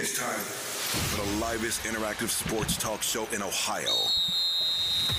[0.00, 3.94] It's time for the livest interactive sports talk show in Ohio.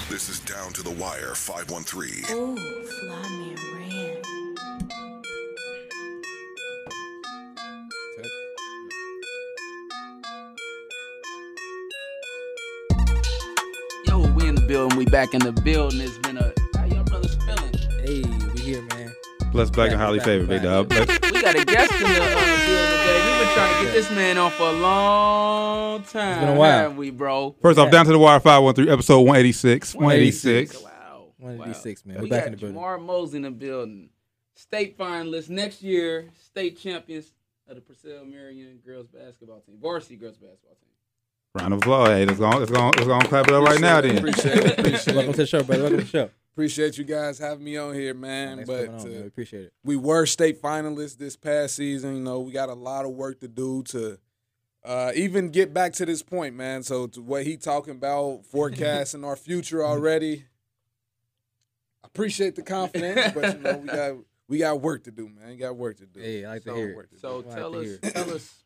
[0.10, 2.38] This is Down to the Wire 513.
[2.38, 2.56] Ooh,
[2.86, 4.22] fly me ran.
[14.06, 14.98] Yo, we in the building.
[14.98, 16.02] We back in the building.
[16.02, 17.74] It's been a how y'all brothers feeling?
[18.04, 18.24] Hey,
[18.54, 19.12] we here, man.
[19.52, 20.88] Blessed, black, and Back, highly back, favored, big back.
[20.88, 21.32] dog.
[21.34, 22.49] We got a guest in the
[23.60, 26.32] trying to get this man on for a long time.
[26.32, 26.94] It's been a while.
[26.94, 27.56] we, bro?
[27.62, 29.96] First off, down to the wire 513, episode 186.
[29.96, 30.82] 186.
[30.82, 31.28] Wow.
[31.38, 32.18] 186, man.
[32.18, 32.78] We We back got in the building.
[32.78, 34.10] Jamar Mosley in the building.
[34.56, 36.30] State finalists next year.
[36.42, 37.32] State champions
[37.68, 40.90] of the Purcell Marian girls basketball team, varsity girls basketball team.
[41.56, 42.10] Round of applause.
[42.10, 44.18] Hey, let's go, let's go, let's go clap it up right now then.
[44.18, 44.80] Appreciate it.
[44.80, 45.84] Appreciate Welcome to the show, brother.
[45.84, 46.30] Welcome to the show.
[46.60, 48.58] Appreciate you guys having me on here, man.
[48.58, 49.22] Thanks but on, uh, man.
[49.22, 49.74] We appreciate it.
[49.86, 52.18] we were state finalists this past season.
[52.18, 54.20] You know, we got a lot of work to do to
[54.84, 56.84] uh, even get back to this point, man.
[56.84, 60.48] So to what he talking about, forecasting our future already.
[62.04, 64.16] I appreciate the confidence, but you know, we got
[64.50, 65.48] we got work to do, man.
[65.52, 66.20] We got work to do.
[66.20, 67.16] Hey, I like to So, hear work it.
[67.16, 67.52] to So do.
[67.52, 68.64] Tell to us, tell us,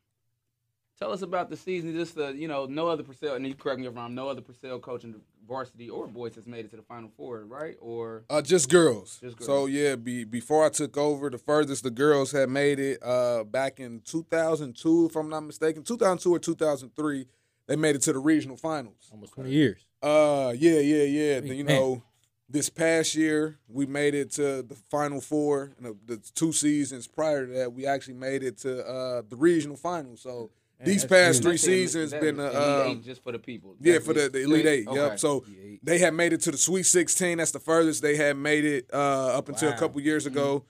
[1.00, 1.94] tell us about the season.
[1.94, 4.16] Just the you know, no other Purcell, and you correct me if I'm wrong.
[4.16, 7.10] No other Purcell coach in the varsity or boys has made it to the Final
[7.18, 7.76] Four, right?
[7.82, 9.20] Or Uh, just girls.
[9.22, 9.46] Just girls.
[9.46, 13.44] So yeah, be, before I took over, the furthest the girls had made it uh,
[13.44, 17.28] back in 2002, if I'm not mistaken, 2002 or 2003,
[17.68, 19.10] they made it to the regional finals.
[19.12, 19.86] Almost 20 years.
[20.02, 21.40] Uh, yeah, yeah, yeah.
[21.40, 22.04] Sweet you know,
[22.50, 25.72] this past year we made it to the final four.
[25.78, 29.36] And the, the two seasons prior to that, we actually made it to uh, the
[29.38, 30.22] regional finals.
[30.22, 30.50] So Man,
[30.86, 31.44] these past huge.
[31.44, 33.40] three That's the elite- seasons that's been the uh, Elite um, Eight just for the
[33.40, 33.76] people.
[33.80, 34.88] yeah, for the, the Elite Eight.
[34.88, 35.00] Okay.
[35.00, 35.20] Yep.
[35.20, 37.38] So Elite they had made it to the Sweet 16.
[37.40, 39.76] That's the furthest they had made it uh, up until Wow.
[39.76, 40.66] a couple years ago.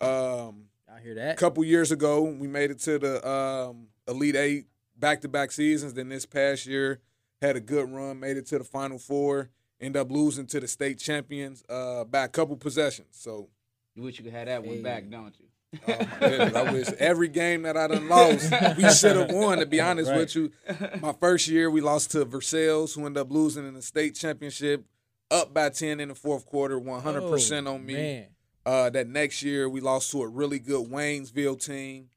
[0.00, 1.32] Um, I hear that.
[1.32, 4.66] a couple years ago, we made it to the um, Elite Eight
[4.98, 5.94] back to back seasons.
[5.94, 7.00] Then this past year,
[7.40, 9.50] had a good run, made it to the Final Four,
[9.80, 13.08] end up losing to the state champions uh, by a couple possessions.
[13.12, 13.48] So,
[13.94, 14.82] You wish you could have that one Hey.
[14.82, 15.46] back, don't you?
[15.88, 19.80] Oh I wish every game that I done lost, we should have won, to be
[19.80, 20.18] honest Right.
[20.20, 20.52] with you.
[21.00, 24.84] My first year, we lost to Versailles, who ended up losing in the state championship,
[25.30, 28.26] up by 10 in the fourth quarter, 100% Oh, on me.
[28.64, 32.08] Uh, that next year we lost to a really good Waynesville team.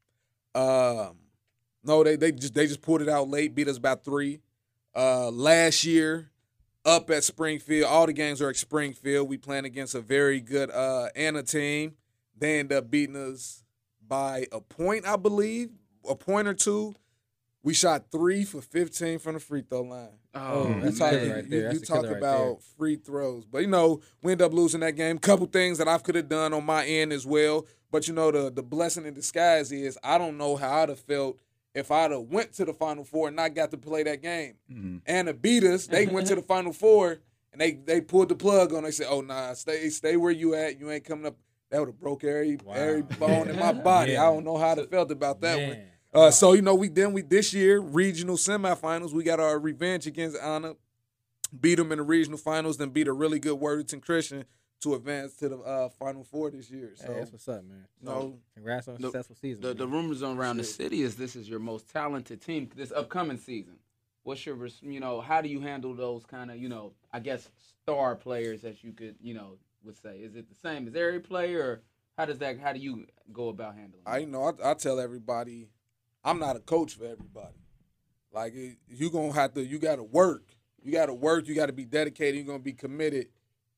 [0.56, 1.18] Um,
[1.84, 4.42] no, they they just they just pulled it out late, beat us by three.
[4.96, 6.31] Uh, last year,
[6.86, 9.30] up at Springfield, all the games are at Springfield.
[9.30, 11.94] We playing against a very good uh Anna team.
[12.40, 13.64] They end up beating us
[14.08, 15.70] by a point, I believe,
[16.10, 16.96] a point or two.
[17.62, 20.08] We shot three for fifteen from the free throw line.
[20.34, 21.60] Oh, You that's talk, killer you, right there.
[21.60, 22.56] you- That's you talk killer right about there.
[22.78, 25.18] free throws, but you know we end up losing that game.
[25.20, 28.32] Couple things that I could have done on my end as well, but you know
[28.32, 31.40] the the blessing in disguise is I don't know how I'd have felt
[31.76, 34.54] if I'd have went to the final four and not got to play that game.
[34.72, 35.02] Mhm.
[35.06, 37.20] And the beat us, they went to the final four
[37.52, 38.84] and they they pulled the plug on.
[38.84, 40.80] They said, "Oh nah, stay stay where you at.
[40.80, 41.36] You ain't coming up."
[41.69, 42.74] That would have broke every Wow.
[42.74, 44.13] every bone in my body.
[44.13, 44.24] Yeah.
[44.28, 45.69] I don't know how I felt about that one.
[45.69, 45.85] Man.
[46.13, 49.13] Uh, so you know, we then we this year regional semifinals.
[49.13, 50.74] We got our revenge against Anna,
[51.59, 54.46] beat them in the regional finals, then beat a really good Worthington Christian
[54.81, 56.94] to advance to the uh, final four this year.
[56.96, 57.86] So Hey, that's what's up, man.
[58.01, 59.62] no, Congrats on a The- successful season.
[59.62, 63.38] The, the rumors around the city is this is your most talented team this upcoming
[63.38, 63.75] season.
[64.24, 67.50] What's your, you know, how do you handle those kind of, you know, I guess
[67.84, 70.18] star players that you could, you know, would say?
[70.18, 71.82] Is it the same as every player, or
[72.18, 72.60] how does that?
[72.60, 74.04] How do you go about handling?
[74.06, 75.70] I you know I, I tell everybody,
[76.24, 77.56] I'm not a coach for everybody.
[78.32, 80.56] Like it, you gonna have to, you got to work.
[80.84, 81.48] You got to work.
[81.48, 82.36] You got to be dedicated.
[82.36, 83.28] You're gonna be committed,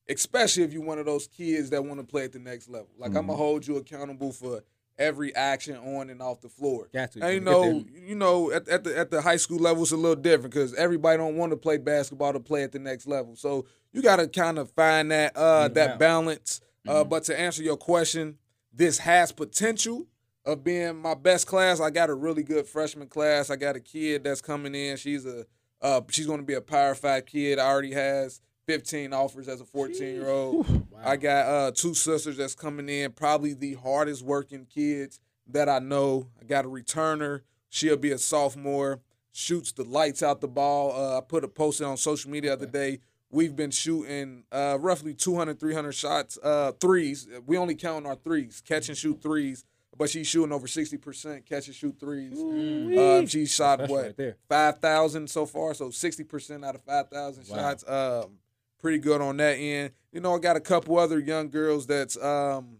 [0.09, 2.89] especially if you're one of those kids that want to play at the next level.
[2.97, 3.37] Like I'm gonna mm-hmm.
[3.37, 4.63] hold you accountable for
[5.01, 6.89] every action on and off the floor.
[6.93, 7.23] Got to.
[7.23, 9.97] And you know, you know, at, at the at the high school level, it's a
[9.97, 13.35] little different because everybody don't want to play basketball to play at the next level.
[13.35, 16.61] So you got to kind of find that uh that balance.
[16.87, 17.09] Uh, Mhm.
[17.09, 18.37] but to answer your question,
[18.73, 20.07] this has potential
[20.45, 21.79] of being my best class.
[21.79, 23.49] I got a really good freshman class.
[23.51, 24.97] I got a kid that's coming in.
[24.97, 25.45] She's a
[25.81, 27.57] uh, she's going to be a Power Five kid.
[27.59, 30.67] I already has 15 offers as a 14 year old.
[30.91, 30.99] Wow.
[31.03, 35.79] I got uh, two sisters that's coming in, probably the hardest working kids that I
[35.79, 36.27] know.
[36.39, 37.41] I got a returner.
[37.69, 39.01] She'll be a sophomore.
[39.33, 40.91] Shoots the lights out the ball.
[40.91, 42.99] Uh, I put a post on social media the other day.
[43.31, 47.27] We've been shooting uh, roughly 200, 300 shots, uh, threes.
[47.45, 49.63] We only count our threes, catch and shoot threes.
[49.97, 52.39] But she's shooting over 60% catch and shoot threes.
[52.39, 56.81] Um, she shot That's what right five thousand so far, so sixty percent out of
[56.83, 57.57] five thousand Wow.
[57.57, 57.87] shots.
[57.87, 58.37] Um,
[58.79, 59.91] pretty good on that end.
[60.13, 62.77] You know, I got a couple other young girls that's um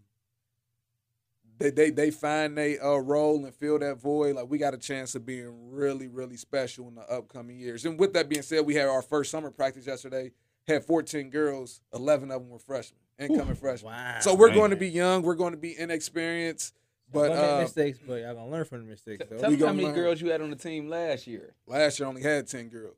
[1.62, 4.78] they they they find they uh, role and fill that void, like we got a
[4.78, 7.86] chance of being really really special in the upcoming years.
[7.86, 10.32] And with that being said, we had our first summer practice yesterday.
[10.68, 13.92] Had 14 girls, 11 of them were freshmen, incoming freshmen.
[13.94, 14.18] Wow.
[14.22, 14.58] So we're Man.
[14.58, 16.76] going to be young, we're going to be inexperienced,
[17.12, 19.26] but But uh, mistakes, but y'all gonna learn from the mistakes.
[19.28, 19.38] Though.
[19.40, 19.96] Tell me how many learn.
[19.96, 21.56] girls you had on the team last year.
[21.66, 22.96] last year I only had 10 girls.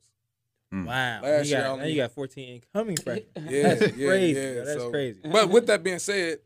[0.70, 1.20] Wow.
[1.22, 3.26] Last you year got, only- now you got 14 incoming freshmen.
[3.48, 4.40] Yeah, That's yeah, crazy.
[4.40, 4.52] yeah.
[4.52, 4.64] bro.
[4.64, 5.20] That's So- crazy.
[5.24, 6.38] But with that being said,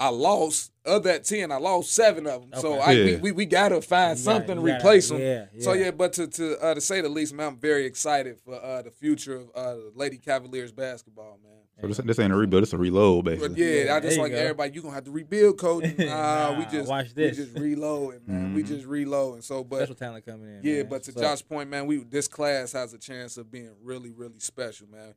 [0.00, 2.60] I lost of that 10, I lost seven of them.
[2.60, 2.82] So Okay.
[2.82, 3.18] I, we, Yeah.
[3.20, 5.20] we, we got to find You gotta- something to you gotta- replace them.
[5.20, 8.38] Yeah, So yeah, but to to uh, to say the least, man, I'm very excited
[8.44, 11.52] for uh, the future of uh, Lady Cavaliers basketball, man.
[11.80, 12.62] So this, this ain't a rebuild.
[12.64, 13.64] It's a reload, But basically.
[13.78, 14.38] yeah, Yeah, I just like go.
[14.38, 14.72] everybody.
[14.74, 15.84] You gonna have to rebuild, coach.
[15.98, 17.36] Nah, we just watch we this.
[17.36, 18.54] just reloading, man.
[18.54, 18.66] We Mhm.
[18.68, 19.42] just reloading.
[19.42, 20.60] So, but Special talent coming in.
[20.62, 20.86] yeah, man.
[20.88, 24.10] but to So, Josh's point, man, we this class has a chance of being really,
[24.12, 25.14] really special, man.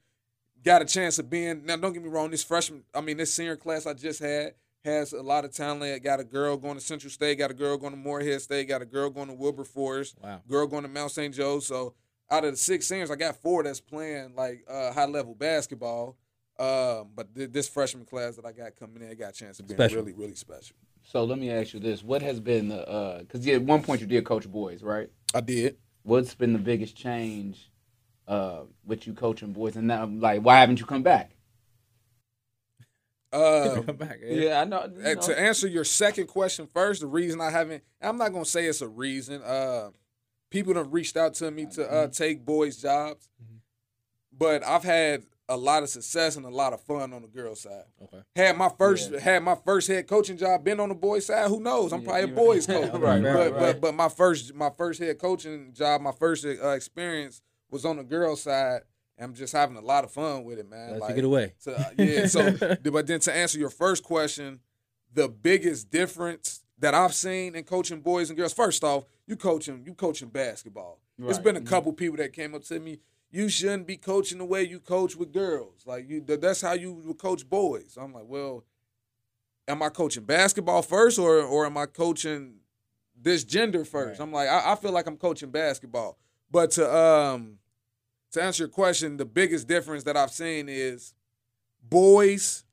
[0.64, 1.76] Got a chance of being now.
[1.78, 2.32] Don't get me wrong.
[2.32, 4.54] This freshman, I mean, this senior class I just had
[4.88, 6.04] has a lot of talent.
[6.04, 7.38] Got a girl going to Central State.
[7.38, 8.68] Got a girl going to Morehead State.
[8.68, 10.16] Got a girl going to Wilberforce.
[10.22, 10.42] Wow.
[10.48, 11.34] Girl going to Mount St.
[11.34, 11.60] Joe.
[11.60, 11.94] So
[12.32, 16.18] out of the six seniors, I got four that's playing like uh, high level basketball.
[16.60, 19.60] Um, but th- this freshman class that I got coming in, I got a chance
[19.60, 19.98] of being Special.
[19.98, 20.76] really, really special.
[21.04, 23.18] So let me ask you this: What has been the?
[23.20, 25.10] Because yeah, at one point you did coach boys, right?
[25.36, 25.78] I did.
[26.04, 27.70] What's been the biggest change
[28.28, 31.37] uh, with you coaching boys, and now like why haven't you come back?
[33.98, 34.20] Back.
[34.24, 34.34] eh?
[34.46, 34.78] Yeah, I know.
[34.80, 35.16] Uh, know.
[35.16, 38.82] to answer your second question first, the reason I haven't, I'm not gonna say it's
[38.82, 39.42] a reason.
[39.42, 39.90] Uh,
[40.50, 41.96] people have reached out to me to Mm-hmm.
[41.96, 43.58] uh, take boys' jobs, Mhm.
[44.38, 47.62] but I've had a lot of success and a lot of fun on the girls'
[47.62, 47.86] side.
[48.04, 48.22] Okay.
[48.36, 49.20] Had my first, Yeah.
[49.20, 51.94] had my first head coaching job been on the boys' side, who knows?
[51.94, 52.92] I'm Yeah, probably a boys' coach.
[52.94, 53.54] Right, right, but, right.
[53.60, 57.98] but but my first my first head coaching job, my first uh, experience was on
[57.98, 58.82] the girls' side.
[59.20, 60.92] I'm just having a lot of fun with it, man.
[60.92, 61.54] Let Like, you get away.
[61.58, 62.52] so, uh, yeah, so
[62.92, 64.60] but then to answer your first question,
[65.14, 68.54] the biggest difference that I've seen in coaching boys and girls.
[68.54, 71.00] First off, you coaching you coaching basketball.
[71.20, 73.00] It's been a couple people that came up to me.
[73.32, 75.84] You shouldn't be coaching the way you coach with girls.
[75.86, 77.98] Like you, that's how you would coach boys.
[78.00, 78.64] I'm like, well,
[79.68, 82.58] am I coaching basketball first, or or am I coaching
[83.20, 84.20] this gender first?
[84.20, 84.24] Right.
[84.26, 86.18] I'm like, I, I feel like I'm coaching basketball.
[86.52, 87.58] But to um
[88.32, 91.14] to answer your question, the biggest difference that I've seen is
[91.82, 92.64] boys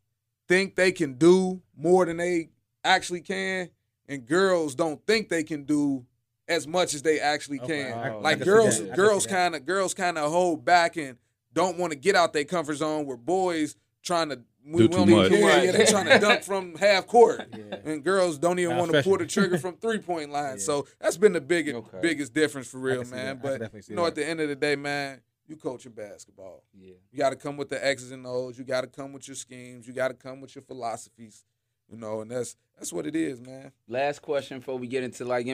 [0.48, 2.50] think they can do more than they
[2.84, 3.70] actually can,
[4.08, 6.04] and girls don't think they can do
[6.48, 7.92] as much as they actually can.
[7.96, 8.84] I- I like girls, that.
[8.84, 11.16] I can girls kind of girls kind of hold back and
[11.54, 13.06] don't want to get out their comfort zone.
[13.06, 15.30] Where boys trying to we, Do we too much.
[15.30, 15.72] Yeah, yeah, Right.
[15.72, 17.46] they trying to dunk from half court.
[17.56, 17.76] Yeah.
[17.84, 20.54] And girls don't even Nah, want to pull the trigger from three point line.
[20.54, 20.62] Yeah.
[20.62, 21.98] So that's been the biggest Okay.
[22.02, 23.40] biggest difference for real, man.
[23.42, 23.54] that.
[23.54, 26.62] I can But you know, at the end of the day, man, you coaching basketball.
[26.72, 26.94] yeah.
[27.12, 28.58] You got to come with the X's and O's.
[28.58, 29.86] You got to come with your schemes.
[29.86, 31.44] You got to come with your philosophies.
[31.90, 33.70] You know, and that's that's what it is, man.
[33.88, 35.46] Last question before we get into like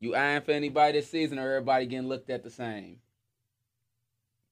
[0.00, 3.00] you eyeing for anybody this season, or everybody getting looked at the same.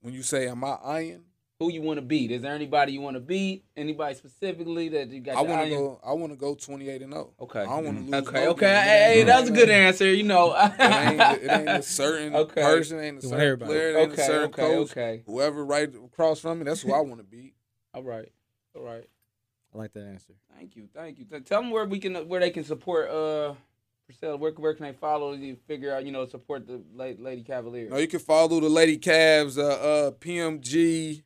[0.03, 1.25] When you say, "Am I iron?"
[1.63, 2.33] Who you want to beat?
[2.33, 3.65] Is there anybody you want to beat?
[3.77, 5.37] Anybody specifically that you got?
[5.37, 6.01] I want to go.
[6.05, 7.31] I want to go twenty eight and zero.
[7.41, 7.61] Okay.
[7.61, 8.29] I don't want to lose.
[8.29, 8.67] Okay, no okay.
[8.67, 9.27] game, Hey, man.
[9.27, 10.13] that was a good answer.
[10.13, 10.53] You know.
[10.57, 12.63] It ain't, it ain't a certain Okay.
[12.63, 13.71] person, ain't a certain everybody.
[13.71, 14.91] player, it ain't a certain okay, coach.
[14.91, 15.23] okay.
[15.27, 17.55] Whoever right across from me, that's who I want to beat.
[17.95, 18.33] All right,
[18.75, 19.05] all right.
[19.73, 20.33] I like that answer.
[20.57, 21.27] Thank you, thank you.
[21.41, 23.09] Tell them where we can, where they can support.
[23.09, 23.55] Uh,
[24.07, 25.57] Priscilla, where where can they follow you?
[25.69, 27.91] Figure out, you know, support the Lady Cavaliers.
[27.91, 31.23] No, you can follow the Lady Cavs, uh, uh, PMG,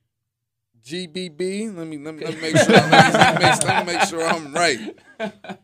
[0.86, 1.76] GBB.
[1.76, 2.72] Let me let me, let me make sure.
[2.72, 4.96] let, me, let, me make, let me make sure I'm right.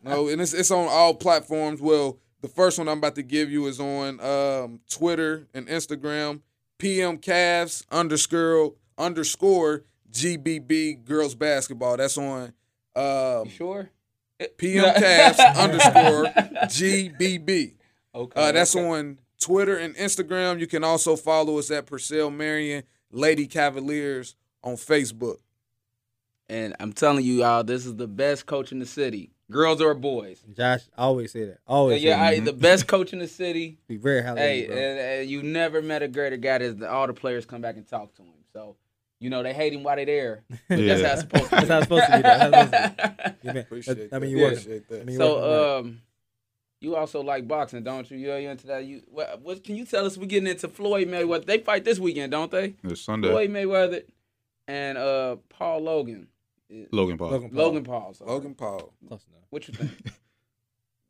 [0.02, 1.81] No, and it's it's on all platforms.
[1.81, 6.41] Well, the first one I'm about to give you is on um, Twitter and Instagram.
[6.79, 11.97] PM Cavs underscore underscore GBB girls basketball.
[11.97, 12.52] That's on
[12.97, 13.91] um, sure?
[14.57, 16.25] PM Cavs underscore
[16.67, 17.75] GBB.
[18.12, 18.41] Okay.
[18.41, 18.85] Uh, that's okay.
[18.85, 20.59] on Twitter and Instagram.
[20.59, 25.37] You can also follow us at Purcell Marian Lady Cavaliers on Facebook.
[26.49, 29.31] And I'm telling you, y'all, this is the best coach in the city.
[29.50, 30.42] Girls or boys.
[30.57, 31.59] Josh, I always say that.
[31.66, 32.02] Always.
[32.02, 32.45] yeah, say I, that.
[32.47, 33.78] the best coach in the city.
[33.88, 34.40] Be very highly.
[34.40, 34.76] Hey, bro.
[34.76, 37.87] and, and you never met a greater guy than all the players come back and
[37.87, 38.33] talk to him.
[38.52, 38.76] So,
[39.21, 40.42] you know, they hate him while they're there.
[40.69, 40.95] But Yeah.
[40.97, 41.66] That's how it's supposed to be.
[41.66, 42.23] That's how it's supposed to be.
[42.23, 44.28] That's how it's supposed to You mean- Appreciate I mean, that.
[44.28, 44.59] you working.
[44.59, 45.00] Appreciate that.
[45.00, 45.52] I mean, you working hard.
[45.52, 46.00] So, um,
[46.81, 48.19] you also like boxing, don't you?
[48.19, 48.85] You're into that.
[48.85, 49.62] You what, what?
[49.64, 50.19] Can you tell us?
[50.19, 51.47] We're getting into Floyd Mayweather.
[51.47, 52.75] They fight this weekend, don't they?
[52.83, 53.28] It's Sunday.
[53.31, 54.02] Floyd Mayweather
[54.69, 56.28] and uh Paul Logan.
[56.90, 57.31] Logan Paul.
[57.31, 57.59] Logan Paul.
[57.64, 58.14] Logan Paul.
[58.14, 58.31] sorry.
[58.31, 58.92] Logan Paul.
[59.09, 59.42] Close enough.
[59.50, 59.90] What you think?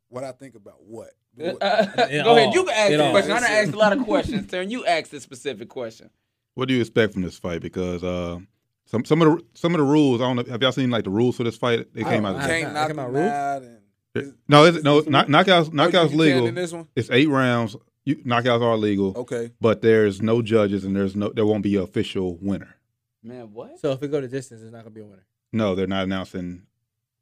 [0.09, 1.09] What I think about what?
[1.41, 1.53] Uh,
[1.95, 2.53] What- It go ahead.
[2.53, 3.31] You can ask the question.
[3.31, 4.51] I done asked a lot of questions.
[4.51, 6.11] Turn, you asked this specific question.
[6.53, 7.61] What do you expect from this fight?
[7.61, 8.37] Because uh,
[8.85, 10.21] some some of the some of the rules.
[10.21, 10.51] I don't know.
[10.51, 11.91] Have y'all seen like the rules for this fight?
[11.95, 12.33] They came out.
[12.33, 13.31] don't- Can't I knock came out him rules?
[13.31, 15.69] out and No, it's, no, knock, knockouts.
[15.69, 16.45] Knockouts you legal.
[16.45, 16.87] in this one?
[16.95, 17.75] It's eight rounds.
[18.05, 19.51] You, knockouts are legal, Okay.
[19.59, 22.75] but there's no judges and there's no there won't be an official winner.
[23.23, 23.79] Man, what?
[23.79, 25.25] So if it go to distance, it's not gonna be a winner.
[25.51, 26.63] No, they're not announcing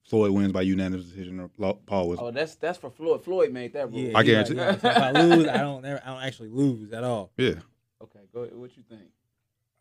[0.04, 2.20] Floyd wins by unanimous decision or Paul was.
[2.22, 3.24] Oh, that's that's for Floyd.
[3.24, 4.00] Floyd made that rule.
[4.00, 5.82] Yeah, I he guarantee- Like, yeah, so if I lose, I don't.
[5.84, 7.32] Never, I don't actually lose at all.
[7.38, 7.54] Yeah,
[8.02, 8.56] Okay, go ahead.
[8.56, 9.04] What you think?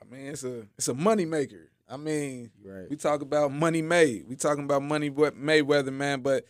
[0.03, 1.71] I mean, it's a it's a money maker.
[1.89, 2.89] I mean, Right.
[2.89, 4.27] we talk about money made.
[4.29, 6.21] We talking about money what Mayweather, man.
[6.21, 6.45] But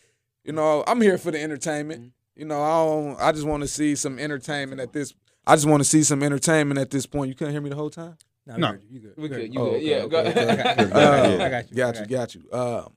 [0.45, 2.03] you know, I'm here for the entertainment.
[2.03, 2.11] Mhm.
[2.37, 5.15] You know, I don't, I just want to see some entertainment at this.
[5.47, 7.29] I just want to see some entertainment at this point.
[7.29, 8.17] You couldn't hear me the whole time.
[8.59, 8.73] No, No.
[8.73, 8.80] you.
[8.90, 9.14] You good?
[9.16, 9.35] We good.
[9.37, 9.54] good.
[9.54, 9.83] You Oh, good?
[9.83, 9.97] yeah.
[9.97, 10.40] okay, go okay.
[10.50, 10.95] I got you.
[10.95, 11.85] Uh, I got you.
[11.85, 12.07] Um, got you.
[12.16, 12.42] Got you.
[12.50, 12.85] Got.
[12.87, 12.92] Um,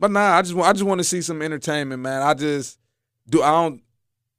[0.00, 2.22] but nah, I just want I just want to see some entertainment, man.
[2.22, 2.78] I just
[3.28, 3.42] do.
[3.42, 3.82] I don't.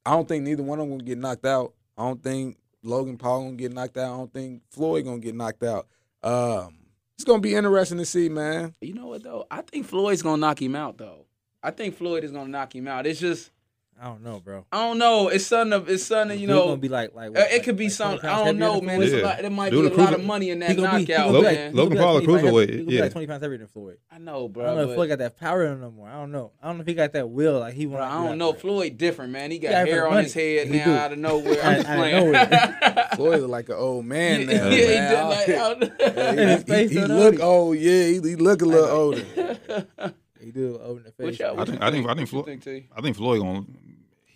[0.05, 1.74] I don't think neither one of them gonna get knocked out.
[1.97, 4.13] I don't think Logan Paul gonna get knocked out.
[4.13, 5.88] I don't think Floyd gonna get knocked out.
[6.21, 6.77] Um,
[7.15, 8.75] it's gonna be interesting to see, man.
[8.81, 9.47] You know what though?
[9.50, 11.25] I think Floyd's gonna knock him out though.
[11.63, 13.07] I think Floyd is gonna knock him out.
[13.07, 13.50] It's just
[13.97, 14.65] I don't know, bro.
[14.73, 15.29] I don't know.
[15.29, 16.65] It's something of it's something you know.
[16.65, 17.29] gonna be like like.
[17.29, 18.29] uh, what, it like- could be like something.
[18.29, 18.99] I don't know, man.
[18.99, 19.23] than It's a Yeah.
[19.25, 21.33] lot, there might Dude, be a the lot of money in that gonna knockout, be
[21.37, 21.71] like- man.
[21.71, 23.01] he gonna be Logan Paul a 25 heavy- cruiserweight, He gonna be yeah.
[23.03, 23.97] like twenty pounds heavier than Floyd.
[24.11, 24.65] I know, I bro.
[24.65, 26.09] don't know if but- Floyd got that power in him no more.
[26.09, 26.51] I don't know.
[26.61, 28.11] I don't know if he got that will like he Bro, want.
[28.11, 28.51] I don't know.
[28.51, 29.49] Floyd different, man.
[29.51, 30.23] He got Yeah, hair on money.
[30.25, 30.91] his head He now do.
[30.91, 31.59] out of nowhere.
[31.63, 32.35] Out- I'm just playing.
[33.15, 34.51] Floyd look like an old man now.
[34.51, 35.11] yeah, he man.
[35.11, 37.77] did like, Yeah, he, face, he, he though, look old.
[37.77, 39.23] Yeah, he, he look a little older.
[40.45, 41.39] He do open the face.
[41.39, 42.85] What I think- you I think- I think Floyd- think, T?
[42.95, 43.65] I think Floyd gonna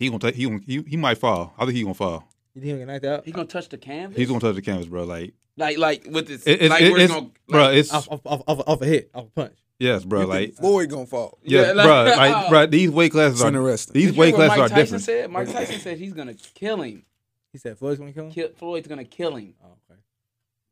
[0.00, 1.54] he gonna take he gonna, he, he might fall.
[1.56, 2.24] I think he gonna fall.
[2.54, 3.24] You think he gonna get knocked out?
[3.24, 4.16] He gonna touch the canvas?
[4.18, 5.04] He's gonna touch the canvas, bro.
[5.04, 7.70] Like like like with this it, it's like it, where it's it's gonna bro.
[7.70, 9.56] It's Off, off, off, off, off a hit, off a punch.
[9.78, 10.22] yes, bro.
[10.22, 11.38] You Like think Floyd gonna fall.
[11.44, 12.04] yeah, Yeah, like- bro.
[12.16, 12.66] Like bro.
[12.66, 13.92] These weight classes are interesting.
[13.94, 15.04] these Did you weight hear what classes Mike are Tyson different.
[15.04, 15.30] said?
[15.30, 17.04] Mike Tyson said he's gonna kill him.
[17.52, 18.32] He said Floyd's gonna kill him.
[18.32, 19.54] Kill, Floyd's gonna kill him.
[19.62, 20.00] Oh, okay.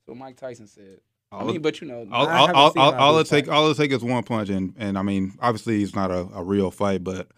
[0.07, 1.01] So Mike Tyson said.
[1.31, 3.77] I mean, but you know, all, I all, all, all, all it take all it
[3.77, 7.05] take is one punch, and and I mean, obviously, it's not a, a real fight,
[7.05, 7.29] but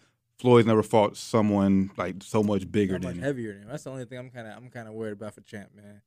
[0.41, 3.23] Floyd's never fought someone like so much bigger How much than him.
[3.23, 3.67] heavier than him.
[3.69, 6.01] That's the only thing I'm kind of I'm kind of worried about for Champ, man.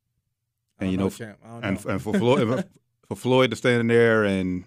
[0.81, 1.39] I And don't you know, Champ.
[1.45, 1.91] I don't And know.
[1.93, 2.65] and for Floyd
[3.09, 4.65] for Floyd to stand in there and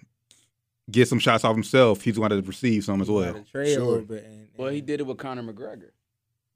[0.90, 3.32] get some shots off himself, he's going to receive some as well.
[3.32, 3.84] gotta a Sure.
[3.84, 4.24] little bit.
[4.24, 5.90] And, well, he did it with Conor McGregor.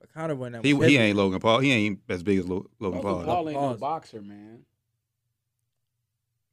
[0.00, 1.61] But Conor went He much he ain't Logan Paul.
[1.61, 3.25] He ain't as big as Lo- Logan Logan Paul.
[3.25, 4.64] Paul ain't no boxer, man.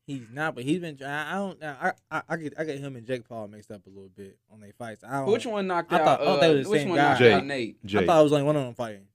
[0.09, 0.97] He's not, but he's been.
[1.05, 1.63] I I don't.
[1.63, 4.39] I I, I get I get him and Jake Paul mixed up a little bit
[4.51, 5.03] on their fights.
[5.07, 5.31] I don't.
[5.31, 6.05] Which one knocked I out?
[6.05, 7.03] thought- I thought uh, they was the which same one guy.
[7.09, 7.33] knocked Jake.
[7.33, 7.77] out Nate?
[7.83, 8.05] I Jake.
[8.07, 9.05] thought it was only one of them fighting.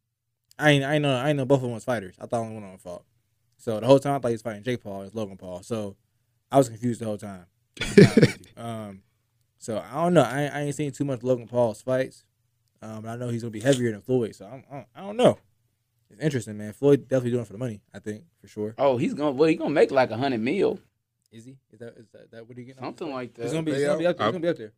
[0.56, 0.84] I ain't.
[0.84, 1.16] I ain't know.
[1.16, 2.14] I ain't know both of them was fighters.
[2.20, 3.02] I thought only one of them fought.
[3.56, 5.02] So the whole time I thought he was fighting Jake Paul.
[5.02, 5.62] It's Logan Paul.
[5.64, 5.96] So
[6.52, 7.46] I was confused the whole time.
[7.80, 8.62] to be honest with you.
[8.62, 9.02] um.
[9.58, 10.22] So I don't know.
[10.22, 12.24] I ain't, I ain't seen too much Logan Paul's fights.
[12.82, 13.02] Um.
[13.02, 14.36] But I know he's gonna be heavier than Floyd.
[14.36, 15.38] So I'm, I don't, I don't know.
[16.14, 16.72] It's interesting, man.
[16.72, 17.80] Floyd definitely doing it for the money.
[17.94, 18.74] I think for sure.
[18.78, 20.78] Oh, he's gonna well, he gonna make like a hundred mil,
[21.32, 21.56] Is he?
[21.72, 22.82] Is that is that, that what he getting?
[22.82, 23.52] something like It's that.
[23.52, 23.72] gonna be.
[23.72, 24.26] It's They gonna be up there.
[24.26, 24.28] out.
[24.30, 24.72] It's gonna be up there.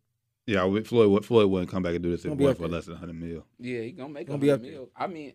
[0.46, 2.58] Yeah, with Floyd would- Floyd wouldn't come back and do this if Gonna it wasn't
[2.60, 3.44] for less than a 100 mil.
[3.58, 4.80] Yeah, he gonna make a Gonna be hundred up there.
[4.80, 4.90] mil.
[4.96, 5.32] I mean,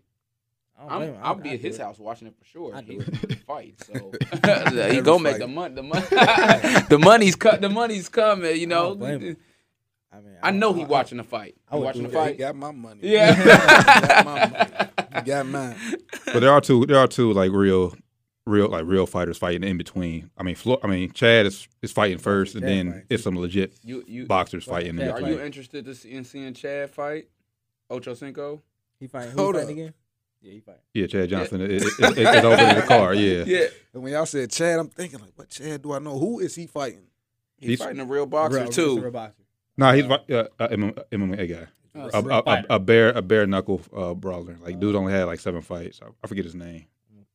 [0.77, 1.21] I don't blame I'm, him.
[1.21, 1.81] I'll be I'd at his it.
[1.81, 2.73] house watching it for sure.
[2.75, 2.99] I'd He
[3.45, 3.93] fight, so
[4.89, 5.39] he gonna make fight.
[5.39, 5.75] the money.
[5.75, 6.05] The money,
[6.89, 7.59] the money's cut.
[7.61, 8.55] The money's coming.
[8.55, 8.95] You I know.
[10.17, 10.39] Don't blame him.
[10.43, 11.55] I mean, I know he I- watching the fight.
[11.69, 12.13] I He watching the it.
[12.13, 12.37] Yeah, he fight.
[12.39, 12.99] got my money.
[13.03, 13.33] Yeah.
[13.35, 13.43] he
[14.07, 14.87] got my money.
[15.13, 15.75] He got mine.
[16.27, 17.93] But there are two there are two like real
[18.45, 20.29] real like real fighters fighting in between.
[20.37, 23.23] I mean Flo- I mean Chad is is fighting first and Chad then fighting, it's
[23.23, 25.33] some legit You you boxers Fucking fighting in Chad are between.
[25.33, 27.27] you interested to see, in seeing Chad fight?
[27.89, 28.61] Ocho Cinco.
[29.01, 29.31] He fighting.
[29.31, 29.93] Who Hold he fighting again?
[30.41, 30.81] Yeah, he fighting.
[30.93, 33.13] Yeah, Chad Johnson is, is, is, is over in the car.
[33.13, 33.43] Yeah.
[33.45, 36.17] Yeah, And when y'all said Chad, I'm thinking like, what Chad do I know?
[36.17, 37.03] Who is he fighting?
[37.57, 39.11] he's, He's- fighting a real boxer Real- just a real too.
[39.11, 39.40] boxer.
[39.77, 41.67] No, he's uh, uh, MMA, MMA guy.
[41.93, 44.57] Oh, A, real a, a, a bare a bare knuckle uh, brawler.
[44.61, 45.99] Like dude only had like seven fights.
[46.01, 46.85] I, I forget his name.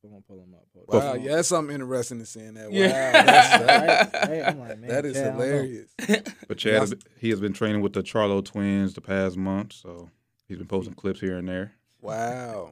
[0.03, 0.63] I'm gonna pull him up.
[0.73, 1.17] Pull Wow, up.
[1.21, 2.71] yeah, that's something interesting to seeing that.
[2.71, 3.11] Wow, Yeah.
[3.23, 4.47] that's, Right, right.
[4.47, 5.43] I'm like, man, that is Chad, I don't know.
[5.45, 5.89] hilarious.
[6.47, 10.09] But Chad has, he has been training with the Charlo twins the past month, so
[10.47, 11.73] he's been posting clips here and there.
[12.01, 12.71] Wow,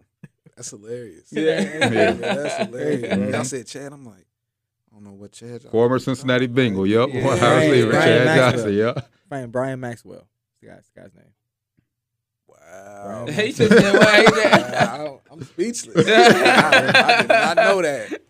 [0.56, 1.28] that's hilarious.
[1.32, 1.60] Yeah.
[1.90, 3.32] Yeah, that's hilarious.
[3.36, 4.26] Y'all said Chad, I'm like,
[4.92, 5.64] I don't know what Chad.
[5.64, 6.56] Former Cincinnati about.
[6.56, 6.88] Bengal.
[6.88, 7.10] Yep.
[7.12, 7.26] Yeah.
[7.26, 8.74] Wide Brian- receiver Chad Johnson.
[8.74, 9.10] Yep.
[9.36, 10.27] Fighting Brian Maxwell.
[10.62, 11.25] The guy's, the guy's name.
[12.48, 13.25] Wow.
[13.30, 16.08] he just said, "Wait, Wow, I'm speechless.
[16.08, 16.12] I,
[17.18, 18.22] I did not know that.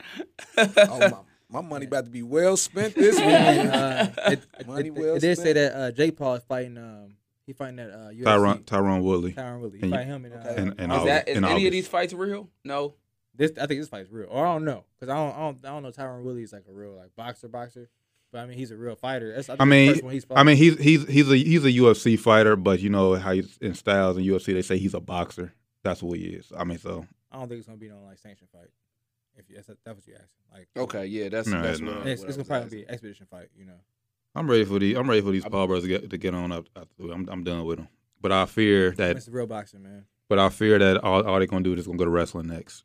[0.57, 1.13] Oh, my,
[1.49, 3.73] my money about to be well spent this And, week.
[3.75, 6.77] uh, it, it, Money it- well it did say that uh, Jake Paul is fighting.
[6.77, 8.23] Um, he fighting that uh, UFC.
[8.23, 9.33] Tyron Tyron Woodley.
[9.33, 9.77] Tyron Woodley.
[9.79, 10.33] He And- fighting him in.
[10.33, 10.61] Uh, Okay.
[10.61, 11.65] And, and is August, that is in any August.
[11.67, 12.49] of these fights real?
[12.63, 12.95] No.
[13.35, 14.27] this I think this fight's real.
[14.31, 16.51] Or I don't know because I don't, I don't I don't know Tyron Woodley is
[16.53, 17.89] like a real like boxer boxer.
[18.35, 19.33] But I mean he's a real fighter.
[19.33, 22.19] That's, I, think I mean, he's I mean, he's he's he's a he's a UFC
[22.19, 24.47] fighter, but you know how he's in styles in UFC.
[24.47, 25.53] They say he's a boxer.
[25.83, 26.51] That's what he is.
[26.57, 28.67] I mean, so I don't think it's gonna be no like sanction fight.
[29.37, 30.27] If you, that's, that's what you asking.
[30.53, 31.93] Like Okay, yeah, that's No, that's no.
[31.93, 32.79] what, it's, what it's gonna probably asking.
[32.79, 33.47] be an expedition fight.
[33.57, 33.79] You know.
[34.35, 36.33] I'm ready for the I'm ready for these I'm- Paul brothers to get to get
[36.33, 36.65] on up.
[36.75, 37.87] up I'm I'm done with them.
[38.19, 40.07] but I fear that It's real boxing, man.
[40.27, 42.83] but I fear that all, all they're gonna do is gonna go to wrestling next.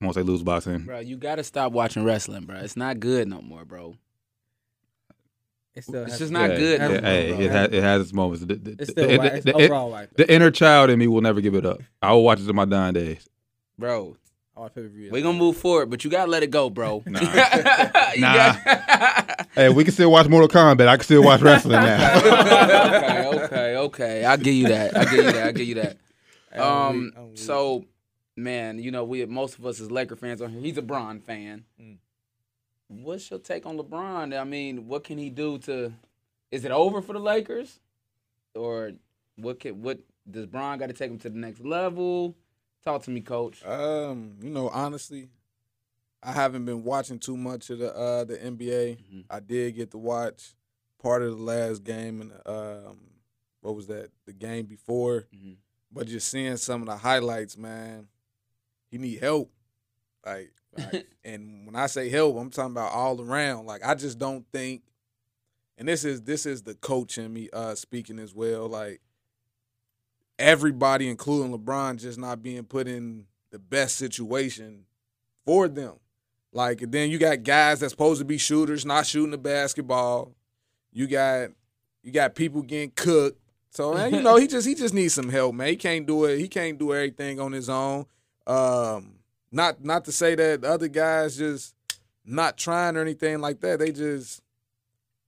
[0.00, 2.56] Once they lose boxing, Bro, you gotta stop watching wrestling, bro.
[2.56, 3.96] It's not good no more, bro.
[5.78, 6.80] It's still It's just not yeah, good.
[6.80, 7.40] yeah, hey, bro.
[7.40, 8.44] it has, it has its moments.
[8.44, 9.32] The, the, It's still the- whack.
[9.34, 10.08] It's the- overall whack.
[10.16, 11.80] the inner child in me will never give it up.
[12.02, 13.28] I will watch it to my dying days.
[13.78, 14.16] bro.
[14.56, 17.02] we're gonna move forward, but you gotta let it go, bro.
[17.06, 17.20] Nah.
[18.18, 18.34] Nah.
[18.34, 20.86] got- Hey, we can still watch Mortal Kombat.
[20.88, 22.18] I can still watch wrestling now.
[22.18, 24.24] okay, okay, okay.
[24.24, 24.96] I'll give you that.
[24.96, 25.46] I'll give you that.
[25.46, 25.96] I'll give you that.
[26.54, 27.38] Um, weak, I'm weak.
[27.38, 27.84] so,
[28.36, 30.60] man, you know, we most of us as Laker fans on here.
[30.60, 31.64] He's a Bron fan.
[31.80, 31.96] Mm.
[32.88, 34.38] What's your take on LeBron?
[34.38, 35.92] I mean, what can he do to?
[36.50, 37.78] Is it over for the Lakers,
[38.54, 38.92] or
[39.36, 39.60] what?
[39.60, 42.34] Can what does Bron got to take him to the next level?
[42.84, 43.64] Talk to me, Coach.
[43.64, 45.28] Um, you know, honestly,
[46.22, 48.96] I haven't been watching too much of the uh the NBA.
[48.96, 49.24] Mhm.
[49.28, 50.54] I did get to watch
[50.98, 52.98] part of the last game and um
[53.60, 54.10] what was that?
[54.24, 55.26] The game before.
[55.34, 55.56] Mhm.
[55.92, 58.08] But just seeing some of the highlights, man,
[58.90, 59.50] he need help.
[60.28, 63.66] Like, like and when I say help, I'm talking about all around.
[63.66, 64.82] Like I just don't think
[65.78, 68.68] and this is this is the coach in me uh speaking as well.
[68.68, 69.00] Like
[70.38, 74.84] everybody, including LeBron, just not being put in the best situation
[75.46, 75.94] for them.
[76.52, 80.34] Like and then you got guys that's supposed to be shooters not shooting the basketball.
[80.92, 81.50] You got
[82.02, 83.40] you got people getting cooked.
[83.70, 85.68] So man, you know he just he just needs some help, man.
[85.68, 86.38] He can't do it.
[86.38, 88.06] He can't do everything on his own.
[88.46, 89.17] Um,
[89.50, 91.74] not not to say that the other guys just
[92.24, 93.78] not trying or anything like that.
[93.78, 94.42] They just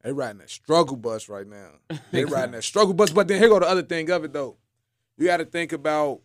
[0.02, 1.70] they riding that struggle bus right now.
[2.10, 3.10] They riding that struggle bus.
[3.10, 4.56] But then here go the other thing of it though.
[5.16, 6.20] You got to think about.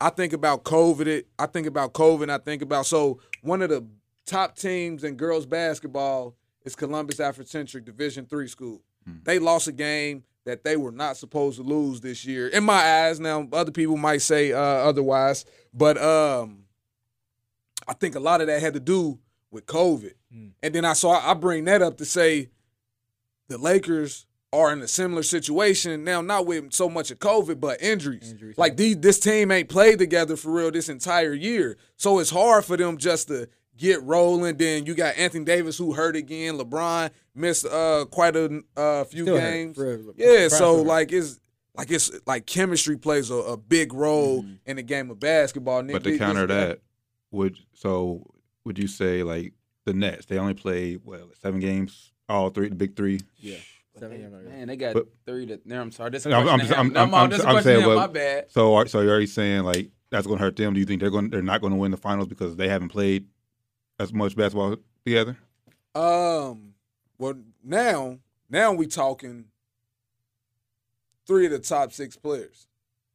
[0.00, 1.06] I think about COVID.
[1.06, 1.28] It.
[1.38, 2.22] I think about COVID.
[2.24, 3.86] And I think about so one of the
[4.26, 8.82] top teams in girls basketball is Columbus Africentric Division three school.
[9.24, 12.48] They lost a game that they were not supposed to lose this year.
[12.48, 16.63] In my eyes, now other people might say uh, otherwise, but um,
[17.88, 19.18] I think a lot of that had to do
[19.50, 20.12] with COVID.
[20.34, 20.52] Mm.
[20.62, 22.50] And then I saw I bring that up to say
[23.48, 27.82] the Lakers are in a similar situation now, not with so much of COVID, but
[27.82, 28.30] injuries.
[28.30, 32.30] Injuries, Like these, this team ain't played together for real this entire year, so it's
[32.30, 34.56] hard for them just to get rolling.
[34.56, 36.56] Then you got Anthony Davis who hurt again.
[36.58, 39.76] LeBron missed uh, quite a uh, few Still games.
[39.76, 39.96] for.
[40.16, 41.40] Yeah, LeBron so like it's
[41.76, 45.82] like it's like chemistry plays a, a big role in the game of basketball.
[45.82, 45.92] Mm-hmm.
[45.92, 46.80] But to counter that,
[47.34, 48.24] would so
[48.64, 49.52] would you say like
[49.84, 50.26] the Nets?
[50.26, 53.20] They only played well seven games, all three, the big three.
[53.38, 53.56] Yeah.
[53.98, 54.48] Seven games already.
[54.48, 55.60] Man, they got But- three to.
[55.64, 56.10] No, I'm sorry.
[56.10, 56.78] This is a No, I'm- question I'm- to him.
[56.80, 58.50] I'm- No, I'm- I'm- this is a I'm question to saying, well- My bad.
[58.50, 60.74] So, are- so you're already saying like that's going to hurt them?
[60.74, 61.30] Do you think they're going?
[61.30, 63.28] They're not going to win the finals because they haven't played
[64.00, 65.36] as much basketball together?
[65.94, 66.74] Um,
[67.18, 68.18] well now
[68.50, 69.44] now we talking
[71.26, 72.66] three of the top six players.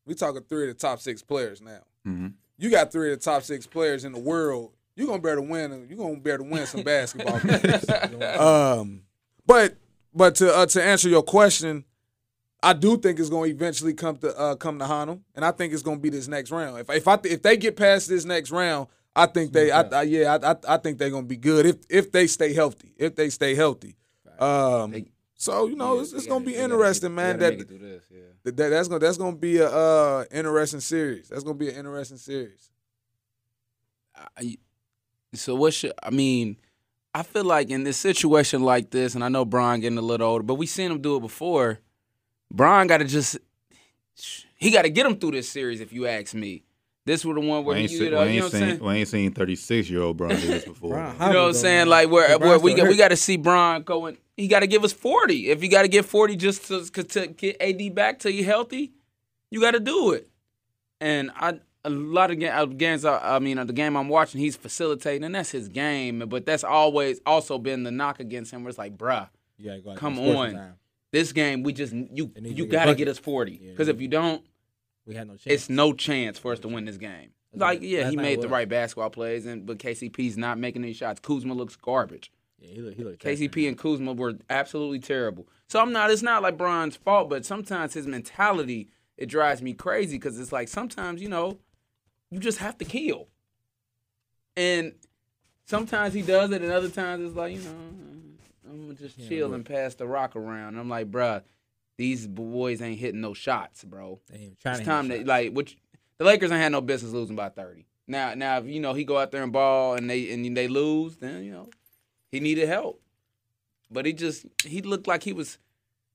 [0.05, 1.83] We talking three of the top six players now.
[2.07, 2.27] Mm-hmm.
[2.59, 4.71] You got three of the top six players in the world.
[4.95, 5.87] You're gonna be able to win.
[5.89, 7.89] You're gonna be able to win some basketball games.
[8.39, 9.01] Um,
[9.45, 9.75] but
[10.13, 11.85] but to uh, to answer your question,
[12.61, 15.51] I do think it's going to eventually come to uh, come to Hanum, and I
[15.51, 16.77] think it's going to be this next round.
[16.79, 20.01] If if I if they get past this next round, I think they I, I
[20.01, 22.93] yeah I, I I think they're going to be good if if they stay healthy.
[22.97, 23.95] If they stay healthy.
[24.37, 25.05] Um, They-
[25.41, 27.39] so you know Yeah, it's, they it's gotta- going to be they gotta interesting, man.
[27.39, 28.19] gotta That, make it through this, yeah.
[28.43, 31.29] that that- that's going to that's going to be a uh interesting series.
[31.29, 32.69] That's going to be an interesting series.
[34.37, 34.57] I-
[35.33, 36.57] so what should I mean?
[37.13, 40.27] I feel like in this situation like this, and I know Bron getting a little
[40.27, 41.79] older, but we seen him do it before.
[42.51, 43.37] Bron got to just
[44.55, 45.79] he got to get him through this series.
[45.81, 46.63] If you ask me,
[47.09, 48.53] this was the one We where ain't, he, see- you we know, you know what
[48.53, 48.83] I'm seen saying.
[48.83, 50.91] we ain't seen 36 year old Bron do this before.
[50.91, 51.77] Bron, You know what I'm saying?
[51.79, 51.89] man.
[51.89, 54.17] Like where, where we still got, we got to see Bron going.
[54.37, 55.49] He got to give us 40.
[55.49, 58.91] If you got to get 40 just to, to get AD back till you healthy,
[59.51, 60.29] you got to do it.
[61.01, 63.05] And I a lot of ga- games.
[63.05, 66.19] I, I mean, uh, the game I'm watching, he's facilitating, and that's his game.
[66.27, 68.63] But that's always also been the knock against him.
[68.63, 70.51] Where it's like, bruh, You gotta go Come there and score on.
[70.51, 70.73] sometime.
[71.11, 74.01] this game we just you you got to get us 40 Yeah, because they if
[74.01, 74.43] you don't,
[75.09, 75.45] We had no chance.
[75.47, 77.31] it's no chance for us to win this game.
[77.51, 77.81] That's Like, right.
[77.81, 78.51] yeah, Last he made the was.
[78.51, 81.19] right basketball plays, and but KCP's not making any shots.
[81.19, 82.31] Kuzma looks garbage.
[82.59, 82.97] Yeah, he looked.
[82.97, 85.47] He looked KCP and Kuzma were absolutely terrible.
[85.67, 86.11] So I'm not.
[86.11, 90.51] It's not like Bron's fault, but sometimes his mentality it drives me crazy because it's
[90.51, 91.57] like sometimes you know
[92.29, 93.27] you just have to kill,
[94.55, 94.93] and
[95.65, 97.75] sometimes he does it, and other times it's like you know
[98.69, 100.77] I'm gonna just Yeah, chill and pass the rock around.
[100.77, 101.41] I'm like, bruh,
[101.99, 104.21] these boys ain't hitting no shots, bro.
[104.31, 105.77] They ain't trying It's to time to like which
[106.17, 107.87] the Lakers ain't had no business losing by thirty.
[108.07, 110.69] Now, now if you know he go out there and ball and they and they
[110.69, 111.69] lose, then you know
[112.31, 113.01] he needed help.
[113.91, 115.57] But he just he looked like he was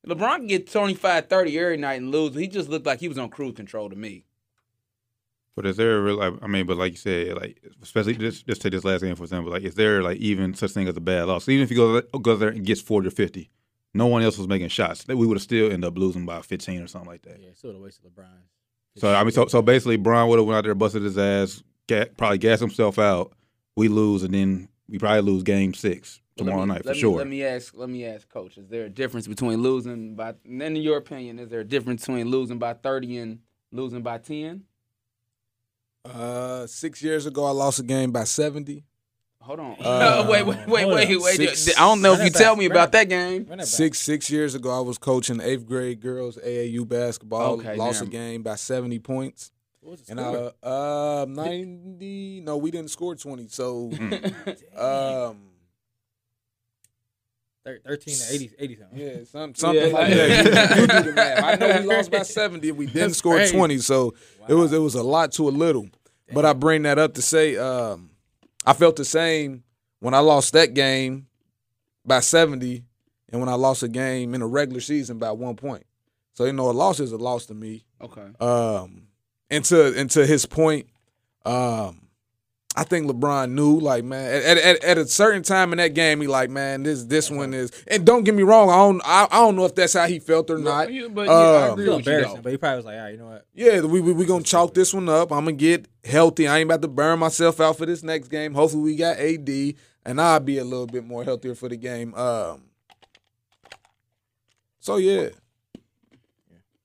[0.06, 2.34] LeBron can get 25, 30 every night and lose.
[2.34, 4.24] He just looked like he was on cruise control to me.
[5.54, 6.38] But is there a real?
[6.40, 9.24] I mean, but like you said, like especially just just take this last game for
[9.24, 9.52] example.
[9.52, 11.46] Like, is there like even such thing as a bad loss?
[11.46, 13.50] Even if he goes goes there and gets forty or fifty,
[13.94, 15.06] no one else was making shots.
[15.06, 17.40] We would have still end up losing by fifteen or something like that.
[17.40, 18.26] Yeah, still a waste of LeBron.
[18.96, 21.62] So I mean, so so basically, Bron would have went out there, busted his ass,
[21.88, 23.32] ga- probably gassed himself out.
[23.76, 26.94] We lose, and then we probably lose game six tomorrow Let me- night for let
[26.96, 27.16] me- sure.
[27.18, 27.74] Let me ask.
[27.76, 28.56] Let me ask, Coach.
[28.58, 30.34] Is there a difference between losing by?
[30.44, 33.40] and In your opinion, is there a difference between losing by thirty and
[33.72, 34.62] losing by ten?
[36.04, 38.84] Uh, six years ago, I lost a game by seventy.
[39.44, 39.76] Hold on.
[39.80, 41.22] Uh, wait, wait, wait, hold wait, up.
[41.22, 41.36] wait.
[41.56, 43.40] Six- I don't know if you that tell me about that that game.
[43.44, 43.66] Run that back.
[43.66, 47.54] Six six years ago, I was coaching eighth grade girls AAU basketball.
[47.60, 48.08] Okay, lost damn.
[48.08, 49.50] a game by seventy points.
[49.80, 50.20] What was the And?
[50.20, 52.40] I uh ninety.
[52.40, 53.48] No, we didn't score twenty.
[53.48, 53.90] So
[54.78, 55.38] um
[57.66, 58.98] 13 to 80, 80 something.
[58.98, 59.92] yeah, some, something Yeah.
[59.92, 60.76] like that.
[60.76, 61.44] You, you do the math.
[61.44, 62.68] I know we lost by seventy.
[62.68, 63.56] and We didn't That's score crazy.
[63.56, 63.78] twenty.
[63.78, 64.14] So
[64.48, 65.88] it was it was a lot to a little.
[66.32, 68.10] But I bring that up to say um,
[68.64, 69.64] I felt the same
[70.00, 71.26] when I lost that game
[72.04, 72.84] by 70
[73.30, 75.84] and when I lost a game in a regular season by one point.
[76.34, 77.84] So, you know, a loss is a loss to me.
[78.00, 78.26] Okay.
[78.40, 79.08] Um,
[79.50, 80.88] and to and to his point,
[81.44, 82.03] um,
[82.76, 86.20] I think LeBron knew, like, man, at, at, at a certain time in that game,
[86.20, 87.70] he like, man, this this one is.
[87.86, 90.18] And don't get me wrong, I don't I, I don't know if that's how he
[90.18, 90.92] felt or not.
[90.92, 92.42] Yeah, but yeah, I Um, agree Still with you embarrassing, though.
[92.42, 93.46] but he probably was like, all right, you know what?
[93.54, 95.30] Yeah, we we, we gonna chalk this one up.
[95.30, 96.48] I'm gonna get healthy.
[96.48, 98.54] I ain't about to burn myself out for this next game.
[98.54, 99.48] Hopefully, we got AD,
[100.04, 102.12] and I'll be a little bit more healthier for the game.
[102.14, 102.62] Um.
[104.80, 105.28] So yeah,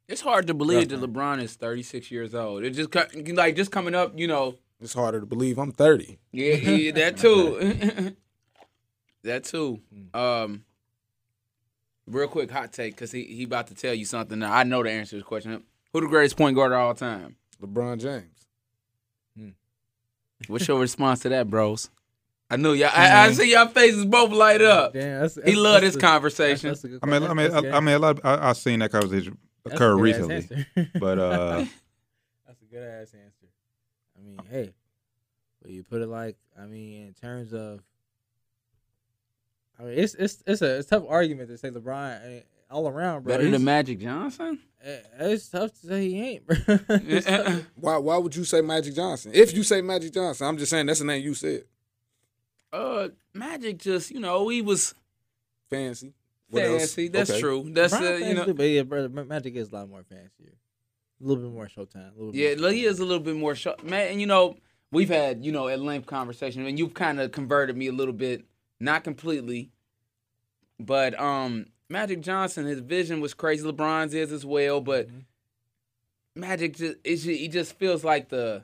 [0.08, 2.63] It's hard to believe that LeBron is 36 years old.
[2.63, 4.56] It just like just coming up, you know.
[4.81, 5.57] It's harder to believe.
[5.57, 6.19] I'm 30.
[6.31, 8.15] Yeah, yeah that too.
[9.23, 9.79] that too.
[10.13, 10.63] Um,
[12.07, 14.39] real quick hot take because he he about to tell you something.
[14.39, 15.63] Now I know the answer to this question.
[15.93, 17.35] Who the greatest point guard of all time?
[17.61, 18.25] LeBron James.
[20.47, 21.89] What's your response to that, bros?
[22.49, 22.89] I knew y'all.
[22.93, 24.93] I, I see y'all faces both light up.
[24.93, 26.69] Damn, that's, He that's- love that's this a- conversation.
[26.69, 28.19] that's- that's I mean, I mean, I, I mean, a lot.
[28.19, 30.47] Of, I, I've seen that conversation occur recently,
[30.99, 31.65] but uh,
[32.47, 33.28] That's a good ass answer.
[34.39, 34.73] I mean, hey,
[35.62, 37.82] but you put it like, I mean, in terms of,
[39.80, 42.88] I mean, it's it's it's a, it's a tough argument to say LeBron eh, all
[42.88, 43.38] around, bro.
[43.38, 44.60] Better than Magic Johnson?
[44.84, 46.56] eh, It's tough to say he ain't, bro.
[46.89, 47.28] It's.
[47.75, 49.32] Why why would you say Magic Johnson?
[49.34, 51.63] If you say Magic Johnson, I'm just saying that's the name you said.
[52.73, 54.93] uh, Magic just you know he was
[55.69, 56.13] Fancy.
[56.49, 56.95] What else?
[56.95, 57.39] That's Okay.
[57.39, 57.69] true.
[57.71, 58.54] That's LeBron uh, you know.
[58.54, 60.54] but yeah, brother, Magic is a lot more fancier,
[61.21, 62.15] a little bit more Showtime.
[62.15, 64.12] A little Yeah, bit more he is a little bit more short, man.
[64.12, 64.58] And you know,
[64.91, 68.13] we've had you know at length conversation, and you've kind of converted me a little
[68.13, 68.45] bit,
[68.79, 69.71] not completely,
[70.79, 73.63] but um, Magic Johnson, his vision was crazy.
[73.67, 75.19] LeBron's is as well, but Mm-hmm.
[76.36, 78.63] Magic just it's he just feels like the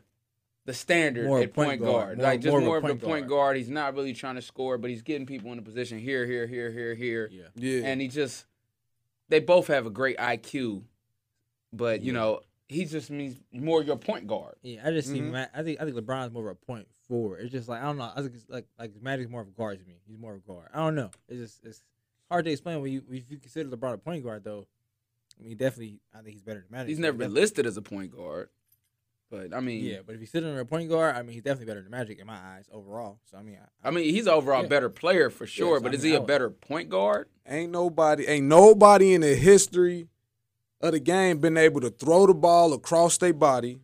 [0.65, 2.87] the standard More at point point, guard, guard, more- like just more more, of a
[2.87, 3.29] of a point point guard.
[3.29, 3.57] guard.
[3.57, 6.47] He's not really trying to score, but he's getting people in a position here, here,
[6.47, 7.43] here, here, here Yeah.
[7.55, 7.81] Yeah.
[7.85, 8.45] and he just
[9.29, 10.83] they both have a great IQ,
[11.77, 12.19] but you Yeah.
[12.19, 14.55] know he just means more your point guard.
[14.63, 15.19] Yeah, I just see.
[15.21, 15.31] Mhm.
[15.31, 17.41] Ma- I think I think LeBron's more of a point forward.
[17.41, 18.11] It's just like I don't know.
[18.15, 20.01] I think it's like like Magic's more of a guard to me.
[20.07, 20.69] He's more of a guard.
[20.73, 21.11] I don't know.
[21.27, 21.83] It's just it's
[22.29, 24.65] hard to explain when you if you consider LeBron a point guard though.
[25.39, 26.87] I mean, definitely, I think he's better than Magic.
[26.89, 28.49] He's never been listed as a point guard,
[29.29, 31.43] but I mean, Yeah, but if you sit him a point guard, I mean, he's
[31.43, 33.19] definitely better than Magic in my eyes overall.
[33.29, 34.69] So I mean, I, I mean he's overall Yeah.
[34.69, 35.77] better player for sure.
[35.77, 37.27] so but I is he I a would- better point guard?
[37.45, 40.07] Ain't nobody, ain't nobody in the history
[40.81, 43.79] of the game been able to throw the ball across their body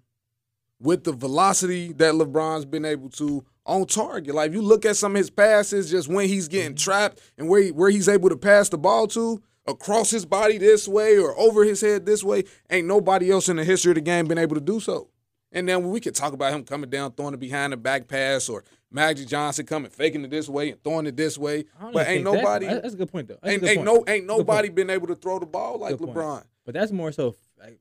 [0.80, 4.34] with the velocity that LeBron's been able to on target.
[4.36, 6.84] Like if you look at some of his passes, just when he's getting mm-hmm.
[6.84, 10.58] trapped and where he, where he's able to pass the ball to across his body
[10.58, 13.96] this way or over his head this way, ain't nobody else in the history of
[13.96, 15.10] the game been able to do so.
[15.52, 18.48] And then we could talk about him coming down, throwing it behind the back pass,
[18.48, 21.66] or Magic Johnson coming faking it this way and throwing it this way.
[21.94, 23.38] But ain't nobody that- that's a good point though.
[23.42, 23.86] That's ain't, ain't point.
[23.86, 26.46] no ain't nobody been able to throw the ball like Good point.
[26.66, 27.80] But that's more so like,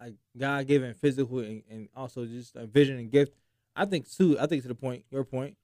[0.00, 3.34] like God given physical and, and also just a vision and gift.
[3.74, 4.38] I think too.
[4.38, 5.56] I think to the point, your point,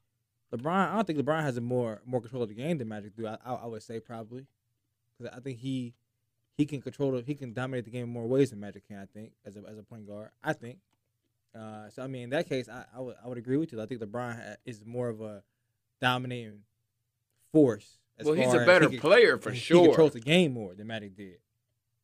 [0.52, 0.90] LeBron.
[0.90, 3.26] I don't think LeBron has a more more control of the game than Magic do.
[3.26, 4.46] I, I, I would say probably
[5.18, 5.94] because I think he
[6.56, 8.98] he can control the he can dominate the game in more ways than Magic can.
[8.98, 10.30] I think as a as a point guard.
[10.42, 10.78] I think.
[11.54, 13.80] Uh, so I mean, in that case, I, I would I would agree with you.
[13.82, 15.42] I think LeBron ha- is more of a
[16.00, 16.60] dominating
[17.52, 17.98] force.
[18.18, 19.80] as well, he's a better he can- player for sure.
[19.80, 21.38] he controls the game more than Magic did.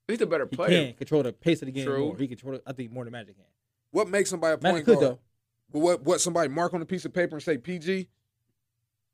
[0.09, 0.69] He's a better player.
[0.71, 0.87] He player.
[0.89, 2.07] can control the pace of the game True.
[2.07, 2.17] more.
[2.17, 3.45] He control, I think, more than Magic can.
[3.91, 5.07] What makes somebody a point could guard?
[5.07, 5.19] though.
[5.73, 8.09] But what what somebody mark on a piece of paper and say PG?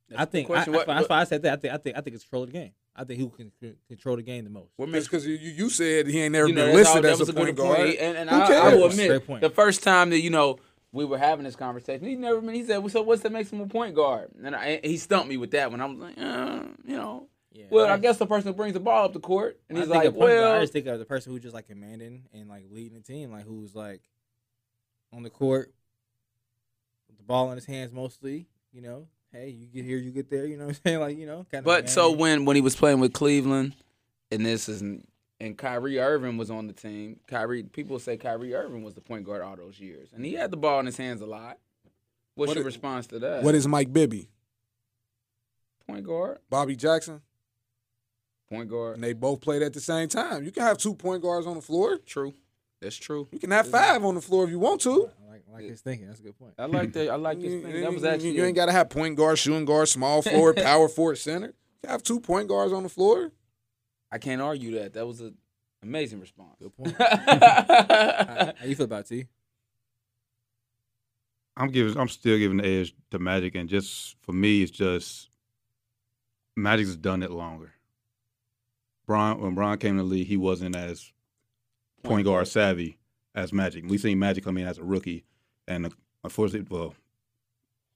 [0.09, 0.73] That's I think I, question.
[0.73, 1.53] that's, What- why, that's why I said that.
[1.53, 2.73] I think I think I think it's control of the game.
[2.97, 3.53] I think who can
[3.89, 4.71] control the game the most.
[4.77, 6.95] What Just makes because you, you said he ain't never you know, been that's all-
[6.97, 7.81] listed that as a point guard.
[7.95, 9.41] And, and Who I, I, will admit, point.
[9.43, 10.59] the first time that you know
[10.93, 12.41] we were having this conversation, he never.
[12.51, 15.37] He said, "So what's that makes him a point guard?" And I, he stumped me
[15.37, 15.81] with that one.
[15.81, 18.81] I was like, uh, you know, Yeah, well, I guess the person who brings the
[18.81, 20.99] ball up the court, and I he's like, of point guard, I just think of
[21.01, 24.03] the person who's just like commanding and like leading the team, like who's like
[25.13, 25.73] on the court
[27.09, 28.47] with the ball in his hands mostly.
[28.73, 30.47] You know, hey, you get here, you get there.
[30.47, 31.01] You know what I'm saying?
[31.01, 31.65] Like you know, kind of.
[31.65, 33.75] But so when when he was playing with Cleveland,
[34.31, 37.19] and this is and Kyrie Irving was on the team.
[37.27, 40.53] Kyrie people say Kyrie Irving was the point guard all those years, and he had
[40.53, 41.59] the ball in his hands a lot.
[42.37, 43.43] What's What your i- response to that?
[43.43, 44.29] What is Mike Bibby?
[45.89, 46.39] point guard?
[46.49, 47.21] Bobby Jackson?
[48.51, 48.95] Point guard.
[48.97, 50.43] And they both played at the same time.
[50.45, 51.99] You can have two point guards on the floor.
[51.99, 52.35] True.
[52.81, 53.29] That's true.
[53.31, 55.11] You can have five on the floor if you want to.
[55.29, 56.07] I like, I like his thinking.
[56.09, 56.55] That's a good point.
[56.59, 57.11] I like that.
[57.11, 57.81] I like his You, thing.
[57.83, 60.57] That was you- actually you ain't got to have point guard, shooting guard, small forward,
[60.57, 61.55] power forward, center.
[61.85, 63.31] You have two point guards on the floor.
[64.11, 64.95] I can't argue that.
[64.95, 65.35] That was an
[65.83, 66.57] amazing response.
[66.61, 66.97] Good point.
[66.99, 67.07] how,
[68.59, 69.27] how you feel about it, T?
[71.57, 71.97] I'm giving.
[71.99, 75.29] I'm still giving the edge to Magic, and just for me, it's just
[76.57, 77.73] Magic's done it longer.
[79.11, 81.11] Bron, when Bron came to the league, he wasn't as
[82.05, 82.97] point guard savvy
[83.35, 83.83] as Magic.
[83.89, 85.25] We seen Magic come in as a rookie,
[85.67, 85.93] and
[86.23, 86.95] unfortunately, well,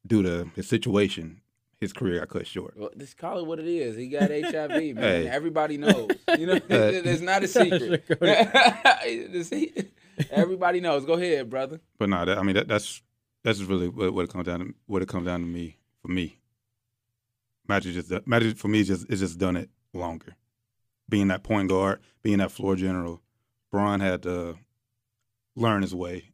[0.04, 1.40] due to his situation,
[1.78, 2.74] his career got cut short.
[2.76, 3.96] Well, just call it what it is.
[3.96, 4.96] He got HIV, man.
[4.96, 5.28] Hey.
[5.28, 6.10] Everybody knows.
[6.36, 6.60] You know, Hey.
[7.04, 8.04] it's not a secret.
[8.20, 9.72] It's- he-
[10.32, 11.04] Everybody knows.
[11.04, 11.80] Go ahead, brother.
[11.96, 13.02] But no, that, I mean that, that's
[13.44, 14.74] that's just really what, what it comes down to.
[14.86, 16.40] What it comes down to me for me.
[17.68, 20.34] Magic just Magic for me just is just done it longer.
[21.08, 23.20] Being that point guard, being that floor general,
[23.70, 24.56] Bron had to
[25.54, 26.32] learn his way,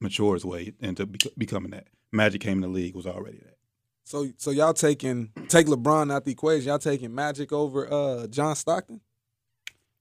[0.00, 1.88] mature his way into becoming that.
[2.12, 3.56] Magic came in the league was already that.
[4.04, 6.68] So, so y'all taking take LeBron out the equation.
[6.68, 9.00] Y'all taking Magic over uh, John Stockton.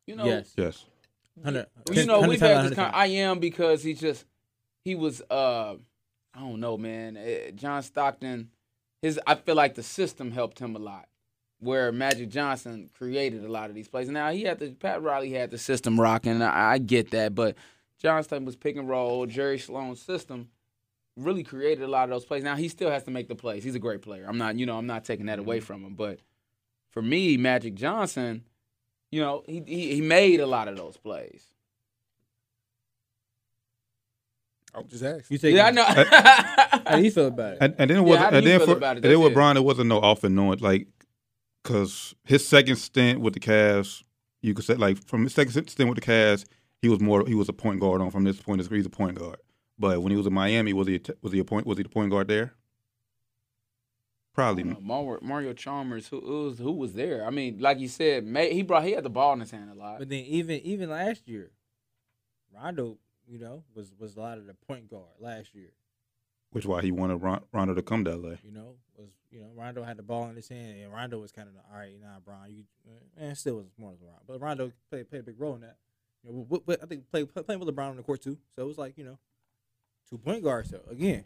[0.06, 0.54] You know, yes.
[0.56, 0.86] Yes.
[1.44, 2.76] Hundred- you know, we've had this.
[2.76, 4.26] Con- I am because he just
[4.84, 5.22] he was.
[5.30, 5.76] uh
[6.36, 7.18] I don't know, man.
[7.18, 8.50] Eh, John Stockton,
[9.02, 9.20] his.
[9.26, 11.08] I feel like the system helped him a lot.
[11.60, 14.10] Where Magic Johnson created a lot of these plays.
[14.10, 16.42] Now he had the Pat Riley had the system rocking.
[16.42, 17.56] I, I get that, but
[17.98, 19.26] Johnston was pick and roll.
[19.26, 20.50] Jerry Sloan's system
[21.16, 22.44] really created a lot of those plays.
[22.44, 23.64] Now he still has to make the plays.
[23.64, 24.26] He's a great player.
[24.28, 25.66] I'm not, you know, I'm not taking that away mm-hmm.
[25.66, 25.96] from him.
[25.96, 26.20] But
[26.92, 28.44] for me, Magic Johnson,
[29.12, 31.46] you know, he he, he made a lot of those plays.
[34.74, 35.24] I was just asking.
[35.30, 35.86] You take Yeah, I know.
[35.86, 37.58] How do you feel about it?
[37.62, 39.06] And, and then it Yeah, was how do and then feel for about it?
[39.06, 39.36] and then with it.
[39.36, 40.88] Bron, it wasn't no often knowing like
[41.66, 44.04] because his second stint with the Cavs,
[44.42, 46.46] you could say like from his second stint with the Cavs,
[46.82, 49.18] he was more he was a point guard on from this point he's a point
[49.18, 49.38] guard.
[49.78, 51.90] But when he was in Miami, was he was he a point was he the
[51.90, 52.54] point guard there?
[54.34, 54.84] Probably not.
[54.84, 57.26] Mario, Mario Chalmers, who, who was who was there?
[57.26, 59.72] I mean, like you said, May, he brought he had the ball in his hand
[59.72, 60.00] a lot.
[60.00, 61.52] But then even even last year,
[62.54, 62.98] Rondo,
[63.28, 65.72] you know, was was a lot of the point guard last year.
[66.52, 68.36] Which is why he wanted Ron, Rondo to come to LA.
[68.44, 71.32] You know, was you know Rondo had the ball in his hand, and Rondo was
[71.32, 71.94] kind of all right.
[72.02, 72.64] Nah, Bron, you
[73.18, 75.76] and still was more than Rondo, but Rondo played played a big role in that.
[76.24, 78.38] You know, but, but I think play, play, playing with LeBron on the court too,
[78.56, 79.20] so it was like you know,
[80.10, 80.70] two point guards.
[80.70, 81.26] So again.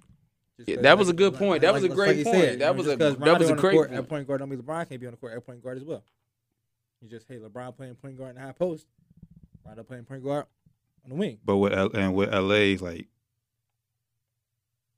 [0.58, 1.62] just Yeah, 'cause, that was like- a good like- point.
[1.62, 2.38] That was a great like point.
[2.38, 4.00] said, That was just a- that was a on the great court point.
[4.00, 5.84] At point guard, don't mean LeBron can't be on the court at point guard as
[5.84, 6.04] well.
[7.02, 8.88] You just hey, LeBron playing point guard in the high post,
[9.66, 10.48] Rondo playing point guard
[11.06, 11.38] on the wing.
[11.46, 13.08] But with L- and with LA, like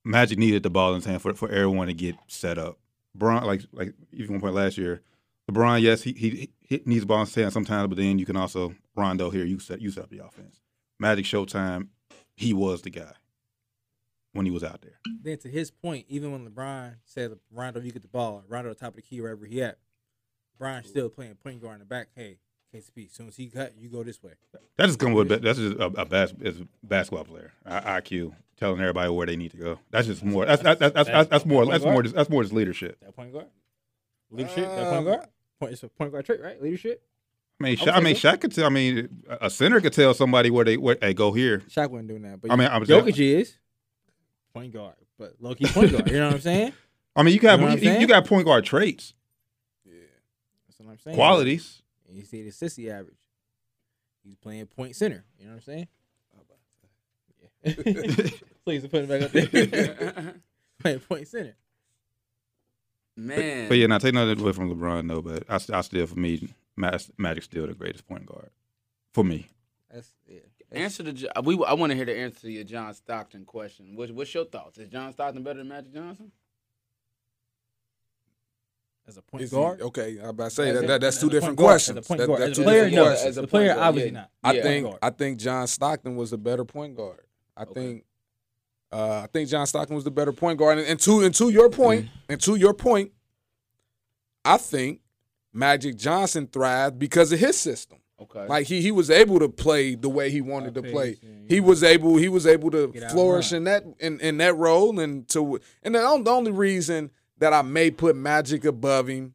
[0.03, 2.79] Magic needed the ball in his hand for for everyone to get set up.
[3.13, 5.01] Bron, like like even one point last year,
[5.49, 8.25] LeBron, yes, he he, he needs the ball in his hand sometimes, but then you
[8.25, 10.61] can also Rondo here, you set you set up the offense.
[10.99, 11.87] Magic Showtime,
[12.35, 13.13] he was the guy
[14.33, 14.99] when he was out there.
[15.21, 18.43] Then to his point, even when LeBron said, "Rondo, you get the ball.
[18.47, 19.77] Rondo, top of the key wherever he at."
[20.57, 22.09] Bron still playing point guard in the back.
[22.15, 22.37] Hey,
[22.73, 24.31] KCP, as soon as he cut, you go this way.
[24.77, 28.34] That just comes with that's just a, a, bas- is a basketball player I, IQ
[28.57, 29.79] telling everybody where they need to go.
[29.89, 30.45] That's just more.
[30.45, 31.65] That's that's that's, that's, that's more.
[31.65, 32.01] That's more.
[32.03, 32.97] Just, that's more just leadership.
[33.01, 33.47] That point guard,
[34.29, 34.65] leadership.
[34.69, 35.25] that point Um, guard.
[35.60, 36.62] Point, it's a point guard trait, right?
[36.62, 37.03] Leadership.
[37.60, 38.15] I mean, I Sha- would I mean.
[38.15, 38.65] Shaq could tell.
[38.65, 41.60] I mean, a center could tell somebody where they where hey go here.
[41.69, 43.55] Shaq wasn't doing that, but I mean, I was- Jokic is
[44.53, 46.10] point guard, but low key point guard.
[46.10, 46.73] You know what I'm saying?
[47.15, 49.13] I mean, you got You know you, you got point guard traits,
[49.86, 49.93] Yeah,
[50.67, 51.15] That's what I'm saying.
[51.15, 51.81] qualities.
[52.12, 53.15] And you see the sissy average.
[54.21, 55.24] He's playing point center.
[55.39, 55.88] You know what I'm saying?
[57.63, 58.30] Yeah.
[58.65, 60.34] Please put it back up there.
[60.82, 61.56] playing point center.
[63.15, 65.21] Man, But yeah, not take nothing away from LeBron though.
[65.21, 68.50] But I, I still for me, Magic's still the greatest point guard
[69.13, 69.47] for me.
[69.89, 70.39] That's yeah.
[70.69, 71.63] That's- answer the we.
[71.65, 73.95] I want to hear the answer to your John Stockton question.
[73.95, 74.78] What, what's your thoughts?
[74.78, 76.32] Is John Stockton better than Magic Johnson?
[79.07, 79.81] As a point Is he- guard.
[79.81, 81.97] okay, I'm about to say that, a- that that's two different guard, questions.
[81.97, 83.27] As a point guard, that's as a player, different no.
[83.29, 84.19] As a player, guard, obviously yeah.
[84.19, 84.29] not.
[84.43, 84.63] I Yeah.
[84.63, 87.21] think Point I think John Stockton was the better point guard.
[87.57, 87.73] I Okay.
[87.73, 88.05] think
[88.93, 90.77] uh, I think John Stockton was the better point guard.
[90.77, 93.11] And, and to and to your point, and to your point,
[94.43, 95.01] I think
[95.53, 97.99] Magic Johnson thrived because of his system.
[98.21, 98.45] Okay.
[98.47, 101.15] Like he he was able to play the way he wanted to play.
[101.15, 104.37] pace, He know, was able he was able to Get flourish in that in, in
[104.37, 107.09] that role and to and the, the only reason
[107.41, 109.34] that I may put Magic above him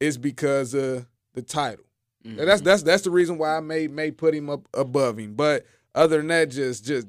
[0.00, 1.84] is because of the title.
[2.26, 2.44] Mhm.
[2.44, 5.34] That's that's that's the reason why I may may put him up above him.
[5.34, 7.06] But other than that, just just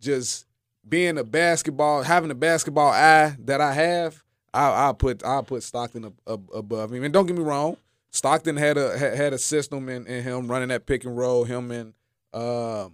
[0.00, 0.46] just
[0.86, 5.62] being a basketball, having a basketball eye that I have, I I'll put I'll put
[5.62, 7.02] Stockton ab, ab, above him.
[7.02, 7.78] And don't get me wrong,
[8.10, 11.44] Stockton had a had, had a system in, in him running that pick and roll.
[11.44, 11.94] Him and
[12.34, 12.92] um,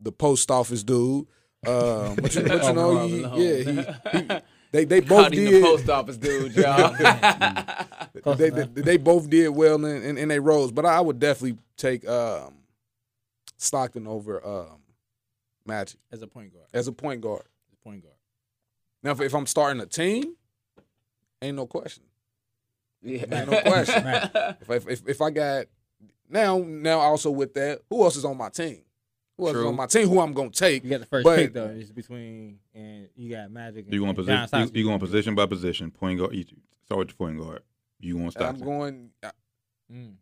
[0.00, 1.26] the post office dude.
[1.64, 3.56] Um, but you, but you know, he, yeah,
[4.12, 4.40] he, he,
[4.72, 5.64] they they both Caught him the did.
[5.64, 6.94] post office dude, y'all.
[8.22, 11.18] Close they, they, they both did well in, in, in their roles, but I would
[11.18, 12.54] definitely take um,
[13.56, 14.78] Stockton over um,
[15.66, 16.66] Magic as a point guard.
[16.72, 17.42] as a point guard.
[17.42, 18.14] As a point guard.
[19.02, 20.34] Now, if, if I'm starting a team,
[21.42, 22.04] ain't no question.
[23.02, 23.24] yeah.
[23.30, 24.04] Ain't no question.
[24.60, 25.66] If, if if if I got
[26.28, 28.82] now now also with that, who else is on my team?
[29.38, 29.68] Who else True.
[29.68, 30.08] on my team?
[30.08, 30.82] Who I'm gonna take?
[30.84, 31.66] You got the first But- pick though.
[31.66, 33.84] It's between and you got Magic.
[33.84, 34.48] And, You going and position?
[34.50, 35.90] John You, you going position by position?
[35.90, 36.34] Point guard.
[36.34, 36.44] You
[36.86, 37.62] start with your point guard.
[38.00, 39.10] You want to stop And I'm going.
[39.22, 39.30] uh,
[39.92, 40.14] Mm,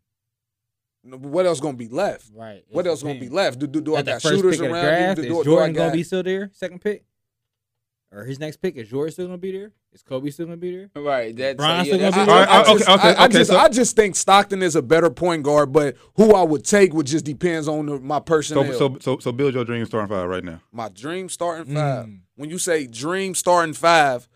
[1.03, 2.29] What else gonna be left?
[2.33, 2.63] right.
[2.69, 3.57] What else gonna be left?
[3.59, 5.23] Do do, do I got shooters pick of the around draft, me?
[5.27, 5.79] Do, is do, do I Jordan got?
[5.81, 6.49] gonna be still there?
[6.53, 7.03] Second pick,
[8.15, 9.71] or his next pick is Jordan still gonna be there?
[9.93, 10.89] Is Kobe still gonna be there?
[11.03, 11.35] Right.
[11.35, 12.49] That's Bron's yeah, still that's- gonna be I, there?
[12.49, 14.75] I- I Okay, just, okay, I, I okay, just, so- I just think Stockton is
[14.75, 18.19] a better point guard, but who I would take would just depends on the, my
[18.19, 18.65] personnel.
[18.65, 20.61] So, so, so, so build your dream starting five right now.
[20.71, 22.05] my dream starting five.
[22.07, 22.19] Mm.
[22.35, 24.27] When you say dream starting five,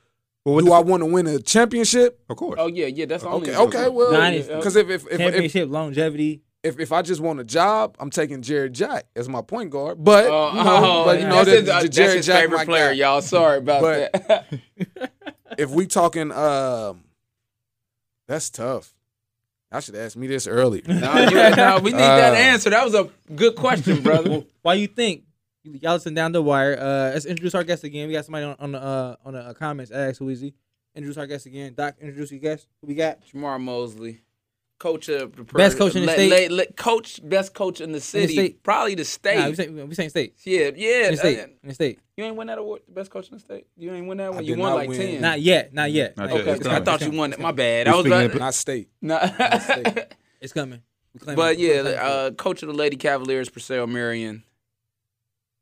[0.45, 2.19] Well, do the- I want to win a championship?
[2.29, 2.57] Of course.
[2.61, 3.05] Oh yeah, yeah.
[3.05, 3.49] That's the only.
[3.49, 4.11] Okay, okay, well,
[4.57, 6.41] because if if if, if Championship longevity.
[6.63, 10.03] If if I just want a job, I'm taking Jarrett Jack as my point guard.
[10.03, 10.63] But Oh, you know,
[11.01, 12.87] oh, but you know, that's the, his, the uh, Jared that's his Jack favorite player,
[12.89, 12.91] guy.
[12.93, 13.21] y'all.
[13.21, 14.47] Sorry about But- that.
[15.57, 17.03] If we talking, um,
[18.27, 18.93] that's tough.
[19.71, 20.83] I should ask me this earlier.
[20.87, 22.69] no, you, no, we need that Uh, answer.
[22.69, 24.43] That was a good question, brother.
[24.61, 25.23] Why you think?
[25.63, 26.77] Y'all listen down the wire.
[26.79, 28.07] Uh, let's introduce our guest again.
[28.07, 29.91] We got somebody on, on the uh, on the uh, comments.
[29.91, 30.53] Ask who is he?
[30.95, 31.73] Introduce our guest again.
[31.75, 32.67] Doc, introduce your guest.
[32.81, 33.19] Who we got?
[33.25, 34.21] Jamar Mosley,
[34.79, 36.49] coach of the Best coach in the le- state?
[36.51, 38.63] le- le- coach, best coach in the city, state?
[38.63, 39.37] probably the state.
[39.37, 40.35] Nah, we saying we saying state.
[40.45, 41.05] yeah, yeah.
[41.05, 41.39] In the state.
[41.39, 41.99] uh, In the state.
[42.17, 43.67] you ain't win that award, the best coach in the state.
[43.77, 44.45] You ain't win that I one.
[44.45, 44.97] You won like win.
[44.97, 45.21] ten.
[45.21, 45.73] Not yet.
[45.73, 46.15] Not yet.
[46.17, 46.47] Not Not yet.
[46.61, 47.39] okay, I thought you won it.
[47.39, 47.85] My bad.
[47.87, 48.89] You're I was speaking about, in- Not state.
[49.01, 49.29] nah.
[50.41, 50.81] It's coming.
[51.25, 51.59] But it.
[51.59, 51.97] yeah, We claim it.
[51.99, 54.43] uh, coach of the Lady Cavaliers, Purcell Marian,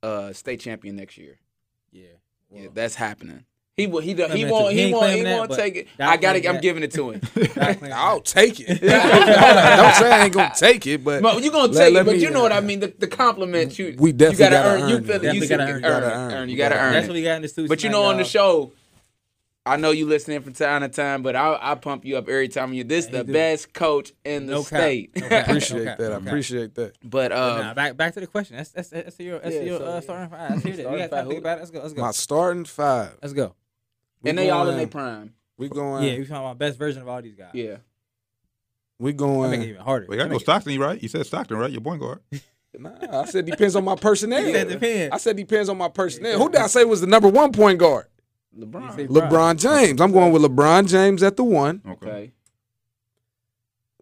[0.03, 1.39] uh, state champion next year.
[1.91, 2.03] yeah.
[2.49, 3.43] Yeah, that's happening.
[3.77, 4.01] He will.
[4.01, 4.73] He don't- he Claiming won't.
[4.73, 5.05] He He won't.
[5.05, 5.87] He claiming that, won't but take it.
[5.99, 7.21] I got to claimed I'm giving it to him.
[7.93, 8.25] I'll that.
[8.25, 8.67] take it.
[8.67, 12.05] Don't say I ain't gonna take it, but But you gonna Let- take let it,
[12.07, 12.79] but me, you know what I uh, mean.
[12.79, 14.89] The, the compliment you we definitely you gotta, gotta earn.
[14.89, 15.23] You feel it.
[15.25, 15.35] it.
[15.35, 16.07] You gotta earn, earn earn, it.
[16.07, 16.49] it, Gotta earn earn.
[16.49, 17.69] You gotta Gotta earn That's what we got in the studio.
[17.69, 18.71] But you know, on the show,
[19.65, 22.47] I know you listening from time to time, but I I pump you up every
[22.47, 22.83] time you.
[22.83, 23.33] This Yeah, the he do.
[23.33, 25.15] best coach in the No state.
[25.15, 25.47] No cap.
[25.49, 25.97] appreciate No cap.
[25.99, 26.13] that.
[26.13, 26.95] I No appreciate that.
[27.03, 28.55] But But uh, nah, back back to the question.
[28.57, 29.99] That's that's that's your that's Yeah, your so, uh, yeah.
[29.99, 30.49] starting five.
[30.51, 30.77] Let's hear that.
[30.77, 31.59] We Starting got to think about it.
[31.59, 31.79] Let's go.
[31.81, 32.01] Let's go.
[32.01, 33.17] My starting five.
[33.21, 33.55] Let's go.
[34.21, 35.33] We and they all in their prime.
[35.57, 36.03] We going.
[36.03, 37.51] Yeah, we talking about best version of all these guys.
[37.53, 37.77] Yeah.
[38.99, 39.63] We That make it going.
[39.63, 40.05] even harder.
[40.09, 41.01] We got to go make it- Stockton, right?
[41.01, 41.71] You said Stockton, right?
[41.71, 42.19] Your point guard.
[42.79, 44.39] Nah, I said depends on my personnel.
[44.45, 45.11] You said depends.
[45.11, 46.37] I said depends on my personnel.
[46.37, 48.05] Who did I say was the number one point guard?
[48.55, 49.07] LeBron.
[49.07, 49.99] LeBron James.
[49.99, 51.81] I'm going with LeBron James at the one.
[51.87, 52.05] Okay.
[52.07, 52.31] Okay.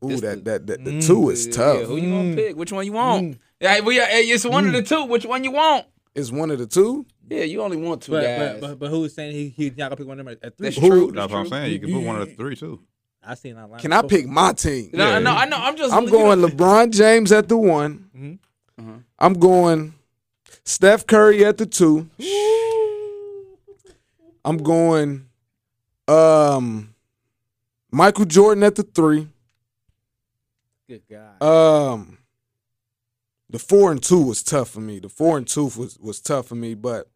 [0.03, 1.07] Ooh, This that that, that the Mm.
[1.07, 1.83] two is Yeah, tough.
[1.83, 2.35] Who you gonna Mm.
[2.35, 2.55] pick?
[2.57, 3.23] Which one you want?
[3.35, 3.39] Mm.
[3.61, 5.05] Yeah, we, hey, it's one of the two.
[5.05, 5.85] Which one you want?
[6.13, 7.05] Is one of the two?
[7.27, 8.51] Yeah, you only want two But, guys.
[8.59, 10.45] but, but, but who was saying he he's not gonna pick one of them at,
[10.45, 10.67] at three?
[10.67, 11.11] That's Who- true.
[11.11, 11.71] That's what I'm saying.
[11.73, 12.81] You can put one of the three too.
[13.27, 13.79] I seen that line.
[13.79, 14.91] Can I pick my team?
[14.93, 15.19] No, Yeah.
[15.19, 15.57] no, I know.
[15.57, 15.91] I'm just.
[15.93, 18.09] I'm going know- LeBron James at the one.
[18.15, 18.39] Mhm.
[18.77, 18.97] Uh-huh.
[19.17, 19.95] I'm going
[20.63, 22.09] Steph Curry at the two.
[24.43, 25.25] I'm going
[26.07, 26.93] um
[27.91, 29.27] Michael Jordan at the three.
[30.87, 31.41] Good God.
[31.41, 32.19] Um
[33.49, 34.99] the four and two was tough for me.
[34.99, 37.09] The four and two was was tough for me, but That's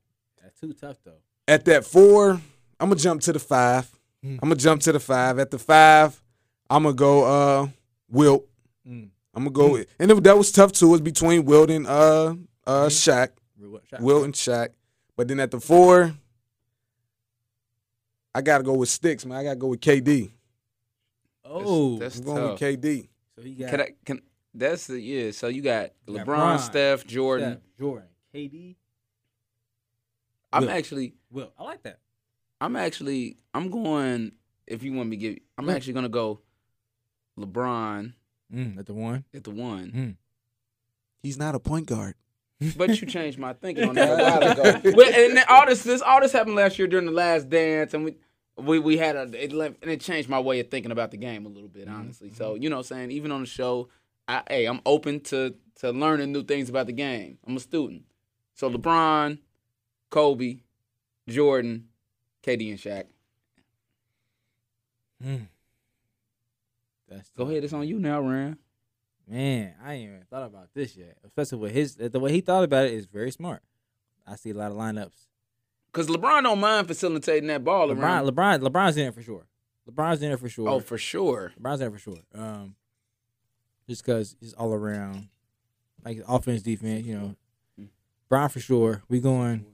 [0.60, 1.18] too tough though.
[1.48, 2.32] at that four,
[2.80, 3.90] I'm gonna jump to the five.
[4.24, 4.34] Mm.
[4.42, 5.40] I'm gonna jump to the five.
[5.40, 6.22] At the five,
[6.70, 7.68] I'm gonna go uh
[8.10, 8.48] Wilt.
[8.88, 9.10] Mm.
[9.34, 10.88] I'm gonna go, and it, that was tough too.
[10.88, 12.36] It was between Wilt and uh
[12.68, 13.30] uh Shaq.
[13.58, 13.84] Real what.
[14.02, 14.70] Wilt and Shaq.
[15.16, 16.14] But then at the four,
[18.34, 19.38] I gotta go with Sticks, man.
[19.38, 20.32] I gotta go with KD.
[21.46, 22.62] Oh, That's I'm going tough.
[22.62, 23.08] with KD.
[23.36, 23.88] so he got Can I?
[24.06, 24.22] Can
[24.54, 25.32] that's the yeah.
[25.32, 27.54] So you got You got LeBron, Bron, Steph, Jordan.
[27.54, 28.76] Steph, Jordan, KD.
[30.52, 30.70] I'm Will.
[30.72, 32.00] actually, Well, I like that.
[32.62, 34.34] I'm actually, I'm going.
[34.68, 35.76] If you want me to give, I'm Look.
[35.76, 36.42] actually gonna go
[37.38, 38.14] LeBron
[38.54, 39.24] Mm, at the one.
[39.34, 39.92] at the one.
[39.92, 40.16] Mm.
[41.22, 42.16] He's not a point guard.
[42.78, 44.92] But you changed my thinking on that a while ago.
[44.96, 47.94] But, and then all this, this, all this happened last year during the last dance,
[47.94, 48.16] and we,
[48.58, 51.18] we, we had a, it left, and it changed my way of thinking about the
[51.18, 52.32] game a little bit, honestly.
[52.34, 53.90] So you know, what I'm saying even on the show,
[54.28, 57.38] I, hey, I'm open to to learning new things about the game.
[57.48, 58.04] I'm a student.
[58.56, 59.38] So LeBron,
[60.10, 60.58] Kobe,
[61.28, 61.88] Jordan,
[62.44, 63.06] KD, and Shaq.
[65.24, 65.48] Mm.
[67.08, 68.58] That's Go ahead, it's on you now, Ryan.
[69.28, 71.18] Man, I ain't even thought about this yet.
[71.24, 73.62] Especially with his the way he thought about it is very smart.
[74.26, 75.28] I see a lot of lineups.
[75.92, 78.28] Cause LeBron don't mind facilitating that ball LeBron, around.
[78.28, 79.46] LeBron, LeBron's in it for sure.
[79.90, 80.70] LeBron's in it for sure.
[80.70, 81.52] Oh, for sure.
[81.60, 82.20] LeBron's in it for sure.
[82.36, 82.76] Um,
[83.88, 85.30] just because he's all around,
[86.06, 87.06] like offense, defense.
[87.06, 87.36] You know,
[88.30, 89.02] Brown for sure.
[89.10, 89.66] We going.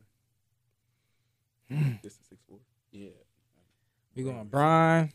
[1.70, 3.09] Yeah.
[4.16, 5.11] We going Brian.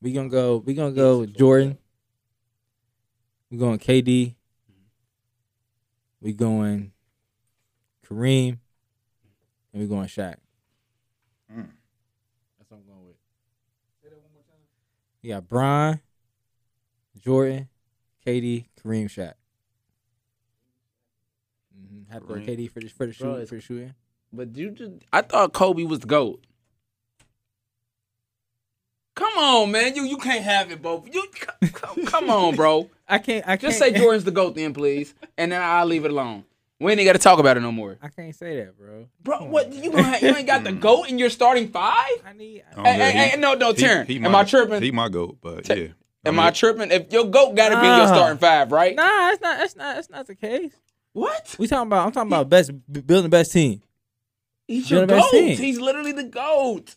[0.00, 0.58] We gonna go.
[0.58, 1.78] We gonna go with Jordan.
[3.50, 4.34] We going KD.
[6.20, 6.92] We going
[8.06, 8.58] Kareem,
[9.72, 10.36] and we going Shaq.
[11.52, 11.68] Mm.
[12.58, 13.16] That's what I'm going with.
[14.02, 14.42] Say that one more
[15.22, 16.00] You got Brian,
[17.18, 17.68] Jordan,
[18.26, 19.34] KD, Kareem, Shaq.
[21.76, 22.12] Mm-hmm.
[22.12, 22.46] Have to Kareem.
[22.46, 23.94] KD for the for the Bro, shoot for the shooting.
[24.32, 26.42] But you just, I thought Kobe was the GOAT.
[29.14, 29.94] Come on, man.
[29.96, 31.06] You you can't have it, both.
[31.12, 32.90] You c- c- come on, bro.
[33.08, 33.44] I can't.
[33.46, 35.14] I can't Just say Jordan's the GOAT then, please.
[35.38, 36.44] And then I'll leave it alone.
[36.78, 37.96] We ain't got to talk about it no more.
[38.02, 39.06] I can't say that, bro.
[39.22, 39.92] Bro, Come what on, you man.
[39.92, 40.80] gonna have, you ain't got the mm.
[40.80, 42.04] GOAT in your starting five?
[42.26, 42.62] I need.
[42.76, 44.08] Oh, Hey, hey, he- hey, no, no, he- Terrence.
[44.08, 44.82] he Am my- I tripping?
[44.82, 45.86] He my goat, but Ter- yeah.
[46.26, 46.90] Am I I tripping?
[46.90, 48.06] If your GOAT got to be in your ah.
[48.12, 48.94] starting five, right?
[48.94, 49.58] Nah, that's not.
[49.58, 49.94] That's not.
[49.94, 50.72] That's not the case.
[51.14, 51.56] What?
[51.58, 52.04] We talking about.
[52.04, 53.80] I'm talking about best building the best team.
[54.68, 55.58] He's You're your the GOAT.
[55.58, 56.96] He's literally the GOAT.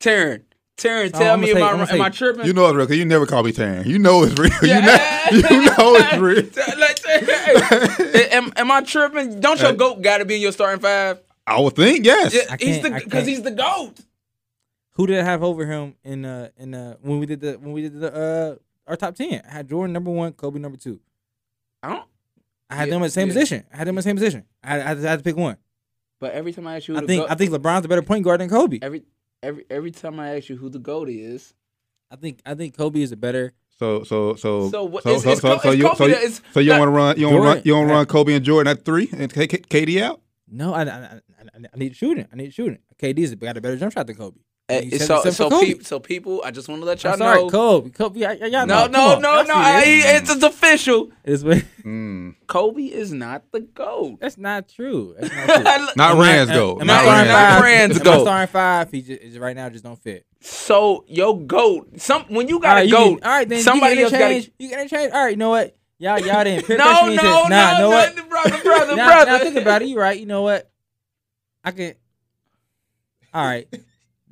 [0.00, 0.44] Terrence,
[0.76, 2.46] Terrence, Oh, tell I'ma me, say- am, I, I'ma am say- I tripping?
[2.46, 3.86] You know it's real because you never call me Taryn.
[3.86, 4.50] You know it's real.
[4.62, 5.30] Yeah.
[5.30, 6.78] You know, you know it's real.
[6.78, 9.40] Like, hey, am, am I tripping?
[9.40, 11.20] Don't your GOAT got to be in your starting five?
[11.46, 12.34] I would think yes.
[12.34, 14.00] Yeah, he's the because he's the GOAT.
[14.92, 17.72] Who did I have over him in uh in uh when we did the when
[17.72, 18.56] we did the uh
[18.90, 19.42] our top ten?
[19.48, 21.00] I had Jordan number one, Kobe number two.
[21.82, 22.04] I don't.
[22.70, 23.34] I had Yeah, them in the same yeah.
[23.34, 23.64] position.
[23.72, 24.44] I had them in the same position.
[24.62, 25.56] I had, I I had to pick one.
[26.24, 27.88] But every time I ask you, who I the think GOAT, I think LeBron's a
[27.88, 28.78] better point guard than Kobe.
[28.80, 29.02] every
[29.42, 31.52] every every time I ask you who the GOAT is,
[32.10, 33.52] I think I think Kobe is a better.
[33.78, 36.14] So so so So what- so it's- so it's so, Co- so you so you,
[36.14, 37.92] that is so you not- want to run you want to run you want to
[37.92, 40.22] I- run Kobe and Jordan at three and K- K- KD out?
[40.50, 41.20] No, I I, I,
[41.74, 42.26] I need shooting.
[42.32, 42.78] I need shooting.
[42.98, 44.38] KD's got a better jump shot than Kobe.
[44.70, 45.66] You so so for Kobe.
[45.66, 47.50] peop, so people, I just want to let y'all I'm sorry, know.
[47.50, 47.90] Kobe.
[47.90, 49.12] Kobe, I, I, y'all No, know.
[49.14, 49.80] Come no, no, no.
[49.82, 51.10] see it's, it's official.
[51.22, 52.34] It's what- Mm.
[52.46, 54.16] Kobe is not the GOAT.
[54.18, 55.14] That's not true.
[55.20, 55.86] That's not true.
[55.96, 56.80] Not Rand's goat.
[56.80, 57.62] Am Not I starting Rand's Not five?
[57.62, 58.20] Rand's goat.
[58.22, 58.90] starting five?
[58.90, 60.24] He just is right now just don't fit.
[60.40, 63.60] So your GOAT, some when you got right, a you GOAT, can- all right, then
[63.62, 64.34] somebody you else can got to.
[64.36, 64.54] interchange.
[64.58, 65.12] You can interchange.
[65.12, 65.76] All right, you know what?
[65.98, 66.64] Y'all, y'all didn't.
[66.66, 68.14] peer No, no, into- no, nah, no, know what?
[68.30, 69.30] brother, brother, now, brother.
[69.30, 69.88] now think about it.
[69.88, 70.18] You right.
[70.18, 70.70] You know what?
[71.62, 71.94] I can.
[73.34, 73.68] All right,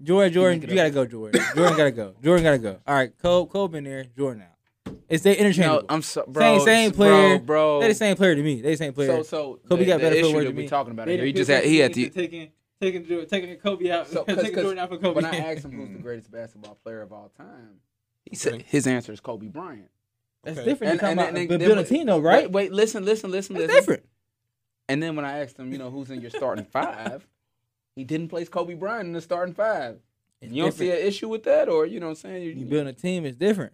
[0.03, 1.41] Jordan, Jordan, you gotta go, Jordan.
[1.55, 2.15] Jordan gotta go.
[2.23, 2.79] Jordan gotta go.
[2.87, 4.05] All right, Cole, Cole been there.
[4.17, 4.95] Jordan out.
[5.09, 5.81] It's they interchangeable.
[5.83, 6.59] No, I'm so, bro.
[6.59, 7.81] same same player, bro.
[7.81, 8.61] They the same player to me.
[8.63, 9.09] They the same player.
[9.19, 10.69] So, so Kobe the, got the better issue footwork that than me.
[10.69, 11.27] talking about They it here.
[11.27, 12.03] He just had he pressure had me to.
[12.07, 14.09] into taking taking Jo- taking Kobe out.
[14.09, 15.15] So, cause, taking cause Jordan out for Kobe.
[15.15, 17.77] when I asked him who's the greatest basketball player of all time,
[18.25, 19.91] he said his answer is Kobe Bryant.
[20.43, 20.69] That's Okay.
[20.71, 20.93] different.
[20.93, 22.51] And- than and- talking and about then- building a then- though, right?
[22.51, 23.81] Wait, wait, listen, listen, listen, That's listen.
[23.81, 24.03] different.
[24.89, 27.27] And then when I asked him, you know, who's in your starting five,
[27.97, 29.99] he didn't place Kobe Bryant in the starting five.
[30.40, 32.59] It's You don't see an issue with that, or you know what I'm saying?
[32.59, 33.72] You building a team is different.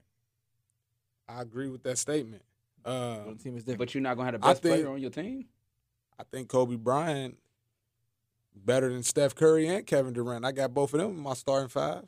[1.28, 2.42] I agree with that statement.
[2.84, 3.78] Uh, Building a team is different.
[3.78, 5.46] but you're not gonna have the best think- player on your team.
[6.18, 7.38] I think Kobe Bryant
[8.56, 10.44] better than Steph Curry and Kevin Durant.
[10.44, 12.04] I got both of them in my starting five.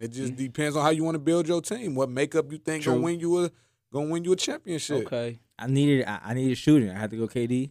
[0.00, 1.94] It just depends on how you want to build your team.
[1.94, 2.94] What makeup you think True.
[2.94, 3.50] gonna win you a
[3.92, 5.06] gonna win you a championship.
[5.06, 5.38] Okay.
[5.58, 6.90] I needed I, I needed shooting.
[6.90, 7.70] I had to go KD.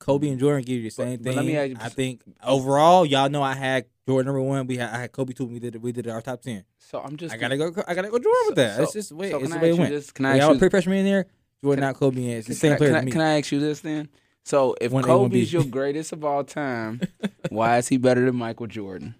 [0.00, 1.36] Kobe and Jordan give you the same but thing.
[1.36, 4.66] let me ask you- I think overall, y'all know I had Jordan number one.
[4.66, 5.46] We had I had Kobe two.
[5.46, 6.64] We did we did our top ten.
[6.78, 7.66] So I'm just I gotta go.
[7.86, 8.76] I gotta go Jordan with that.
[8.76, 9.30] So- it's just way.
[9.30, 9.92] so it's can the I way it ask you went.
[9.94, 10.10] this?
[10.10, 11.26] Can I y'all pre freshman in there.
[11.62, 12.24] Jordan not Kobe.
[12.24, 12.30] In.
[12.38, 14.08] It's the same I- player can, I, can I ask you this then?
[14.42, 17.02] So if One Kobe's your greatest of all time,
[17.50, 19.14] why is he better than Michael Jordan?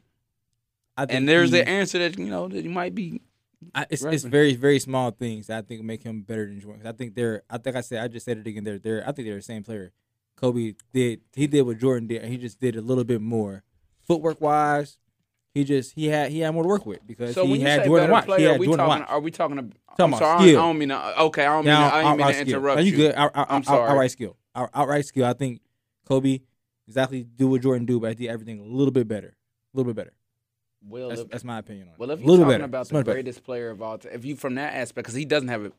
[0.97, 3.21] I think And there's he- the answer that you know that you might be.
[3.75, 6.87] I, it's, it's very very small things that I think make him better than Jordan.
[6.87, 7.43] I think they're.
[7.51, 8.65] I think I said I just said it again.
[8.65, 9.03] They're they're.
[9.07, 9.93] I think they're the same player.
[10.41, 12.23] Kobe did he did what Jordan did.
[12.23, 13.63] and He just did a little bit more
[14.07, 14.97] footwork wise.
[15.53, 17.87] He just he had he had more to work with because So he had say
[17.87, 18.25] Jordan better watch.
[18.27, 19.01] player, he are had we Jordan talking?
[19.03, 19.11] watch.
[19.11, 19.59] Are we talking?
[19.59, 20.61] About, Talking I'm about sorry, I skill.
[20.63, 21.21] don't mean to.
[21.23, 21.75] Okay, I don't mean.
[21.75, 22.49] Yeah, to, I didn't mean to skill.
[22.59, 23.15] interrupt No, you good.
[23.17, 23.91] Out, out, I'm out- sorry.
[23.91, 24.37] Outright skill.
[24.55, 25.25] Outright skill.
[25.27, 25.61] I think
[26.07, 26.39] Kobe
[26.87, 29.35] exactly do what Jordan do, but I did everything a little bit better.
[29.75, 30.13] A little bit better.
[30.89, 31.99] Well, That's, if, that's my opinion on it.
[31.99, 32.65] well, if you're little talking better.
[32.65, 33.15] about the much better.
[33.17, 35.73] greatest player of all time, if you from that aspect, because he doesn't have a,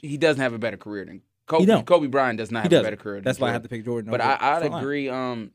[0.00, 1.82] he doesn't have a better career than Kobe.
[1.82, 3.20] Kobe Bryant does not have a better career.
[3.20, 4.10] That's why I have to pick Jordan.
[4.10, 5.08] But I, I'd agree.
[5.08, 5.52] Um,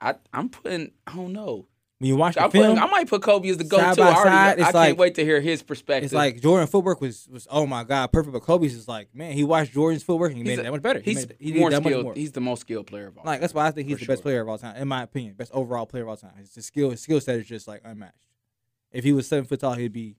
[0.00, 0.92] I I'm putting.
[1.06, 1.66] I don't know.
[2.00, 3.98] When you watch the I'm film, putting, I might put Kobe as the go side
[3.98, 6.04] I, already, side, I can't like- wait to hear his perspective.
[6.04, 9.32] it's like Jordan footwork was was oh my god perfect, but Kobe's is like man
[9.32, 11.00] he watched Jordan's footwork and he He's made a- it that much better.
[11.00, 12.04] He he's made, he more skilled.
[12.04, 12.14] more.
[12.14, 13.24] He's the most skilled player of all.
[13.24, 15.34] Like that's why I think he's the best player of all time, in my opinion.
[15.34, 16.30] Best overall player of all time.
[16.38, 18.14] His skill, his skill set is just like unmatched.
[18.92, 20.14] If he was seven foot tall, he'd be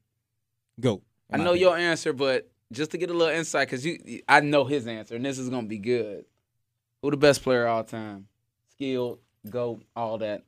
[0.81, 1.01] goat.
[1.31, 1.61] I know opinion.
[1.61, 5.15] your answer, but just to get a little insight, because you, I know his answer,
[5.15, 6.25] and this is gonna be good.
[7.01, 8.27] Who the best player of all time?
[8.71, 10.43] Skilled, go, all that.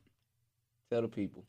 [0.90, 1.44] Tell the people.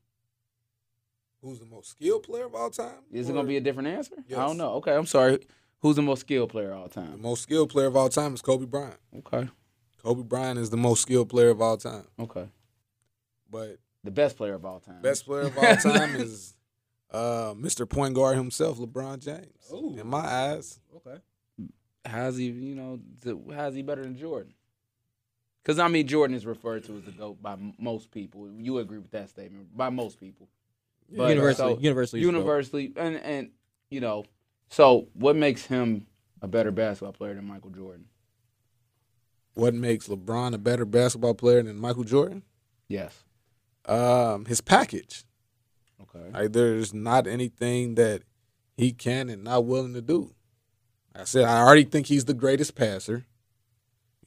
[1.41, 3.03] Who's the most skilled player of all time?
[3.11, 4.15] Is it Or gonna be a different answer?
[4.29, 4.73] I don't know.
[4.75, 5.39] Okay, I'm sorry.
[5.81, 7.21] Who's the most skilled player of all the time?
[7.21, 8.97] most skilled player of all time is Kobe Bryant.
[9.19, 9.49] Okay,
[10.01, 12.05] Kobe Bryant is the most skilled player of all time.
[12.19, 12.47] okay.
[13.51, 15.01] But The best player of all time.
[15.01, 16.55] best player of all time is
[17.13, 17.87] uh, Mr.
[17.87, 19.71] Point Guard himself, LeBron James.
[19.71, 19.95] Ooh.
[19.99, 21.19] In my eyes, Okay.
[22.05, 22.45] How's he?
[22.45, 24.53] You know, th- how's he better than Jordan?
[25.61, 28.49] Because I mean, Jordan is referred to as the goat by most people.
[28.57, 29.75] You agree with that statement?
[29.75, 30.49] By most people.
[31.15, 32.37] But, universally, so- universally, he's the GOAT.
[32.39, 33.49] universally, and and
[33.89, 34.25] you know,
[34.69, 36.07] so what makes him
[36.41, 38.05] a better basketball player than Michael Jordan?
[39.55, 42.41] what makes LeBron a better basketball player than Michael Jordan?
[42.87, 43.23] Yes.
[43.85, 45.25] Um, his package.
[46.03, 46.29] Okay.
[46.31, 48.23] Like there's not anything that
[48.77, 50.33] he can and not willing to do.
[51.13, 53.25] Like I said I already think he's the greatest passer.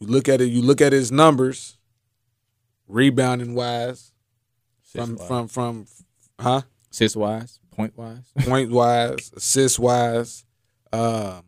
[0.00, 0.46] You look at it.
[0.46, 1.78] You look at his numbers,
[2.86, 4.12] rebounding wise,
[4.82, 5.28] from Assist-wise.
[5.28, 5.86] from from,
[6.38, 6.62] huh?
[6.92, 8.30] assist wise, point wise.
[8.40, 10.44] point wise, assist wise.
[10.92, 11.42] Um,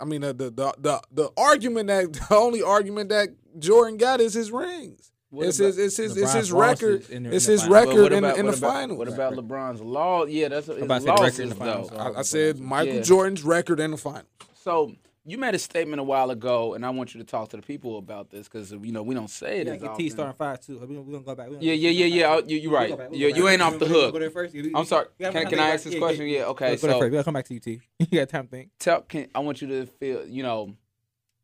[0.00, 3.28] I mean the the the the argument that the only argument that
[3.58, 5.11] Jordan got is his rings.
[5.32, 7.08] What it's about- his it's his it's his record.
[7.08, 8.98] in the- It's his record in, about- in the what about- finals.
[8.98, 10.24] What about LeBron's law?
[10.26, 11.96] Yeah, that's his about to the losses record in the finals, though.
[11.96, 13.00] I, I said Michael Yeah.
[13.00, 14.26] Jordan's record in the finals.
[14.54, 17.56] So you made a statement a while ago, and I want you to talk to
[17.56, 19.94] the people about this because you know we don't say it Yeah, get.
[19.96, 20.78] T starting five too.
[20.78, 21.46] We gonna, we gonna go back.
[21.46, 22.40] Gonna- Yeah, yeah, yeah, yeah.
[22.46, 22.88] You- You're right.
[22.90, 24.20] We'll go back, You you ain't off the We'll go hook.
[24.20, 24.54] there first.
[24.54, 25.06] You- you- I'm sorry.
[25.18, 26.26] Can, can I ask this about- question?
[26.26, 26.44] Yeah.
[26.48, 26.64] Okay.
[26.66, 27.02] Go there So first.
[27.04, 27.80] We gotta come back to you, T.
[28.00, 28.68] You got time to think.
[28.78, 29.00] tell.
[29.00, 30.26] Can I want you to feel?
[30.26, 30.74] You know,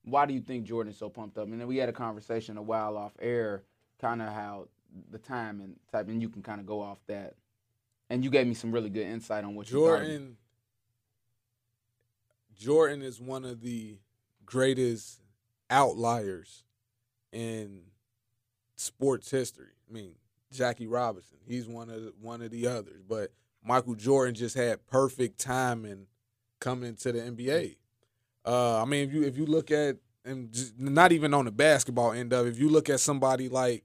[0.05, 1.47] why do you think Jordan's so pumped up?
[1.47, 3.63] And then we had a conversation a while off air,
[4.01, 4.69] kind of how
[5.11, 7.35] the time and type, and you can kind of go off that.
[8.11, 9.67] And you gave me some really good insight on what.
[9.67, 10.37] Jordan
[12.59, 13.99] Jordan is one of the
[14.45, 15.21] greatest
[15.71, 16.65] outliers
[17.33, 17.83] in
[18.77, 19.73] sports history.
[19.89, 20.15] I mean,
[20.53, 23.33] Jackie Robinson, he's one of the, one of the others, but
[23.63, 26.07] Michael Jordan just had perfect timing
[26.59, 27.77] coming into the NBA.
[28.45, 32.13] Uh, I mean, if you if you look at and not even on the basketball
[32.13, 33.85] end of if you look at somebody like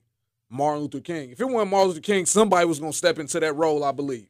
[0.54, 3.54] Martin Luther King, if it wasn't Martin Luther King, somebody was gonna step into that
[3.56, 3.84] role.
[3.84, 4.28] I believe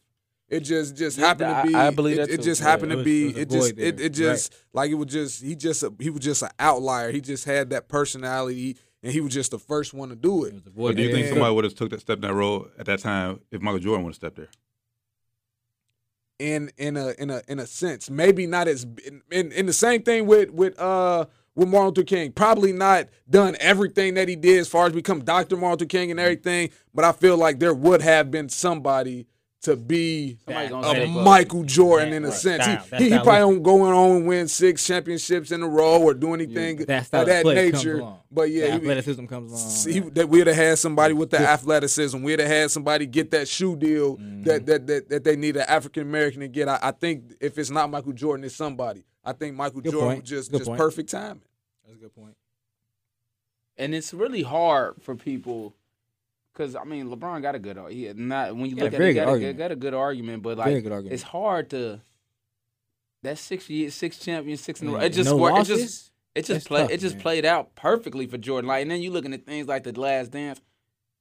[0.49, 1.75] it just just happened I- to be.
[1.75, 3.27] I believe it, that it just Yeah, happened it to be.
[3.29, 5.83] it was a It just void it, it just like it was just he just
[5.83, 7.11] a, he was just an outlier.
[7.11, 10.53] He just had that personality, and he was just the first one to do it.
[10.53, 12.67] It But void do you think somebody would have took that step in that role
[12.77, 14.49] at that time if Michael Jordan would have stepped there?
[16.39, 18.09] in in a in a in a sense.
[18.09, 21.25] Maybe not as in, in, in the same thing with with uh
[21.55, 22.31] with Martin Luther King.
[22.31, 25.55] Probably not done everything that he did as far as become Dr.
[25.57, 26.69] Martin Luther King and everything.
[26.93, 29.27] But I feel like there would have been somebody
[29.61, 31.05] to be a.
[31.07, 32.35] Michael Jordan in a Right.
[32.37, 32.63] sense.
[32.65, 32.99] Style.
[32.99, 36.13] He, he, he probably don't going on and win six championships in a row or
[36.13, 38.03] do anything That style of that nature.
[38.29, 39.69] But yeah, The he- athleticism comes along.
[39.69, 42.21] See, that we'd have had somebody with the athleticism.
[42.21, 44.43] We'd have had somebody get that shoe deal Mm-hmm.
[44.43, 46.67] that, that that that they need an African American to get.
[46.67, 49.05] I, I think if it's not Michael Jordan, it's somebody.
[49.23, 50.21] I think Michael Good Jordan point.
[50.21, 50.77] was just Good just point.
[50.79, 51.41] perfect timing.
[51.85, 52.35] That's a good point.
[53.77, 55.75] and it's really hard for people
[56.51, 59.07] because I mean LeBron got a good he not when you Yeah, look at it,
[59.07, 59.57] he got a, argument.
[59.57, 61.13] got a good argument, but like good argument.
[61.13, 62.01] it's hard to
[63.23, 64.99] that six years, six champions, six in a row.
[64.99, 65.53] It just no worked.
[65.55, 65.81] It losses?
[65.81, 66.89] just it just played.
[66.91, 67.21] it just man.
[67.21, 68.67] played out perfectly for Jordan.
[68.67, 70.59] Like, and then you looking at things like the Last Dance.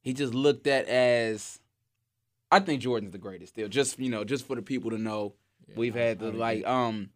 [0.01, 1.61] He just looked at as,
[2.51, 3.69] I think Jordan's the greatest still.
[3.69, 5.35] Just you know, just for the people to know,
[5.77, 7.11] we've had the like um.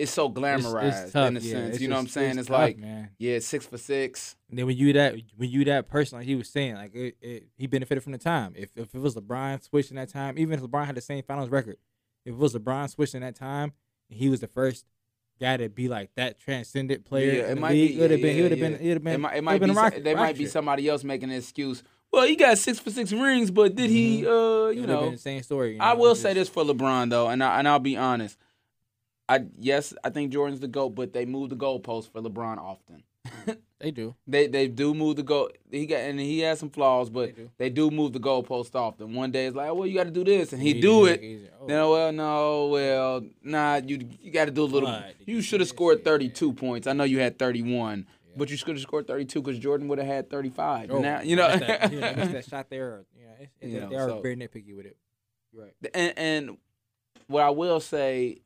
[0.00, 1.52] It's so glamorized it's tough, in a yeah.
[1.52, 1.68] sense.
[1.74, 2.38] It's you know what I'm saying?
[2.38, 3.10] It's, tough, like man.
[3.18, 4.36] yeah, six for six.
[4.48, 7.16] And then when you that when you that person, like he was saying, like it,
[7.20, 8.54] it, he benefited from the time.
[8.56, 11.50] If if it was LeBron switching that time, even if LeBron had the same finals
[11.50, 11.76] record,
[12.24, 13.72] if it was LeBron switching that time,
[14.10, 14.86] and he was the first
[15.40, 17.98] guy to be like that transcendent player, Yeah, it might league, be.
[17.98, 18.36] it would have yeah, been.
[18.36, 18.74] He would have been.
[18.74, 19.14] It would have been.
[19.14, 19.72] It might, it might been be.
[19.72, 21.82] a so- rocket- there might be somebody else making an excuse.
[22.12, 24.26] Well, he got six for six rings, but did he?
[24.26, 25.74] Uh, you know, the same story.
[25.74, 28.36] you I will it say this for LeBron though, and I, and I'll be honest.
[29.34, 33.02] I yes, I think Jordan's the goat, but they move the goalpost for LeBron often.
[33.82, 34.14] They do.
[34.26, 35.48] They they do move the goal.
[35.70, 37.50] He got and he has some flaws, but They do.
[37.56, 39.14] they do move the goalpost often.
[39.14, 41.18] One day it's like, well, you got to do this, and he do it.
[41.58, 41.66] Oh.
[41.66, 44.94] Then well, no, well, nah, you you got to do a little.
[45.24, 46.86] You should have scored 32 32 points.
[46.86, 48.34] I know you had 31, Yeah.
[48.36, 50.90] but you should have scored 32 because Jordan would have had 35.
[50.90, 51.48] Oh, now you know.
[51.56, 52.86] that, yeah, shot there.
[52.86, 54.98] Or, you know, it's, it's, You know, they are so- very nitpicky with it.
[55.54, 55.72] Right.
[55.94, 56.58] and, and
[57.28, 58.42] what I will say,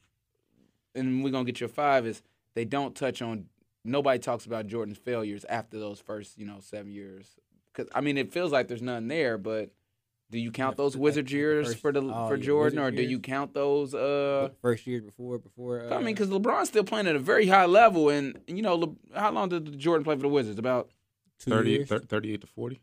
[0.95, 2.23] and we're gonna get your five is
[2.55, 3.47] they don't touch on.
[3.85, 7.37] Nobody talks about Jordan's failures after those first, you know, seven years.
[7.73, 9.71] Because I mean, it feels like there's none there, but
[10.31, 12.43] do you count those the- Wizards like the years first- for the oh, for yeah,
[12.45, 13.11] Jordan, or do years?
[13.11, 13.95] you count those?
[13.95, 15.81] Uh, First years before before.
[15.83, 18.75] Uh, I mean, because LeBron's still playing at a very high level, and you know,
[18.77, 20.59] Le, how long did Jordan play for the Wizards?
[20.59, 20.89] About
[21.41, 22.81] two 30, years, thir- 38 to 40.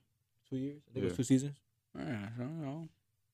[0.49, 0.81] two years.
[0.89, 1.57] I think it was two seasons.
[1.97, 2.03] I
[2.37, 2.87] don't know.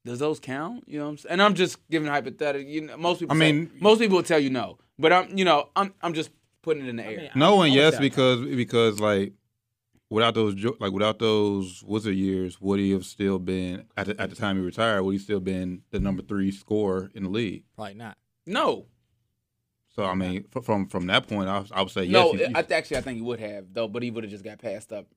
[0.07, 0.83] Does those count?
[0.87, 1.33] You know what I'm saying?
[1.33, 2.67] And I'm just giving hypothetical.
[2.67, 3.35] You know, most people.
[3.35, 6.13] I say- mean- most people will tell you no, but I'm, you know, I'm, I'm
[6.13, 6.29] just
[6.61, 7.17] putting it in the air.
[7.17, 9.33] mean, No I- and yes would say- because because like
[10.09, 14.29] without those like without those Wizard years, would he have still been at the, at
[14.29, 15.03] the time he retired?
[15.03, 17.63] Would he still been the number three scorer in the league?
[17.75, 18.17] Probably not.
[18.45, 18.85] no,
[19.93, 22.13] So I mean, fr- from from that point, I, I would say yes.
[22.13, 22.33] no.
[22.33, 24.43] you- you- I, actually, I think he would have though, but he would have just
[24.45, 25.07] got passed up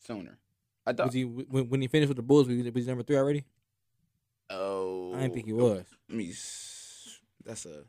[0.00, 0.38] sooner.
[0.86, 1.06] I thought.
[1.06, 2.48] Was he when, when he finished with the Bulls?
[2.48, 3.44] Was he, was he number three already?
[4.50, 5.84] Oh, I didn't think he was.
[6.08, 6.32] Let me.
[7.44, 7.84] That's a.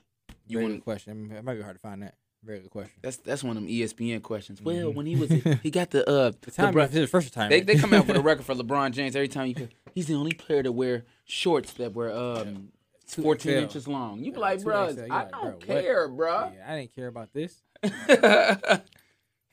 [0.48, 0.76] You Very want?
[0.78, 1.12] good question.
[1.12, 2.16] I mean, it might be hard to find that.
[2.44, 2.92] Very good question.
[3.02, 4.62] That's that's one of them ESPN questions.
[4.62, 4.96] Well, Mhm.
[4.96, 5.30] when he was,
[5.62, 6.32] he got the uh.
[6.42, 7.50] The time LeBron- his first time.
[7.50, 9.54] They they come out for the record for LeBron James every time you.
[9.56, 12.70] Could, he's the only player to wear shorts that were um.
[13.08, 13.58] 14 XL.
[13.60, 14.24] inches long.
[14.24, 15.00] You be like, two bro, XL.
[15.00, 15.60] You I like, don't what?
[15.84, 16.52] care, bro.
[16.56, 17.62] Yeah, I didn't care about this.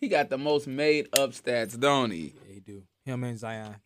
[0.01, 2.35] he got the most made up stats, don't he?
[3.09, 3.25] Yeah, he do.
[3.25, 3.77] Him and Zion.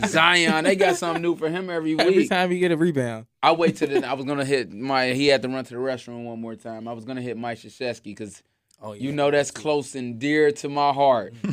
[0.06, 3.26] Zion, they got something new for him every Every time he get a rebound.
[3.42, 5.12] I wait till the, I was gonna hit my.
[5.12, 6.88] He had to run to the restroom one more time.
[6.88, 8.42] I was gonna hit Mike Krzyzewski because
[8.80, 9.02] Oh yeah.
[9.02, 11.34] you know that's close and dear to my heart.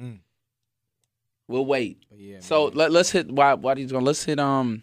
[0.00, 0.20] Mm.
[1.48, 2.02] We'll wait.
[2.16, 2.38] Yeah.
[2.40, 2.76] So man.
[2.78, 3.30] let, let's hit.
[3.30, 3.52] Why?
[3.52, 4.06] Why he's going?
[4.06, 4.40] Let's hit.
[4.40, 4.82] Um.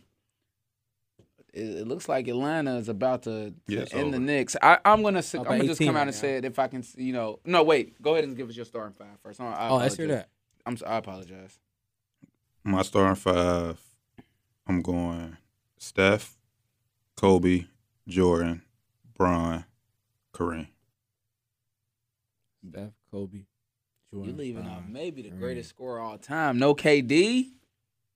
[1.52, 4.26] It, it looks like Atlanta is about to, to Yeah, it's end the over.
[4.26, 4.56] Knicks.
[4.62, 5.18] I, I'm gonna.
[5.18, 6.22] s- Oh, I'm by gonna just come out and now.
[6.22, 6.80] say it if I can.
[6.82, 7.40] s- You know.
[7.44, 8.00] No, wait.
[8.00, 9.42] Go ahead and give us your starting five first.
[9.42, 10.30] I, I oh, let's hear that.
[10.70, 10.76] I'm.
[10.76, 11.58] s- I apologize.
[12.64, 13.80] my starting five,
[14.68, 15.36] I'm going
[15.80, 16.38] Steph,
[17.18, 17.66] Kobe,
[18.08, 18.62] Jordan,
[19.18, 19.66] Bron,
[20.34, 20.68] Kareem.
[22.70, 23.46] Steph, Kobe,
[24.14, 24.30] Jordan.
[24.30, 25.40] You're leaving out maybe the Kareem.
[25.40, 26.60] greatest scorer of all time.
[26.60, 27.48] No KD.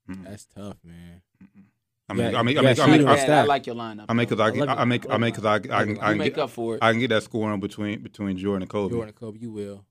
[0.08, 1.22] That's tough, man.
[2.10, 3.24] I mean, Yeah, I mean, I yeah, mean, I shooting mean, or I, Man, I
[3.24, 3.48] Steph.
[3.48, 4.06] like your lineup.
[4.10, 4.44] I mean, because though.
[4.44, 4.86] I, I can- love I, it.
[4.86, 5.62] make, I I mean, love because I, I, it.
[5.64, 6.84] can- I you can make get, up for it.
[6.84, 8.92] I can get that scoring between between Jordan and Kobe.
[8.92, 9.86] Jordan, and Kobe, you will.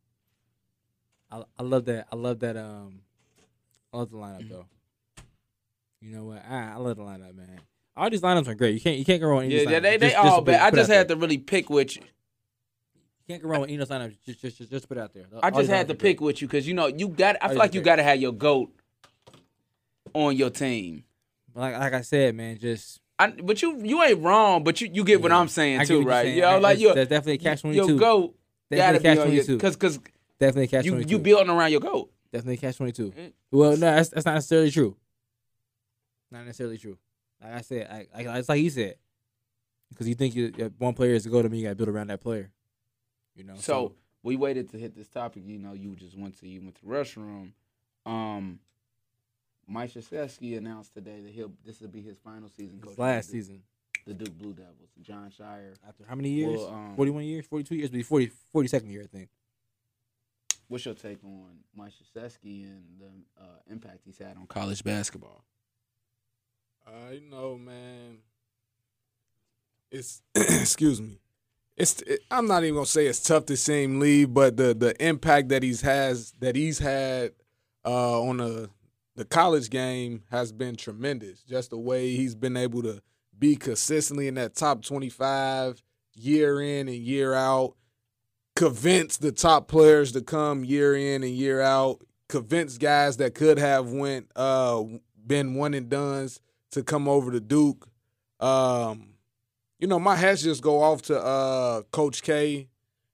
[1.32, 2.06] I I love that.
[2.12, 2.56] I love that.
[2.56, 3.00] Um,
[3.92, 4.66] I love the lineup though.
[6.00, 6.42] You know what?
[6.48, 7.60] I I love the lineup, man.
[7.96, 8.74] All these lineups are great.
[8.74, 9.50] You can't you can't go wrong.
[9.50, 10.60] Yeah, yeah, they they Just- all just put- bad.
[10.60, 11.16] I just had there.
[11.16, 11.96] to really pick which.
[11.96, 12.02] You
[13.28, 14.16] can't go wrong with those lineups.
[14.26, 15.24] Just just just, just put it out there.
[15.42, 16.00] I All just had to great.
[16.16, 17.36] pick with you because you know you got.
[17.40, 18.70] I All feel like you got to have your goat
[20.14, 21.04] on your team.
[21.54, 22.58] Like like I said, man.
[22.58, 24.64] Just I, but you you ain't wrong.
[24.64, 26.22] But you, you get what I'm saying I too, right?
[26.24, 26.36] saying.
[26.36, 27.98] You know, like That's- you that's definitely a catch twenty your two.
[27.98, 28.34] goat
[28.70, 30.00] gotta be on your because because
[30.42, 31.10] Definitely catch you twenty two.
[31.10, 32.10] you building around your goat.
[32.32, 33.12] Definitely catch twenty two.
[33.12, 33.32] Mm.
[33.52, 34.96] Well, no, that's that's not necessarily true.
[36.32, 36.98] Not necessarily true.
[37.40, 38.96] Like I said, I, I, it's like he said,
[39.90, 41.90] because you think you, one player is to go to me, you got to build
[41.90, 42.50] around that player.
[43.36, 43.54] You know.
[43.56, 45.44] So we waited to hit this topic.
[45.46, 47.52] You know, you just went to you went to the restroom.
[48.04, 48.58] Um,
[49.68, 53.32] Mike Krzyzewski announced today that he'll this will be his final season His last the,
[53.34, 53.62] season,
[54.08, 54.90] the Duke Blue Devils.
[55.02, 55.76] Jon Scheyer.
[55.86, 56.58] after how many years?
[56.58, 59.28] Well, um, Forty one years, forty two years, but he's 40, 42nd year, I think.
[60.72, 65.44] What's your take on Mike Krzyzewski and the uh, impact he's had on college basketball?
[66.86, 68.20] Uh, you know, man,
[69.90, 71.18] it's excuse me.
[71.76, 74.72] It's it, I'm not even gonna say it's tough to see him leave, but the
[74.72, 77.32] the impact that he's has that he's had
[77.84, 78.70] uh, on the
[79.14, 81.42] the college game has been tremendous.
[81.42, 83.02] Just the way he's been able to
[83.38, 85.82] be consistently in that top 25
[86.14, 87.74] year in and year out,
[88.56, 93.58] convince the top players to come year in and year out, convince guys that could
[93.58, 94.82] have went uh
[95.26, 96.40] been one and done's
[96.72, 97.88] to come over to Duke.
[98.40, 99.14] Um,
[99.78, 102.68] you know, my hats just go off to uh, Coach K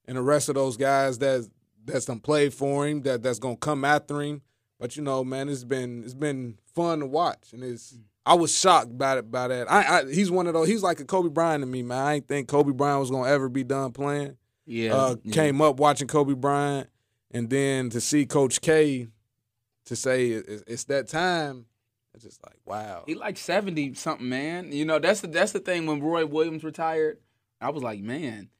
[0.06, 1.48] and the rest of those guys that
[1.84, 4.42] that's done played for him, that that's gonna come after him.
[4.78, 8.56] But you know, man, it's been it's been fun to watch, and it's I was
[8.56, 9.70] shocked by it by that.
[9.70, 10.68] I, I he's one of those.
[10.68, 11.98] He's like a Kobe Bryant to me, man.
[11.98, 14.36] I ain't think Kobe Bryant was gonna ever be done playing.
[14.70, 16.88] Yeah, Uh, came up watching Kobe Bryant,
[17.30, 19.08] and then to see Coach K
[19.86, 21.64] to say it- it's that time.
[22.14, 23.04] It's just like wow.
[23.06, 24.70] He like seventy something, man.
[24.72, 25.86] You know that's the that's the thing.
[25.86, 27.18] When Roy Williams retired,
[27.60, 28.50] I was like, man,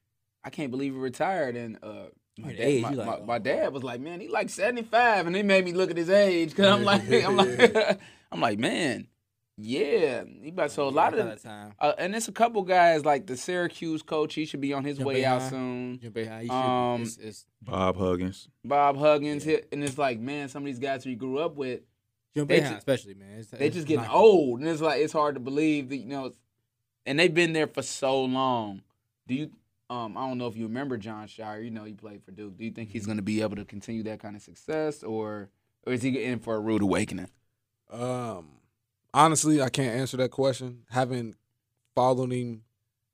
[0.43, 1.57] I can't believe he retired.
[1.57, 2.07] And uh,
[2.39, 4.83] My, dad, age, my, like, my, oh, my dad was like, man, he like seventy
[4.85, 8.01] five, and he made me look at his age because I'm like, I'm like,
[8.33, 9.09] I'm like, man,
[9.61, 11.73] yeah, he about so a lot Yeah, of that time.
[11.81, 14.35] uh, and it's a couple guys like the Syracuse coach.
[14.35, 15.99] He should be on his Jim way out soon.
[16.01, 18.49] Jim he Um, it's, it's, Bob Huggins.
[18.65, 21.57] Bob Huggins hit, and it's like, man, some of these guys who you grew up
[21.57, 21.81] with,
[22.37, 23.39] Jim they Boeheim ju- especially, man.
[23.41, 25.97] It's, they it's just getting not- old, and it's like it's hard to believe that
[25.97, 26.33] you know,
[27.05, 28.83] and they've been there for so long.
[29.27, 29.51] Do you?
[29.91, 31.65] Um, I don't know if you remember Jon Scheyer.
[31.65, 32.59] You know, he played for Duke.
[32.59, 35.49] Do you think he's going to be able to continue that kind of success, or
[35.87, 37.31] or is he in for a rude awakening?
[37.91, 38.49] Um,
[39.15, 40.85] honestly, I can't answer that question.
[40.91, 41.37] Haven't
[41.95, 42.63] followed him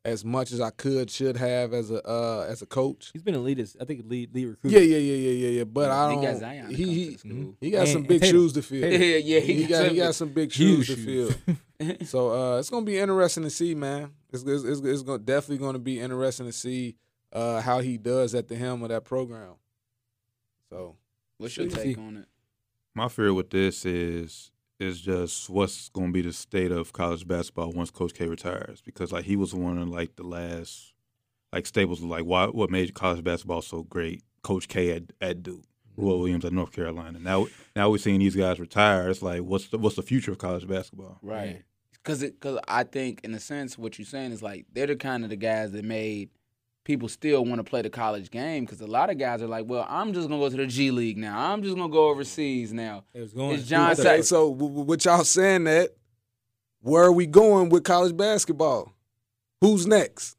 [0.05, 3.11] as much as I could, should have as a uh, as a coach.
[3.12, 3.59] He's been a lead.
[3.80, 4.78] I think lead lead recruiter.
[4.78, 5.64] Yeah, yeah, yeah, yeah, yeah, yeah.
[5.64, 6.20] But I don't.
[6.20, 7.57] He got Zion to he come he, the school.
[7.61, 8.36] he got And- some big Tatum.
[8.36, 8.80] shoes to fill.
[8.92, 11.57] Yeah, yeah, he, he got he got some big Huge shoes to fill.
[12.05, 14.11] So uh, it's gonna be interesting to see, man.
[14.32, 16.97] It's it's, it's, it's gonna, definitely going to be interesting to see
[17.32, 19.55] uh, how he does at the helm of that program.
[20.70, 20.97] So
[21.38, 21.76] What's your See.
[21.76, 22.26] take on it?
[22.95, 24.51] My fear with this is
[24.81, 28.81] is just what's going to be the state of college basketball once Coach K retires
[28.81, 30.93] because like he was one of like the last
[31.53, 34.22] like staples of like why what made college basketball so great.
[34.43, 35.64] Coach K at, at Duke,
[35.97, 36.20] Roy mm-hmm.
[36.20, 37.18] Williams at North Carolina.
[37.18, 39.09] Now now we're seeing these guys retire.
[39.09, 41.18] It's like what's the what's the future of college basketball?
[41.22, 41.62] Right.
[41.93, 45.25] Because because I think in a sense what you're saying is like they're the kind
[45.25, 46.31] of the guys that made
[46.85, 49.64] people still want to play the college game because a lot of guys are like,
[49.66, 51.53] well, I'm just gonna go to the G League now.
[51.53, 53.05] I'm just gonna go overseas now.
[53.14, 53.55] It was going.
[53.57, 55.91] It's John okay, Sa- so w- w- with y'all saying that,
[56.82, 58.93] where are we going with college basketball?
[59.61, 60.37] Who's next?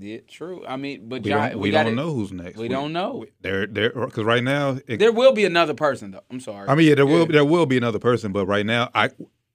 [0.00, 0.64] Yeah, true.
[0.66, 2.56] I mean, but We John, don't, we, we got don't know who's next.
[2.56, 3.24] We don't know.
[3.40, 6.22] They're they're because right now it, There will be another person though.
[6.30, 6.68] I'm sorry.
[6.68, 9.10] I mean, yeah, there will there will be another person, but right now, I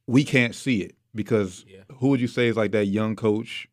[0.07, 1.81] we can't see it because Yeah.
[1.99, 3.67] who would you say is like that young coach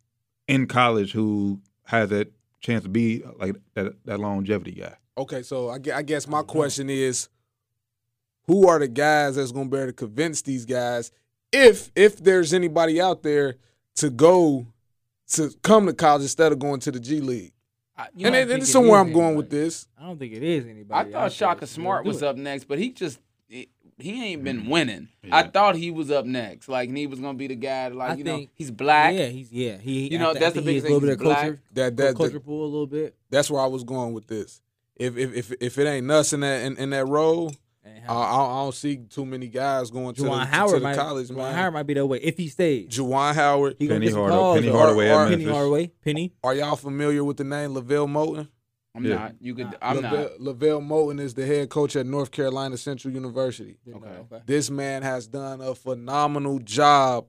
[0.46, 4.94] in college who has that chance to be uh, like that that longevity guy?
[5.18, 7.28] Okay, so I, I guess my question is,
[8.46, 11.12] who are the guys that's going to be able to convince these guys,
[11.52, 13.56] if if there's anybody out there
[13.96, 14.66] to go
[15.32, 17.52] to come to college instead of going to the G League?
[17.96, 19.86] I, you And, know, and, think and it somewhere I'm going with this.
[19.98, 21.10] I don't think it is anybody.
[21.10, 22.28] I thought Shaka Smart was it.
[22.28, 23.18] up next, but he just
[24.02, 24.70] he, he ain't been mm-hmm.
[24.70, 25.08] winning.
[25.22, 25.36] Yeah.
[25.36, 27.88] I thought he was up next, like and he was gonna be the guy.
[27.88, 29.14] Like I you know, think- he's black.
[29.14, 29.76] Yeah, he's yeah.
[29.78, 31.12] He, You I know, th- I that's the think he biggest is a little bit
[31.14, 31.40] of he's black.
[31.42, 33.14] culture, That that, culture that pool a little bit.
[33.30, 34.60] that's where I was going with this.
[34.96, 37.52] If if if if it ain't us in that in, in that role,
[37.84, 40.76] And I, I I don't see too many guys going to the, Juwan to Howard
[40.76, 41.54] the might, college, Juwan man.
[41.54, 42.88] Howard might be that way if he stays.
[42.88, 43.76] Juwan Howard.
[43.78, 46.32] He gonna Penny get some Hardaway- Penny Hardaway at Penny Hardaway, Penny.
[46.44, 48.48] Are y'all familiar with the name LeVelle Moton?
[48.94, 49.14] I'm Yeah.
[49.14, 49.34] not.
[49.40, 49.76] You could.
[49.80, 50.40] I'm LeVelle, not.
[50.40, 53.78] LeVelle Moton is the head coach at North Carolina Central University.
[53.84, 54.42] Didn't Okay.
[54.46, 57.26] This man has done a phenomenal job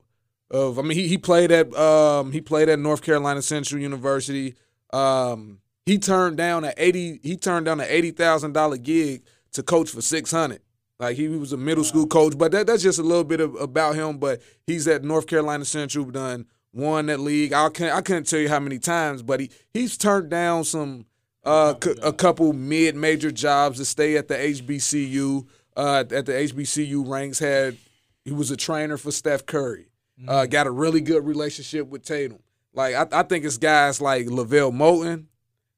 [0.49, 4.55] of I mean he, he played at um he played at North Carolina Central University.
[4.91, 10.01] Um he turned down a 80 he turned down an $80,000 gig to coach for
[10.01, 10.61] 600.
[10.99, 13.55] Like he was a middle school coach, but that, that's just a little bit of,
[13.55, 17.53] about him, but he's at North Carolina Central done won that league.
[17.53, 21.05] I can't I couldn't tell you how many times, but he he's turned down some
[21.43, 25.47] uh, c- a couple mid major jobs to stay at the HBCU.
[25.75, 27.77] Uh, at the HBCU ranks, had
[28.25, 29.87] he was a trainer for Steph Curry.
[30.27, 32.39] Uh, got a really good relationship with Tatum.
[32.73, 35.25] Like I, I think it's guys like LeVelle Moton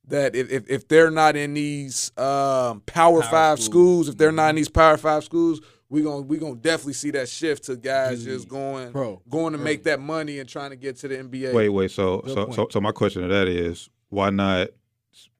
[0.07, 3.65] that if, if, if they're not in these um, Power, Five schools.
[3.65, 7.11] schools, if they're not in these Power Five schools, we gonna we gonna definitely see
[7.11, 9.21] that shift to guys G just going Pro.
[9.29, 11.53] going to make that money and trying to get to the NBA.
[11.53, 11.91] Wait, wait.
[11.91, 12.55] So Good so, point.
[12.55, 14.69] so so my question to that is why not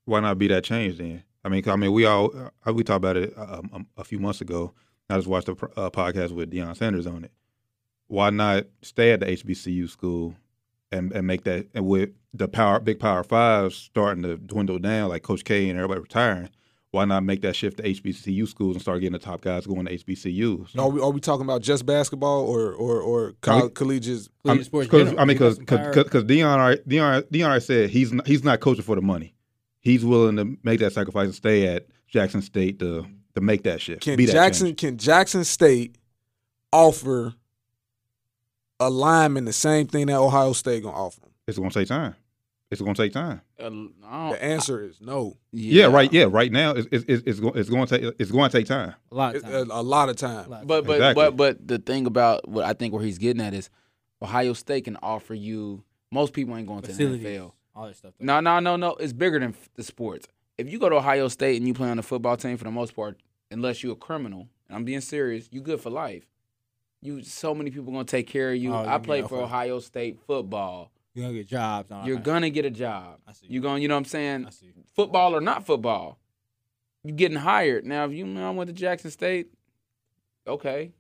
[0.06, 1.24] why not be that change then?
[1.43, 2.32] I mean, I mean, we all
[2.66, 4.74] uh, we talked about it um, um, a few months ago.
[5.10, 7.32] I just watched a uh, podcast with Deion Sanders on it.
[8.08, 10.36] Why not stay at the HBCU school
[10.91, 15.10] and and make that and with the power big power fives starting to dwindle down,
[15.10, 16.49] like Coach K and everybody retiring.
[16.91, 19.88] Why not make that shift to HBCU schools and start getting the top guys going
[19.88, 20.78] to HBCUs?
[20.78, 24.30] Are we, are we talking about just basketball or or or coll- collegiate?
[24.64, 24.89] Sports.
[24.93, 28.84] I mean, because because Deion already Deion Deion already said he's not, he's not coaching
[28.84, 29.34] for the money.
[29.84, 33.06] He's willing to make that sacrifice and stay at Jackson State to
[33.36, 34.02] to make that shift.
[34.02, 34.80] Can be that Jackson change.
[34.80, 35.98] can Jackson State
[36.72, 37.34] offer
[38.80, 41.32] a lineman the same thing that Ohio State gonna offer him?
[41.48, 42.16] It's going to take time.
[42.72, 43.42] It's going to take time.
[43.60, 45.38] Uh, The answer is no.
[45.52, 46.12] Yeah, right.
[46.12, 48.58] Yeah, right now it's it's, it's, it's going it's going to take it's going to
[48.58, 48.96] take time.
[49.12, 49.54] a lot of It- time.
[49.72, 50.50] a, a lot of time.
[50.50, 50.88] Lot of But time.
[50.88, 51.24] but Exactly.
[51.24, 53.70] but but the thing about what I think where he's getting at is
[54.22, 55.84] Ohio State can offer you.
[56.12, 57.52] Most people ain't going to the NFL.
[57.76, 58.13] All that stuff.
[58.19, 58.91] No, no, no, no.
[58.95, 60.28] It's bigger than f- the sports.
[60.57, 62.71] If you go to Ohio State and you play on the football team, for the
[62.71, 63.19] most part,
[63.51, 66.26] unless you're a criminal, and I'm being serious, you good for life.
[67.01, 68.71] You so many people gonna take care of you.
[68.74, 69.41] Oh, I yeah, played for.
[69.41, 70.91] Ohio State football.
[71.13, 71.89] You're gonna get jobs.
[71.91, 72.24] and all You're that.
[72.24, 73.19] gonna get a job.
[73.28, 73.47] I see.
[73.49, 74.45] You're gonna, you know what I'm saying?
[74.47, 74.71] I see.
[74.95, 76.17] Football or not football,
[77.03, 77.86] you're getting hired.
[77.86, 79.47] Now, if you know, I went to Jackson State,
[80.47, 80.91] okay.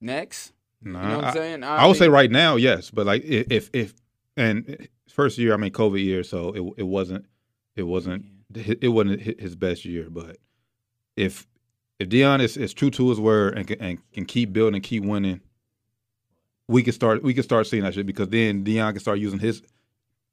[0.00, 0.52] Next,
[0.82, 1.64] Nah, you know what I- I'm saying?
[1.64, 3.94] I would say mean, right now, yes, but like if if
[4.36, 7.26] and first year, I mean COVID year, so it it wasn't
[7.74, 10.08] it wasn't it wasn't his best year.
[10.08, 10.36] But
[11.16, 11.46] if
[11.98, 14.84] if Deion is, is true to his word and can, and can keep building and
[14.84, 15.40] keep winning,
[16.68, 19.40] we can start we can start seeing that shit because then Deion can start using
[19.40, 19.62] his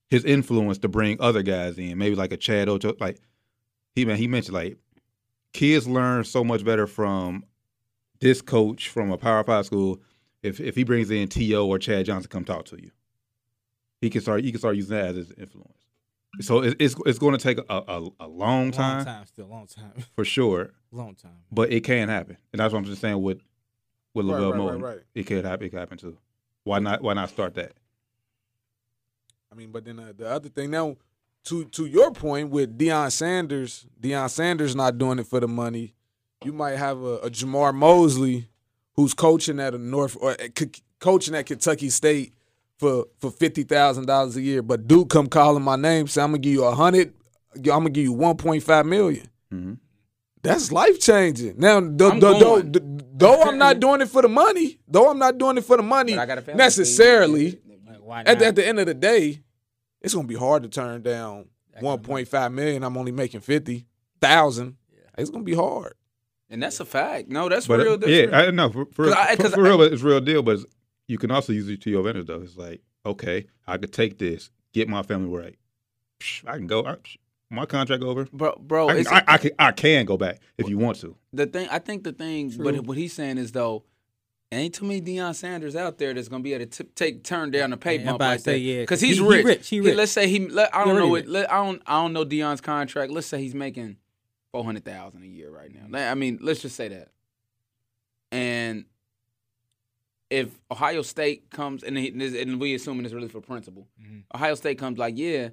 [0.10, 2.94] his influence to bring other guys in, maybe like a Chad Ocho.
[3.00, 3.20] Like
[3.96, 4.78] he man, he mentioned like
[5.54, 7.46] kids learn so much better from
[8.20, 10.02] this coach from a Power Five school
[10.44, 12.92] if if he brings in To or Chad Johnson come talk to you,
[14.04, 15.78] he can start he can start using that as his influence.
[16.42, 19.48] So it, it's it's going to take a, a, a long time, Long time still,
[19.48, 21.38] long time, for sure, long time.
[21.52, 23.42] but it can happen, and that's what I'm just saying with
[24.14, 24.82] with Right, LeVelle right, Moton.
[24.82, 25.04] right, right.
[25.16, 25.66] It could happen.
[25.66, 26.18] It could happen too.
[26.64, 27.02] Why not?
[27.02, 27.74] Why not start that?
[29.52, 30.98] I mean, but then uh, the other thing now,
[31.46, 35.94] to to your point with Deion Sanders, Deion Sanders not doing it for the money.
[36.44, 38.50] You might have a, a Jamar Mosley
[38.96, 40.48] who's coaching at a North or uh,
[41.00, 42.34] coaching at Kentucky State
[42.84, 46.30] for for fifty thousand dollars a year, but dude come calling my name, say I'm
[46.32, 47.14] gonna give you a hundred,
[47.56, 49.28] I'm gonna give you one point five million.
[49.50, 49.74] hmm
[50.42, 51.56] That's life changing.
[51.58, 52.82] Now, though, I'm though, though,
[53.16, 55.84] though I'm not doing it for the money, though I'm not doing it for the
[55.84, 57.60] money but I got a family, necessarily.
[58.06, 59.42] Like, At the, at the end of the day,
[60.02, 62.84] it's gonna be hard to turn down That kind 1.5 million.
[62.84, 64.76] I'm only making 50,000.
[65.18, 65.94] It's gonna be hard.
[66.50, 67.30] And that's a fact.
[67.30, 67.98] No, that's But real.
[67.98, 68.36] That's yeah, real.
[68.36, 70.44] I know for for, 'Cause I- for, 'cause for I- real, it's real deal.
[70.44, 70.66] But it's,
[71.08, 72.42] you can also use it to your advantage though.
[72.42, 75.56] It's like okay, I could take this, get my family right.
[76.20, 76.86] Psh, I can go.
[76.86, 77.18] I, psh,
[77.50, 78.26] my contract over.
[78.32, 78.90] bro, bro.
[78.90, 81.16] I, it's, can, I, I can I can go back if you want to.
[81.34, 82.64] the thing I think the thing, True.
[82.64, 83.84] but what he's saying is though,
[84.52, 87.52] ain't too many Deion Sanders out there that's gonna be able to t- take turn
[87.52, 88.60] down the pay Yeah, I'm bump like say, that.
[88.60, 89.46] yeah, because 'cause he's he- he rich.
[89.46, 89.96] rich, he rich.
[89.96, 90.48] let's say he.
[90.48, 91.28] Let, I don't know already what.
[91.28, 91.82] Let, I don't.
[91.86, 93.12] I don't know Deion's contract.
[93.12, 93.98] Let's say he's making
[94.52, 96.10] four hundred thousand a year right now.
[96.10, 97.10] I mean, let's just say that.
[98.32, 98.86] And
[100.34, 102.08] if Ohio State comes and, he,
[102.42, 104.24] and we assuming it's really for principle, Mhm.
[104.34, 105.50] Ohio State comes like, yeah,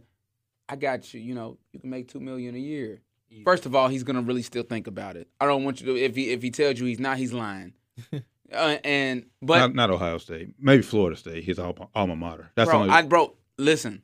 [0.69, 1.21] I got you.
[1.21, 3.03] You know, you can make two million a year.
[3.45, 5.29] First of all, he's gonna really still think about it.
[5.41, 5.97] I don't want you to.
[5.97, 7.75] If he if he tells you he's not, he's lying.
[8.53, 11.45] uh, and but not, not Ohio State, maybe Florida State.
[11.45, 12.51] His alma, alma mater.
[12.57, 12.91] That's bro, only.
[12.91, 14.03] I, bro, listen.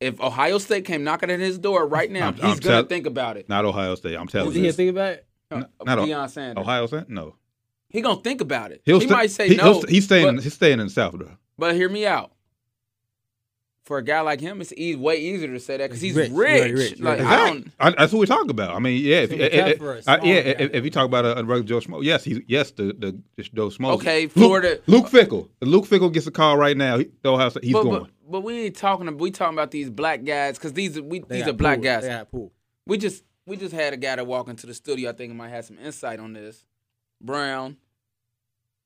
[0.00, 2.86] If Ohio State came knocking at his door right now, I'm- he's I'm gonna tell-
[2.86, 3.48] think about it.
[3.48, 4.16] not Ohio State.
[4.16, 4.64] I'm telling Did he you.
[4.66, 5.26] hear think about it?
[5.50, 6.62] Uh, not O- Deion Sanders.
[6.62, 7.08] Ohio State?
[7.08, 7.34] No.
[7.90, 8.82] He gonna think about it.
[8.84, 9.74] He'll he sta- might say he- no.
[9.74, 10.36] st- he's staying.
[10.36, 11.36] But, he's staying in the South, though.
[11.58, 12.32] but hear me out.
[13.84, 16.30] For a guy like him, it's e- way easier to say that because he's He's
[16.30, 16.72] rich.
[16.72, 16.98] rich.
[17.00, 17.26] Yeah, Like rich.
[17.26, 17.72] I don't.
[17.80, 18.76] I, that's what we talk about.
[18.76, 20.74] I mean, yeah, if, So eh, it's tough eh, for a eh, small yeah, if,
[20.74, 23.42] if you talk about a, a regular Joe Schmo, yes, he's yes the the, the
[23.42, 23.94] Joe Schmo.
[23.94, 25.48] Okay, Florida- Luke, Fickell.
[25.60, 26.98] If Luke Fickell gets a call right now.
[26.98, 28.02] He, Ohio State, he's but, going.
[28.02, 29.08] But, but we ain't talking.
[29.08, 31.54] About, we talking about these black guys because these are we, They these got are
[31.54, 31.84] black pool.
[31.84, 32.02] guys.
[32.04, 32.52] They pool.
[32.86, 35.10] We just we just had a guy that walk into the studio.
[35.10, 36.64] I think he might have some insight on this.
[37.20, 37.76] Brown,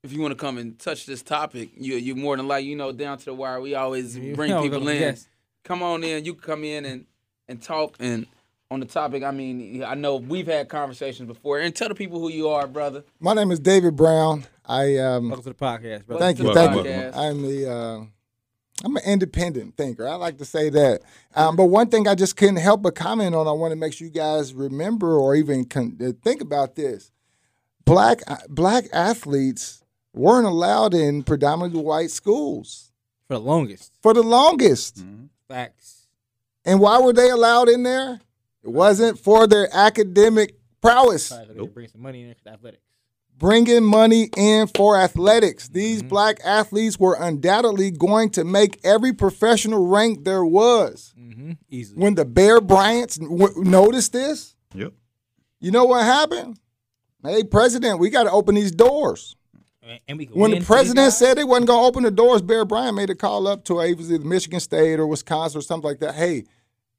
[0.03, 2.77] if you want to come and touch this topic, you you more than like you
[2.77, 3.61] know down to the wire.
[3.61, 5.01] We always bring know, people go- in.
[5.01, 5.29] yes.
[5.63, 6.25] Come on in.
[6.25, 7.07] You can come in and
[7.49, 8.27] and talk and
[8.71, 9.23] on the topic.
[9.23, 11.59] I mean, I know we've had conversations before.
[11.61, 13.05] And tell the people who you are, brother.
[13.21, 14.45] My name is David Brown.
[14.67, 16.19] I um, Welcome to the podcast, bro.
[16.19, 17.11] thank you, thank to you.
[17.15, 18.05] I'm the uh,
[18.85, 20.07] I'm an independent thinker.
[20.09, 21.01] I like to say that.
[21.35, 23.47] Um, but one thing I just couldn't help but comment on.
[23.47, 27.13] I want to make sure you guys remember or even con- uh, think about this.
[27.85, 29.83] Black uh, black athletes
[30.15, 32.93] weren't allowed in predominantly white schools
[33.29, 33.93] For the longest.
[34.03, 34.97] for the longest.
[35.05, 35.29] Mhm.
[35.49, 36.07] Facts.
[36.65, 38.21] And why were they allowed in there?
[38.63, 41.29] It wasn't for their academic prowess.
[41.29, 41.75] Probably Nope.
[41.75, 42.81] bring some money in for athletics.
[43.37, 45.69] bringing money in for athletics.
[45.69, 46.09] These Mm-hmm.
[46.09, 51.13] black athletes were undoubtedly going to make every professional rank there was.
[51.19, 51.53] Mm-hmm.
[51.69, 52.01] Easily.
[52.01, 54.93] When the Bear Bryants w- noticed this, Yep.
[55.61, 56.59] you know what happened?
[57.25, 59.35] Hey, president, we got to open these doors.
[60.07, 62.97] And- we When the president said they wasn't going to open the doors, Bear Bryant
[62.97, 66.15] made a call up to either Michigan State or Wisconsin or something like that.
[66.15, 66.45] Hey,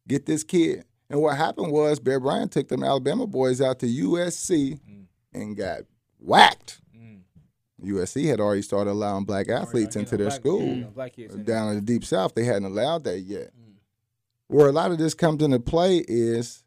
[0.07, 0.83] get this kid.
[1.09, 4.79] And what happened was Bear Bryant took them Alabama boys out to USC
[5.33, 5.81] and got
[6.19, 6.81] whacked.
[6.95, 7.19] Mm.
[7.83, 10.61] USC had already started allowing black athletes into their black- school.
[10.61, 11.55] you know, black kids in there.
[11.55, 13.51] Down in the deep south, they hadn't allowed that yet.
[14.47, 16.63] Where a lot of this comes into play is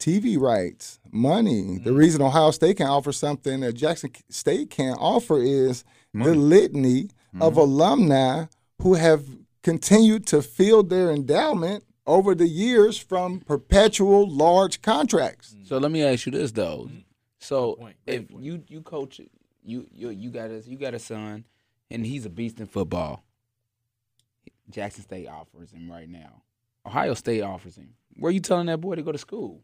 [0.00, 1.78] TV rights, money.
[1.78, 1.96] The mm.
[1.96, 6.36] reason Ohio State can offer something that Jackson State can't offer is the Money.
[6.36, 7.08] litany
[7.40, 7.60] of mm-hmm.
[7.60, 8.44] alumni
[8.82, 9.24] who have
[9.62, 15.54] continued to field their endowment over the years from perpetual large contracts.
[15.54, 15.68] Mm.
[15.68, 16.88] So let me ask you this though.
[16.90, 17.04] Mm.
[17.38, 17.96] So point.
[18.06, 18.42] If point.
[18.42, 19.20] you you coach
[19.62, 21.44] you you you got a you got a son
[21.90, 23.22] and he's a beast in football.
[24.70, 26.42] Jackson State offers him right now.
[26.86, 27.94] Ohio State offers him.
[28.16, 29.62] Where are you telling that boy to go to school?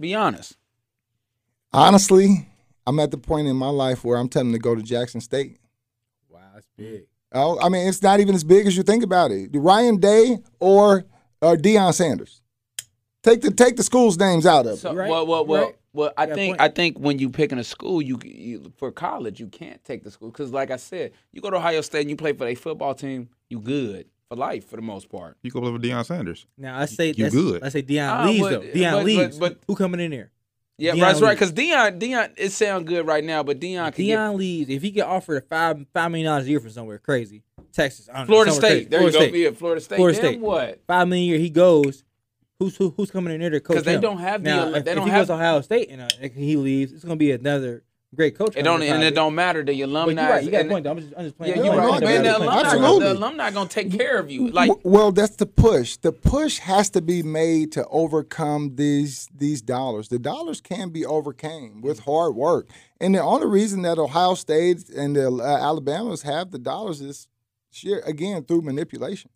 [0.00, 0.56] Be honest.
[1.72, 2.48] Honestly,
[2.86, 5.20] I'm at the point in my life where I'm telling them to go to Jackson
[5.20, 5.58] State.
[6.28, 7.06] Wow, that's big.
[7.32, 9.50] Oh, I mean, it's not even as big as you think about it.
[9.54, 11.04] Ryan Day or
[11.40, 12.40] or Deion Sanders.
[13.22, 14.88] Take the take the schools' names out of it.
[14.88, 15.76] Right, well, well, well, right.
[15.92, 16.12] well.
[16.16, 16.60] I You got a think point.
[16.60, 20.10] I think when you picking a school, you, you for college, you can't take the
[20.10, 22.54] school because, like I said, you go to Ohio State and you play for a
[22.54, 25.36] football team, you good for life for the most part.
[25.42, 26.46] You go play with Deion Sanders.
[26.56, 27.62] Now I say You good.
[27.62, 28.60] I say Deion Ah, leaves but- though.
[28.60, 29.38] Deion but- but- leaves.
[29.38, 30.30] but- who coming in there?
[30.76, 31.34] Yeah, Deion that's right.
[31.38, 34.70] Because Deion, Deion, it sounds good right now, but Deion can Deion get leaves.
[34.70, 38.08] If he get offered a five five million dollars a year from somewhere crazy, Texas,
[38.12, 38.60] I know, Florida State.
[38.68, 38.84] crazy.
[38.86, 39.32] There Florida you State.
[39.32, 39.38] go.
[39.38, 39.96] Yeah, Florida State.
[39.96, 40.40] Florida Then State.
[40.40, 40.80] what?
[40.86, 41.38] Five million a year.
[41.38, 42.02] He goes.
[42.60, 43.76] Who's who, who's coming in there to coach?
[43.78, 44.00] 'Cause they him?
[44.00, 44.70] don't have the- now.
[44.70, 47.02] they if, don't if he have- goes to Ohio State and uh, he leaves, it's
[47.02, 47.82] gonna be another
[48.14, 48.54] great coach.
[48.56, 50.22] It don't, and it don't matter the But alumni.
[50.22, 50.44] you're right.
[50.44, 50.84] You got a and- point.
[50.84, 50.90] Though.
[50.92, 51.56] I'm just, I'm just playing.
[51.56, 52.00] Yeah, you're no, right.
[52.02, 53.04] Man, the alumni, Absolutely.
[53.04, 54.48] the alumni gonna take care of you.
[54.48, 55.96] Like well, that's the push.
[55.96, 60.08] The push has to be made to overcome these these dollars.
[60.08, 62.68] The dollars can be overcame with hard work,
[63.00, 67.28] and the only reason that Ohio State and the uh, Alabamas have the dollars is
[67.70, 69.30] sheer again through manipulation.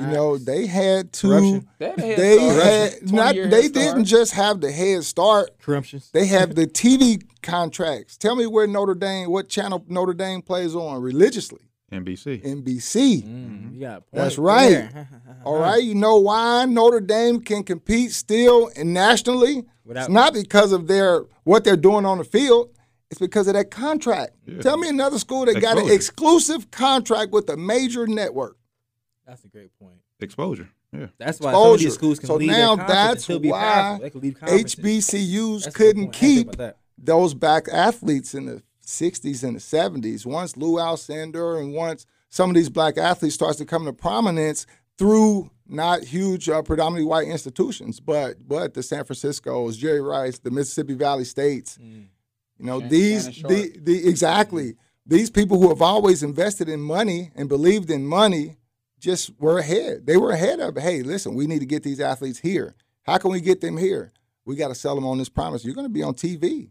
[0.00, 1.28] You know, they had to.
[1.28, 1.68] Corruption.
[1.78, 3.34] They had They had not.
[3.34, 3.72] They start.
[3.74, 5.58] didn't just have the head start.
[5.60, 6.10] corruptions.
[6.12, 8.16] They have the TV contracts.
[8.16, 11.60] Tell me where Notre Dame, what channel Notre Dame plays on religiously.
[11.92, 12.42] NBC.
[12.42, 13.22] NBC.
[13.22, 14.88] Mm, you got a point That's right.
[15.44, 19.64] All right, you know why Notre Dame can compete still and nationally?
[19.84, 22.70] Without- it's not because of their what they're doing on the field.
[23.10, 24.32] It's because of that contract.
[24.62, 28.56] Tell me another school that got an exclusive contract with a major network.
[29.26, 30.00] That's a great point.
[30.20, 30.68] Exposure.
[30.92, 31.06] Yeah.
[31.18, 34.02] That's why some of these schools can So leave now their conference that's why powerful.
[34.02, 34.38] They can leave.
[34.40, 36.16] HBCUs That's couldn't point.
[36.16, 40.26] I didn't think keep those back athletes in the 60s and the 70s.
[40.26, 44.66] Once Lou Alcindor and once some of these black athletes starts to come to prominence
[44.98, 50.50] through not huge uh, predominantly white institutions, but but the San Francisco's, Jerry Rice, the
[50.50, 51.78] Mississippi Valley States.
[51.80, 52.06] You
[52.58, 54.74] know, Shan- these Shannon the, the exactly
[55.06, 58.56] these people who have always invested in money and believed in money
[59.02, 60.06] just were ahead.
[60.06, 62.74] They were ahead of, hey, listen, we need to get these athletes here.
[63.02, 64.12] How can we get them here?
[64.44, 65.64] We got to sell them on this promise.
[65.64, 66.70] You're going to be on TV.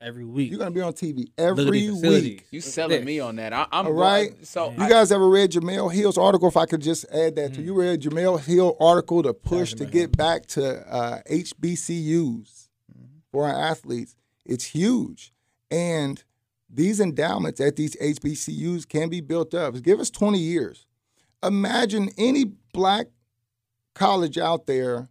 [0.00, 0.50] every week.
[0.50, 2.46] You're going to be on TV every week.
[2.50, 3.04] You Look at selling this.
[3.06, 3.52] me on that?
[3.52, 4.30] I, I'm All right.
[4.46, 6.48] So You I- guys ever read Jemele Hill's article?
[6.48, 7.54] If I could just add that Mm.
[7.56, 12.68] to you, read Jemele Hill article to push to Jemele get back to uh, HBCUs
[12.92, 13.18] Mm-hmm.
[13.30, 14.16] for our athletes.
[14.44, 15.32] It's huge,
[15.70, 16.22] and
[16.68, 19.80] these endowments at these HBCUs can be built up.
[19.82, 20.86] Give us 20 years.
[21.42, 23.06] Imagine any black
[23.94, 25.08] college out there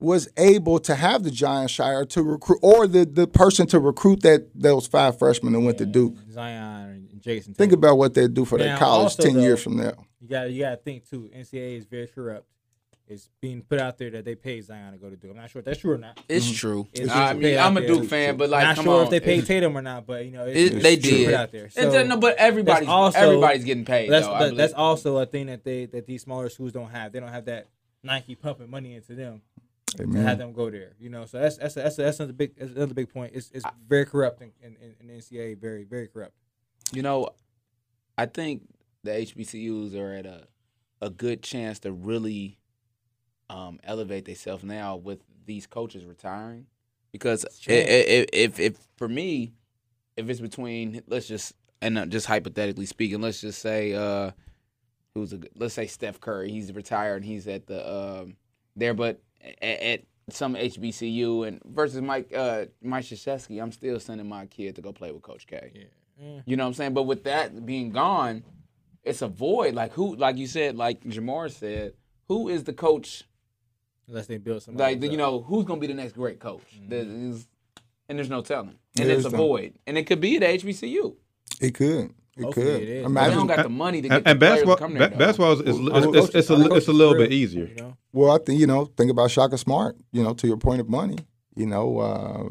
[0.00, 4.22] was able to have the Jon Scheyer to recruit, or the, the person to recruit
[4.22, 6.14] that those five freshmen that went to Duke.
[6.30, 7.54] Zion and Jayson.
[7.54, 9.92] Think about what they'd do for their college also, 10 years from now.
[10.20, 11.30] You got you got to think too.
[11.34, 12.46] NCAA is very corrupt.
[13.08, 15.30] It's being put out there that they paid Zion to go to Duke.
[15.30, 16.20] I'm not sure if that's true or not.
[16.28, 16.54] it's mm-hmm.
[16.54, 16.88] true.
[16.92, 17.94] It's I just mean, put I'm out a there.
[17.96, 19.04] Duke fan, but like, not come sure on.
[19.04, 21.24] if they paid Tatum or not, but you know, it's, It- it's they true did.
[21.26, 21.64] put out there.
[21.66, 24.10] It's So just- no, but everybody's also- everybody's getting paid.
[24.10, 27.12] that's though, that- that's also a thing that they that these smaller schools don't have.
[27.12, 27.66] They don't have that
[28.02, 29.42] Nike pumping money into them
[29.96, 30.92] to have them go there.
[30.98, 33.32] You know, so that's that's that's that's another big that's another big point.
[33.34, 35.58] It's it's very corrupt in, in, in the NCAA.
[35.58, 36.34] Very very corrupt.
[36.92, 37.30] You know,
[38.16, 38.62] I think
[39.02, 40.46] the HBCUs are at a
[41.00, 42.57] a good chance to really
[43.50, 46.66] um, elevate themselves now with these coaches retiring,
[47.12, 47.76] because i- i-
[48.22, 49.52] i- if if for me,
[50.16, 54.30] if it's between let's just and uh, just hypothetically speaking, let's just say uh,
[55.14, 57.88] who's a let's say Steph Curry, he's retired and he's at the
[58.22, 58.36] um,
[58.76, 59.20] there, but
[59.62, 64.76] at, at some HBCU and versus Mike uh, Mike Krzyzewski, I'm still sending my kid
[64.76, 65.70] to go play with Coach K.
[66.20, 66.40] Yeah.
[66.46, 66.94] You know what I'm saying?
[66.94, 68.42] But with that being gone,
[69.04, 69.74] it's a void.
[69.74, 71.94] Like who, like you said, like Jamar said,
[72.26, 73.24] who is the coach?
[74.08, 76.62] Unless they build some Like you know, who's gonna be the next great coach?
[76.76, 76.88] Mm-hmm.
[76.90, 77.46] That is-
[78.08, 78.78] and there's no telling.
[78.98, 81.14] And There it's a no- void, and it could be at HBCU.
[81.60, 82.14] It could.
[82.38, 82.82] It Hopefully could.
[82.82, 83.06] it is.
[83.12, 84.94] But they don't got the money to get And, the and players basketball, to come
[84.94, 85.08] there.
[85.08, 85.18] ba- though.
[85.26, 87.66] basketball is, is, I is, would- it's, it's, a, it's a little bit easier.
[87.66, 87.96] You know?
[88.12, 88.86] Well, I think you know.
[88.86, 89.96] Think about Shaka Smart.
[90.12, 91.18] You know, to your point of money.
[91.56, 92.48] You know, uh,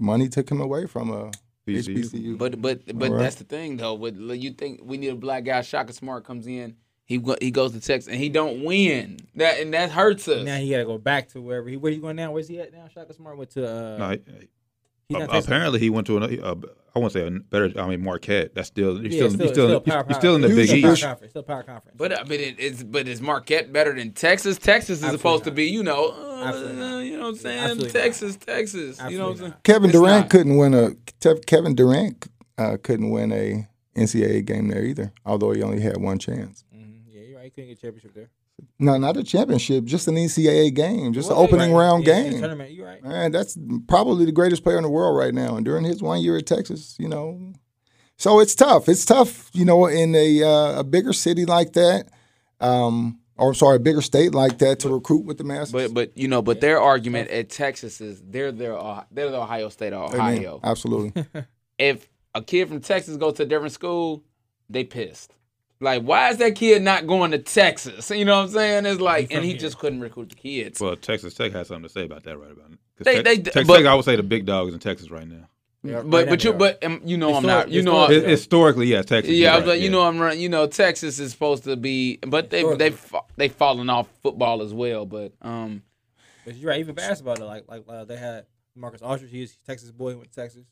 [0.00, 1.30] money took him away from a
[1.68, 2.10] HBCU.
[2.10, 2.38] HBCU.
[2.38, 3.22] But but but All right.
[3.22, 3.94] that's the thing though.
[3.94, 5.60] With you think we need a black guy?
[5.60, 6.74] Shaka Smart comes in.
[7.08, 9.18] He he goes to Texas and he don't win.
[9.36, 10.44] That and that hurts us.
[10.44, 12.30] Now he got to go back to wherever he where he going now.
[12.32, 12.86] Where's he at now?
[12.94, 13.66] Shaka Smart went to.
[13.66, 14.48] Uh, No, he-
[15.08, 15.44] he uh, Texas.
[15.46, 16.36] apparently he went to another.
[16.44, 16.54] Uh,
[16.94, 17.72] I won't say a better.
[17.80, 18.54] I mean Marquette.
[18.54, 18.98] That's still.
[18.98, 19.38] He's Yeah, still.
[19.40, 19.52] he's still.
[19.68, 20.48] still he's, power, he's still in the.
[20.48, 21.02] Big He's a Power East.
[21.02, 21.30] conference.
[21.32, 21.96] Still power conference.
[21.96, 24.58] But I mean, it, it's but is Marquette better than Texas?
[24.58, 27.58] Texas is Absolutely supposed to be, you know, uh, you know what I'm saying?
[27.58, 27.92] Absolutely not.
[27.94, 29.00] Texas, Texas.
[29.08, 29.54] you know what I'm saying?
[29.64, 30.30] Kevin It's Durant not.
[30.30, 30.90] couldn't win a.
[31.22, 32.26] Tev- Kevin Durant
[32.58, 35.10] uh, couldn't win a NCAA game there either.
[35.24, 36.64] Although he only had one chance.
[36.76, 36.87] Mhm.
[37.48, 38.30] Yeah, you're couldn't get a championship there.
[38.78, 41.80] No, not a championship, just an NCAA game, just an opening right.
[41.80, 42.40] round Yeah, yeah, game.
[42.40, 43.02] Tournament, you right.
[43.02, 45.56] Man, that's probably the greatest player in the world right now.
[45.56, 47.52] And during his one year at Texas, you know,
[48.16, 48.88] so it's tough.
[48.88, 52.08] It's tough, you know, in a uh, a bigger city like that,
[52.60, 55.72] um, or sorry, a bigger state like that to recruit with the masses.
[55.72, 59.40] But but you know, but their argument at Texas is they're their uh, they're the
[59.40, 60.38] Ohio State of Amen.
[60.38, 60.60] Ohio.
[60.62, 61.24] absolutely.
[61.78, 64.24] If a kid from Texas goes to a different school,
[64.68, 65.32] they pissed.
[65.80, 68.10] Like, why is that kid not going to Texas?
[68.10, 68.86] You know what I'm saying?
[68.86, 69.60] It's like, and he here.
[69.60, 70.80] just couldn't recruit the kids.
[70.80, 72.78] Well, Texas Tech has something to say about that right about it.
[72.96, 75.10] 'Cause They- Tex- they- Texas but- Tech, I would say the big dogs in Texas
[75.10, 75.48] right now.
[75.84, 77.66] Yeah, but right but you but um, you know I'm not.
[77.68, 79.32] Historic- You know historic- I- Hi- Historically, yeah, Texas.
[79.34, 79.90] yeah, I you're was right, like, you yeah.
[79.92, 80.36] know I'm right.
[80.36, 84.60] You know Texas is supposed to be, but they they fa- they fallen off football
[84.62, 85.06] as well.
[85.06, 85.82] But um,
[86.44, 86.80] But you're right.
[86.80, 89.30] Even basketball, though, like like uh, they had Marcus Aldridge.
[89.30, 90.16] He's Texas boy.
[90.16, 90.64] Went to Texas.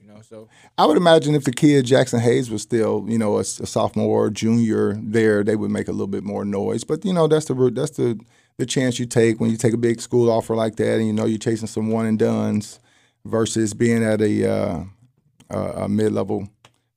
[0.00, 3.36] You know, so I would imagine if the kid Jaxson Hayes was still, you know,
[3.36, 6.84] a, a sophomore or junior there, they would make a little bit more noise.
[6.84, 8.18] But you know, that's the that's the
[8.58, 11.12] the chance you take when you take a big school offer like that, and you
[11.12, 12.80] know you're chasing some one and duns
[13.24, 14.84] versus being at a uh,
[15.50, 16.48] a, a mid level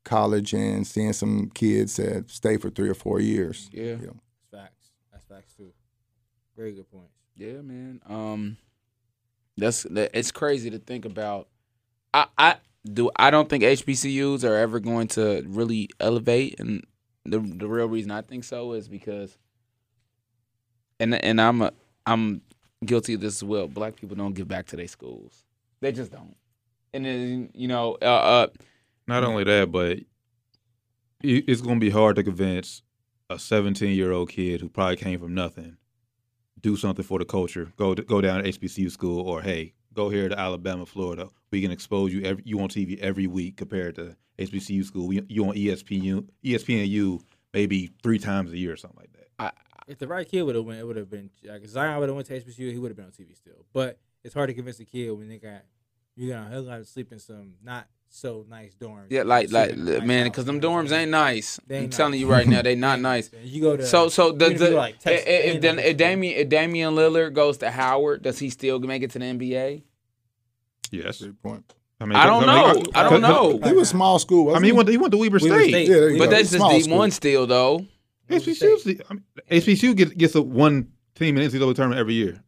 [0.04, 3.70] college and seeing some kids that stay for three or four years.
[3.72, 4.16] yeah, You know.
[4.52, 4.90] that's facts.
[5.12, 5.72] That's facts too.
[6.58, 7.14] Very good points.
[7.36, 8.02] yeah, man.
[8.08, 8.58] Um,
[9.58, 11.48] that's that, it's crazy to think about.
[12.14, 12.56] I I
[12.86, 16.86] do I don't think HBCUs are ever going to really elevate, and
[17.26, 19.38] the the real reason I think so is because,
[21.00, 21.72] and and I'm a,
[22.06, 22.42] I'm
[22.86, 23.68] guilty of this as well.
[23.68, 25.44] Black people don't give back to their schools.
[25.80, 26.36] They just don't.
[26.94, 28.48] And then you know, uh, uh
[29.08, 30.00] Not only that, but
[31.24, 32.82] it's going to be hard to convince
[33.30, 35.78] a 17 year old kid who probably came from nothing
[36.62, 37.72] do something for the culture.
[37.78, 41.30] Go to, go down to HBCU school, or hey, go here to Alabama, Florida.
[41.52, 42.22] We can expose you.
[42.24, 45.08] Every, you on TV every week compared to HBCU school.
[45.08, 47.22] We, you on ESPN, ESPNU
[47.54, 49.56] maybe three times a year or something like that.
[49.88, 52.16] If the right kid would have went, it would have been like Zion would have
[52.16, 52.72] went to HBCU.
[52.72, 53.66] He would have been on TV still.
[53.74, 55.64] But it's hard to convince a kid when they got
[56.16, 59.08] you gonna he'll have to sleep in some not so nice dorms.
[59.10, 61.60] yeah, like like nice man, because them you know what I'm dorms ain't nice.
[61.66, 63.30] They I'm ain't telling you right now, they not nice.
[63.44, 65.54] You go to So so the, even if you the, like Texas, if, they if,
[65.54, 65.86] ain't then nice.
[65.86, 69.26] if Damian if Damian Lillard goes to Howard, does he still make it to the
[69.26, 69.84] NBA?
[70.92, 71.74] Yes, Good point.
[72.00, 72.84] I mean, I don't know.
[72.96, 73.60] I don't know.
[73.64, 74.50] He was small school.
[74.50, 75.70] I Wasn't mean, he he went to, he went to Weber, Weber State.
[75.70, 75.88] State.
[75.88, 76.32] Yeah, But go.
[76.32, 76.98] that's just Small D school.
[76.98, 77.86] one still though.
[78.30, 82.16] HBCU, 's the- I mean, HBCU gets, gets a one team in NCAA tournament every
[82.16, 82.42] year.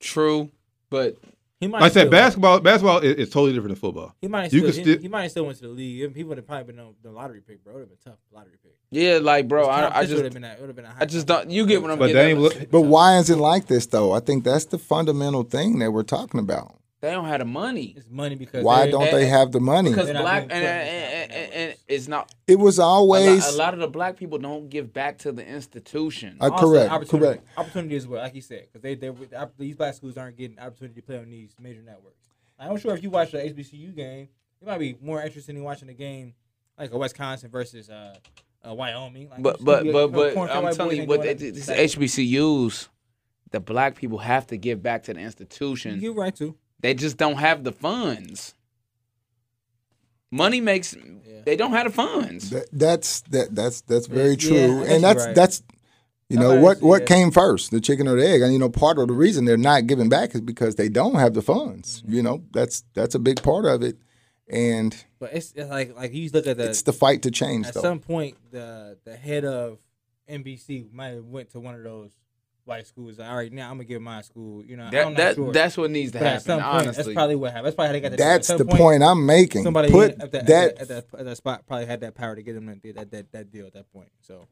[0.00, 0.50] True,
[0.90, 1.16] but
[1.60, 4.14] he might Like I said, still- basketball basketball is, is totally different than football.
[4.20, 6.14] He might You still, could he, still- he might still went to the league.
[6.14, 7.72] He would have probably been on the lottery pick, bro.
[7.72, 8.76] It would have been tough lottery pick.
[8.90, 10.84] yeah, like bro, His I, I just would have been a, it would have been
[10.84, 11.50] a high I just don't.
[11.50, 12.38] You get what I'm But getting.
[12.38, 14.12] Look, But why is it like this though?
[14.12, 16.76] I think that's the fundamental thing that we're talking about.
[17.04, 19.90] They don't have the money It's money because Why don't they- they have the money?
[19.90, 22.32] because They're black and, and, and, and, and it's not.
[22.46, 25.32] It was A lot, always a lot of the black people don't give back to
[25.32, 26.36] the institution.
[26.40, 27.48] Uh, Also, correct, opportunity, correct.
[27.56, 29.12] Opportunity as well, like you said, because they, they
[29.58, 32.28] these black schools aren't getting opportunity to play on these major networks.
[32.58, 34.28] I'm sure if you watch the HBCU game,
[34.60, 36.34] you might be more interested in watching a game
[36.78, 38.14] like a Wisconsin versus uh,
[38.66, 39.28] uh, Wyoming.
[39.30, 42.88] Like, But but but but I'm telling you, ain't what doing this HBCUs,
[43.50, 46.00] the black people have to give back to the institution.
[46.00, 46.56] You're right too.
[46.84, 48.54] They just don't have the funds.
[50.30, 50.94] Money makes.
[51.46, 52.50] They don't have the funds.
[52.50, 55.34] That, that's that that's that's very Yeah, true, I guess and that's right.
[55.34, 55.62] that's
[56.28, 58.58] you know Somebody what said- what came first, the chicken or the egg, and you
[58.58, 61.40] know part of the reason they're not giving back is because they don't have the
[61.40, 62.02] funds.
[62.02, 62.14] Mm-hmm.
[62.16, 63.96] You know that's that's a big part of it,
[64.48, 67.66] and But it's, it's like like you look at the it's the fight to change
[67.68, 67.80] at though.
[67.80, 69.78] some point the the head of
[70.28, 72.10] NBC might have went to one of those
[72.64, 73.18] white schools.
[73.18, 74.64] Like, All right, now I'm gonna give my school.
[74.64, 75.52] You know, I'm That not that sure.
[75.52, 76.44] that's what needs to But at happen.
[76.44, 77.66] some point, honestly, that's probably what happened.
[77.66, 78.18] That's probably how they got that.
[78.18, 79.62] That's the point I'm making.
[79.64, 82.14] Somebody Put at that, that, at, that, at, that, at that spot probably had that
[82.14, 84.08] power to get them that that, that, that deal at that point.
[84.22, 84.46] So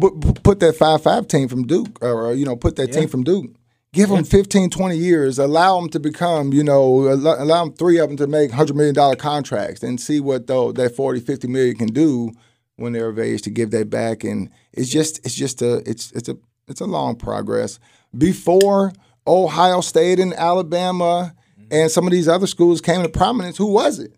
[0.00, 3.00] put, put that five five team from Duke, or you know, put that Yeah.
[3.00, 3.54] team from Duke.
[3.92, 5.38] Give them 15, 20 years.
[5.38, 8.76] Allow them to become, you know, allow, allow them three of them to make hundred
[8.76, 12.32] million dollar contracts, and see what though that 40, 50 million can do
[12.74, 14.22] when they're of age to give that back.
[14.22, 16.36] And it's just, it's just a, it's, it's a,
[16.68, 17.78] it's a long progress.
[18.16, 18.92] Before
[19.26, 21.34] Ohio State and Alabama
[21.70, 24.14] and some of these other schools came to prominence, who was it?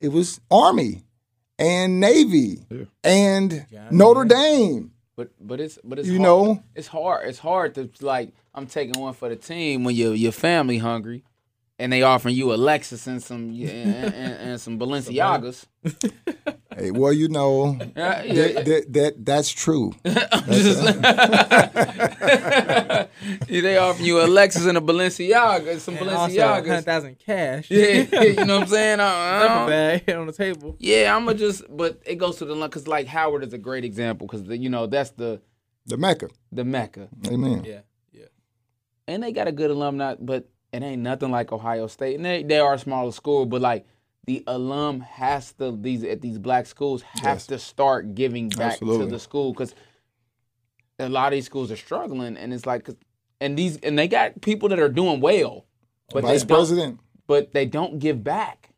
[0.00, 1.02] It was Army
[1.58, 2.60] and Navy
[3.04, 4.28] and Yeah, Notre yeah.
[4.28, 4.92] Dame.
[5.16, 6.22] But but it's but it's You hard.
[6.22, 6.62] know?
[6.76, 7.28] it's hard.
[7.28, 11.24] It's hard to like I'm taking one for the team when your your family hungry,
[11.78, 15.66] and they offering you a Lexus and some and, and, and some Balenciagas.
[16.76, 18.34] Hey, well, you know, uh, Yeah, yeah.
[18.52, 19.92] that, that, that that's true.
[20.04, 20.80] I'm just-
[23.48, 26.84] they offering you a Lexus and a Balenciaga, some and Balenciagas.
[26.84, 27.68] thousand cash.
[27.70, 29.00] Yeah, you know what I'm saying?
[29.00, 29.04] I,
[29.44, 30.76] I don't- bag on the table.
[30.78, 33.84] Yeah, I'm gonna just, but it goes to the because like Howard is a great
[33.84, 35.40] example because you know that's the
[35.86, 36.28] The Mecca.
[36.52, 37.64] the Mecca, Amen.
[37.66, 37.80] Yeah,
[38.12, 38.26] yeah.
[39.08, 42.16] and they got a good alumni, but it ain't nothing like Ohio State.
[42.16, 43.86] And they, they are a smaller school, but like
[44.26, 47.46] the alum has to these at these black schools have Yes.
[47.48, 49.06] to start giving back Absolutely.
[49.06, 49.74] to the school because
[50.98, 52.88] a lot of these schools are struggling, and it's like,
[53.40, 55.64] and these and they got people that are doing well,
[56.12, 56.98] but Vice President.
[57.26, 58.70] but they don't give back.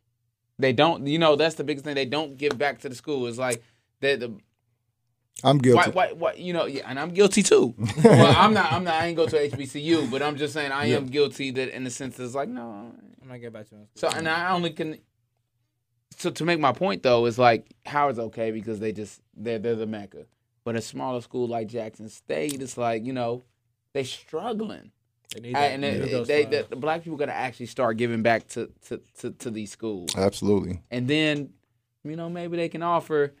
[0.59, 1.95] They don't, you know, that's the biggest thing.
[1.95, 3.25] They don't give back to the school.
[3.25, 3.63] It's like
[4.01, 4.33] that the
[5.43, 5.91] I'm guilty.
[5.91, 7.73] why, why, why, you know, yeah, and I'm guilty too.
[8.03, 10.87] well, I'm not, I'm not, I ain't go to HBCU, but I'm just saying I
[10.87, 12.91] am guilty that in the sense that it's like, no.
[13.21, 13.87] I'm not getting back to him.
[13.95, 14.97] So, and I only can,
[16.17, 19.75] so to make my point though, is like Howard's okay because they just, they're, they're
[19.75, 20.25] the Mecca.
[20.63, 23.43] But a smaller school like Jackson State, it's like, you know,
[23.93, 24.91] they're struggling.
[25.33, 27.33] They need that- and they it- need those they, the, the black people got to
[27.33, 30.81] actually start giving back to, to, to, to these schools Absolutely.
[30.91, 31.51] and then
[32.03, 33.37] you know maybe they can offer th-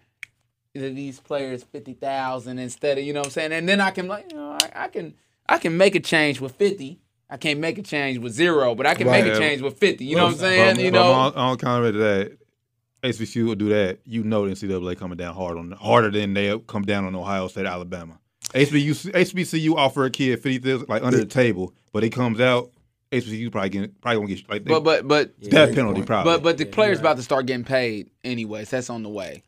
[0.73, 4.07] these players fifty thousand instead of you know what I'm saying, and then I can
[4.07, 5.13] like you know I, I can
[5.47, 6.99] I can make a change with fifty.
[7.29, 10.05] I can't make a change with zero, but I can make a change with fifty.
[10.05, 10.75] You know what I'm saying?
[10.75, 12.37] But- you but know, on, on counter to that,
[13.03, 13.99] HBCU will do that.
[14.05, 17.47] You know the NCAA coming down hard on harder than they come down on Ohio
[17.47, 18.17] State, Alabama.
[18.53, 22.71] HBCU, HBCU offer a kid fifty thousand like under the table, but it comes out
[23.11, 26.07] HBCU probably getting, probably gonna get like they, but but but death great penalty point.
[26.07, 26.33] probably.
[26.33, 27.01] but but the Yeah, players right.
[27.03, 28.69] about to start getting paid anyways.
[28.69, 29.43] That's on the way.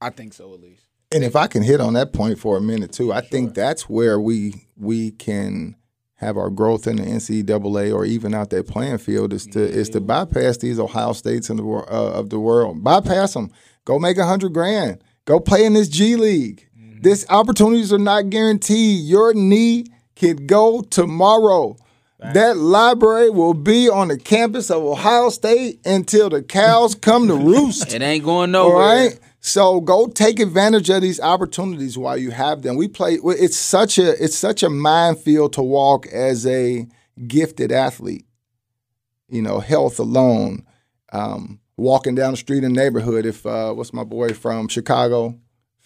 [0.00, 0.82] I think so at least.
[1.12, 3.88] And if I can hit on that point for a minute too, I think that's
[3.88, 5.74] where we we can
[6.16, 9.88] have our growth in the NCAA or even out that playing field is to is
[9.90, 11.82] to bypass these Ohio States in the uh,
[12.18, 12.82] of the world.
[12.84, 13.50] Bypass them.
[13.84, 15.02] Go make a hundred grand.
[15.24, 16.68] Go play in this G League.
[17.00, 19.04] This opportunities are not guaranteed.
[19.04, 21.76] Your knee can go tomorrow.
[22.18, 27.36] That library will be on the campus of Ohio State until the cows come to
[27.36, 27.92] roost.
[27.94, 28.76] It ain't going All nowhere.
[29.06, 29.18] right.
[29.40, 32.76] So go take advantage of these opportunities while you have them.
[32.76, 33.18] We play.
[33.22, 36.86] It's such a it's such a minefield to walk as a
[37.26, 38.26] gifted athlete.
[39.28, 40.66] You know, health alone,
[41.12, 43.26] um, walking down the street in the neighborhood.
[43.26, 45.38] If uh, what's my boy from Chicago,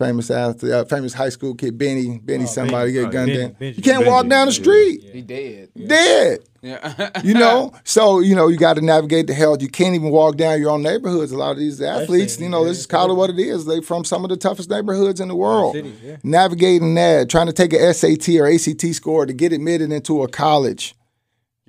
[0.04, 2.92] famous athlete, uh, famous high school kid, Benny, Benny, somebody Benny.
[2.92, 3.56] get Oh, gunned Benny- down.
[3.60, 3.76] Benji.
[3.76, 4.62] You can't walk down the yeah.
[4.62, 5.68] street, He dead.
[5.86, 6.38] dead.
[6.62, 7.10] Yeah.
[7.24, 9.62] You know, so you know you got to navigate the health.
[9.62, 11.32] You can't even walk down your own neighborhoods.
[11.32, 13.66] A lot of these athletes, you know, this is kind of what it is.
[13.66, 15.74] They from some of the toughest neighborhoods in the world.
[15.74, 16.16] cities, yeah.
[16.22, 20.28] Navigating that, trying to take a SAT or ACT score to get admitted into a
[20.28, 20.94] college,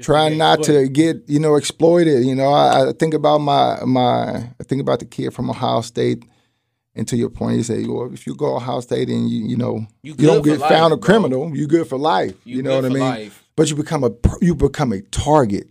[0.02, 2.24] trying get not to get you know exploited.
[2.24, 5.82] You know, I, I think about my my I think about the kid from Ohio
[5.82, 6.24] State.
[6.96, 9.58] And to your point, you say, well, if you go Ohio State and you you
[9.58, 11.06] know You you, don't get life, found a bro.
[11.06, 12.36] criminal, you good for life.
[12.46, 13.00] You, know what I mean?
[13.00, 13.44] life.
[13.56, 14.12] but you become a
[14.42, 15.68] you become a target.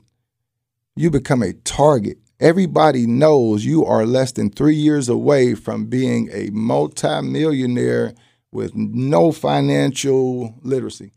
[0.96, 2.18] You become a target.
[2.40, 8.14] Everybody knows you are less than three years away from being a multimillionaire
[8.50, 11.12] with no financial literacy.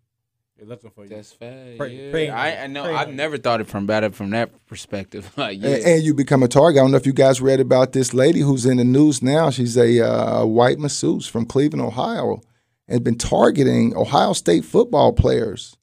[0.57, 1.09] They're looking for you.
[1.09, 1.75] That's fair.
[1.77, 2.11] Pray- yeah.
[2.11, 2.63] pray I.
[2.63, 2.83] I know.
[2.85, 5.31] Pray I've never thought it from about it from that perspective.
[5.37, 5.69] like, yeah.
[5.75, 6.79] And, and you become a target.
[6.79, 9.49] I don't know if you guys read about this lady who's in the news now.
[9.49, 12.39] She's a uh, white masseuse from Cleveland, Ohio,
[12.87, 15.75] and been targeting Ohio State football players.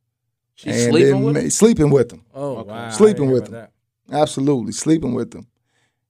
[0.55, 2.25] She's and sleeping with ma- sleeping with them.
[2.35, 2.71] Oh, Okay.
[2.71, 2.91] wow.
[2.91, 3.71] Sleeping didn't hear with about
[4.11, 5.49] Absolutely, sleeping with them.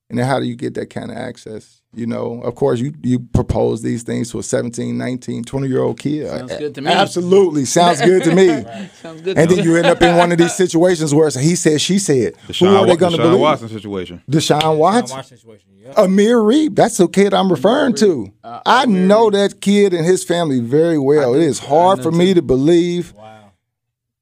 [0.08, 1.81] And then how do you get that kind of access?
[1.94, 5.82] You know, of course, you you propose these things to a 17, 19, 20 year
[5.82, 6.26] old kid.
[6.26, 6.90] Sounds good to me.
[6.90, 7.66] Absolutely.
[7.66, 8.46] Sounds good to me.
[9.02, 9.36] Sounds good.
[9.36, 9.70] And to then me.
[9.70, 12.34] you end up in one of these situations where it's he said, she said.
[12.46, 13.40] the Who are they going to Deshaun believe?
[13.40, 14.22] Watson situation.
[14.30, 14.70] Deshaun that.
[14.70, 15.16] Watson.
[15.18, 15.68] Watch situation.
[15.82, 15.98] Yep.
[15.98, 16.76] Amir Reed.
[16.76, 18.32] That's the kid I'm referring to.
[18.42, 19.34] Uh, I Amir know Reed.
[19.34, 21.34] that kid and his family very well.
[21.34, 21.46] I It do.
[21.46, 22.34] is I hard for me too.
[22.36, 23.52] to believe Wow.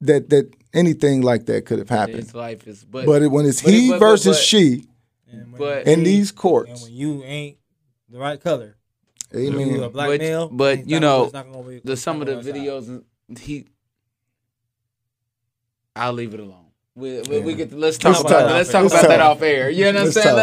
[0.01, 2.17] that that anything like that could have happened.
[2.25, 4.43] His life is, but But it, when it's but it- he but- but- versus but-
[4.45, 4.87] she
[5.33, 7.57] And when But- you- in these and courts, when you ain't
[8.11, 8.77] the right color,
[9.35, 9.69] amen.
[9.69, 10.49] you a black But- male.
[10.49, 13.03] but, you know, it's not gonna be- the some of the videos
[13.39, 13.67] he
[15.97, 16.67] I'll leave it alone.
[16.97, 18.51] We, we, we get to, let's talk It's about tough.
[18.53, 19.71] let's talk It's about that off air.
[19.71, 20.37] You know what I'm saying?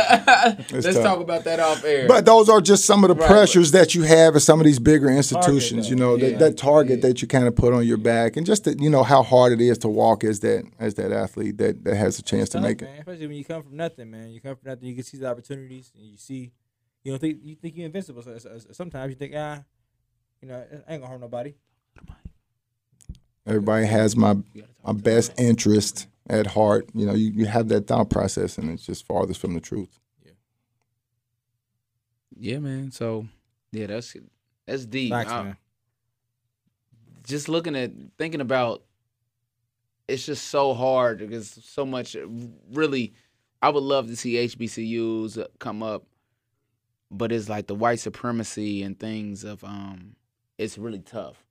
[0.71, 2.07] let's It's talk about that off air.
[2.07, 4.65] But those are just some of the Right, pressures that you have at some of
[4.65, 5.85] these bigger institutions.
[5.85, 5.89] though.
[5.89, 6.29] you know, Yeah.
[6.31, 7.09] that, that target Yeah.
[7.09, 9.51] that you kind of put on your back, and just that, you know how hard
[9.51, 12.57] it is to walk as that as that athlete that, that has a chance to
[12.57, 12.89] Tough, make it.
[12.99, 14.29] Especially when you come from nothing, man.
[14.29, 14.87] You come from nothing.
[14.87, 16.51] You can see the opportunities, and you see,
[17.07, 18.21] you don't think you think you're invincible.
[18.21, 19.63] So, so- so sometimes you think, ah,
[20.41, 20.55] you know,
[20.87, 21.53] I ain't gonna harm nobody.
[23.45, 26.89] Everybody has my You gotta talk my to best interest at heart.
[26.93, 29.97] You know, you, you have that thought process, and it's just farthest from the truth.
[30.25, 30.31] Yeah.
[32.37, 32.91] Yeah, man.
[32.91, 33.25] So
[33.71, 34.13] yeah, that's
[34.65, 35.11] that's deep.
[35.11, 35.57] Facts, I- man.
[37.25, 38.83] just looking at thinking about
[40.09, 42.17] it's just so hard because so much
[42.73, 43.13] really
[43.61, 46.03] I would love to see HBCUs come up
[47.09, 50.15] but it's like the white supremacy and things of um
[50.57, 51.43] it's really tough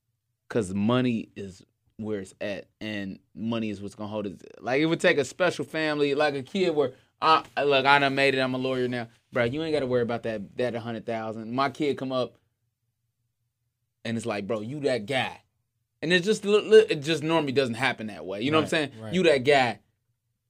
[0.49, 1.63] because money is
[1.99, 4.43] where it's at, and money is what's gonna hold it.
[4.61, 6.93] Like it would take a special family, like a kid where,
[7.23, 8.41] uh, look, I done made it.
[8.41, 9.45] I'm a lawyer now, bro.
[9.45, 11.53] You ain't got to worry about that that a hundred thousand.
[11.53, 12.37] My kid come up,
[14.05, 15.41] and it's like, bro, you that guy,
[16.03, 18.43] and it's just it just normally doesn't happen that way.
[18.43, 18.93] You know what I'm saying?
[19.01, 19.15] right.
[19.15, 19.81] You that guy,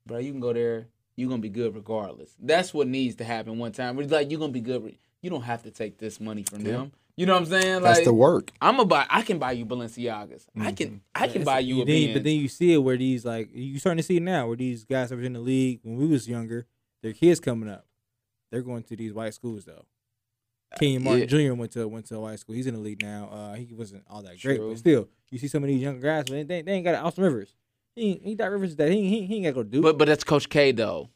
[0.06, 0.18] bro.
[0.18, 0.88] You can go there.
[1.16, 2.30] You gonna be good regardless.
[2.38, 3.98] That's what needs to happen one time.
[3.98, 4.84] It's like you're gonna be good.
[4.84, 6.93] re- You don't have to take this money from them.
[7.16, 7.82] You know what I'm saying?
[7.82, 8.52] That's Like the work.
[8.60, 9.06] I'm a buy.
[9.09, 10.44] I can buy you Balenciagas.
[10.60, 11.01] I can.
[11.14, 12.12] I can buy you a then, Benz.
[12.14, 14.56] But then you see it where these like you starting to see it now where
[14.56, 16.66] these guys that were in the league when we was younger,
[17.02, 17.86] their kids coming up,
[18.52, 19.86] they're going to these white schools though.
[20.78, 21.55] Kenyon Martin Jr.
[21.55, 22.55] went to went to a white school.
[22.55, 23.30] He's in the league now.
[23.32, 26.24] Uh, he wasn't all that great, but still, you see some of these young guys,
[26.28, 27.55] but they, they ain't got Austin Rivers.
[27.97, 29.82] He ain't, he got Rivers that he, he, he ain't got to go do.
[29.82, 31.10] But but that's Coach K though.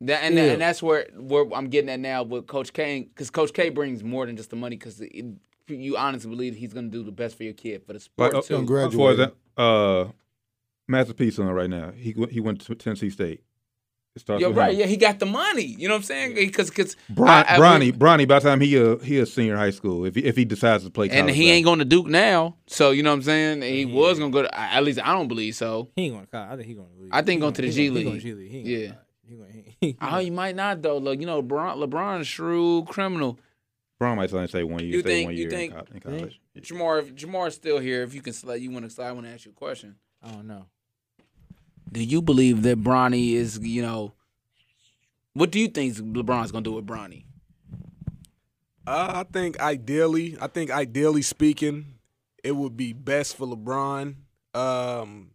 [0.00, 0.50] That, and Still.
[0.50, 4.02] and that's where where I'm getting at now with Coach K because Coach K brings
[4.04, 5.00] more than just the money because
[5.68, 8.34] you honestly believe he's going to do the best for your kid for the sport
[8.34, 8.56] Like, uh, too.
[8.56, 8.92] Congrats.
[8.94, 9.34] For Graduated.
[9.56, 10.08] the uh,
[10.88, 11.92] masterpiece on it right now.
[11.92, 13.42] He he went to Tennessee State.
[14.16, 14.72] It starts You're right.
[14.72, 14.80] him.
[14.80, 15.64] Yeah, he got the money.
[15.64, 16.34] You know what I'm saying?
[16.36, 18.28] Because because Bron, Bronny, Bronny.
[18.28, 20.84] By the time he a he a senior high school, if he, if he decides
[20.84, 22.54] to play, and college he ain't going to Duke now.
[22.68, 23.62] So you know what I'm saying?
[23.62, 25.90] He was going to go to at least I don't believe so.
[25.96, 26.50] he ain't going to college.
[26.52, 27.10] I think he going to league.
[27.12, 28.20] I think He going to the G gonna- he League.
[28.22, 28.50] G League.
[28.50, 28.76] He ain't Yeah.
[28.78, 28.96] going to.
[29.26, 30.98] He going he, Oh, you might not though.
[30.98, 33.38] Look, you know, LeBron, LeBron's shrewd criminal.
[33.98, 34.90] Bron might only stay one year.
[34.94, 36.40] You stay think- one you year think- in, co- in college.
[36.60, 39.08] Jamar, if Jamar's still here, if you can slide, you want to slide.
[39.08, 39.96] I want to ask you a question.
[40.22, 40.66] I don't know.
[41.90, 44.14] Do you believe that Bronny is, you know,
[45.34, 47.24] what do you think LeBron's gonna do with Bronny?
[48.86, 51.94] Uh, I think ideally, I think ideally speaking,
[52.42, 54.16] it would be best for LeBron.
[54.54, 55.30] Um,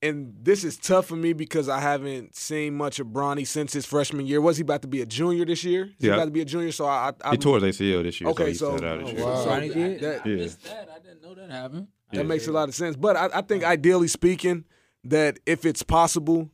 [0.00, 3.86] and this is tough for me because I haven't seen much of Bronny since his
[3.86, 4.40] freshman year.
[4.40, 5.84] Was he about to be a junior this year?
[5.84, 6.14] Is he Yeah.
[6.14, 6.72] about to be a junior.
[6.72, 9.10] So I, I, He tore his ACL this year, Okay, so he so- out this
[9.10, 9.24] oh, year.
[9.26, 9.44] wow.
[9.44, 10.00] so Bronny did?
[10.00, 10.34] that, Yeah.
[10.36, 10.88] missed that.
[10.94, 11.86] I didn't know that happened.
[12.10, 12.22] that Yeah.
[12.24, 12.96] makes a lot of sense.
[12.96, 14.64] But I, I think ideally speaking,
[15.04, 16.50] that if it's possible,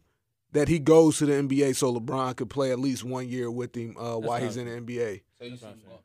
[0.53, 3.75] that he goes to the NBA so LeBron could play at least one year with
[3.77, 5.21] him uh, while he's in the NBA.
[5.39, 6.01] So you see him go.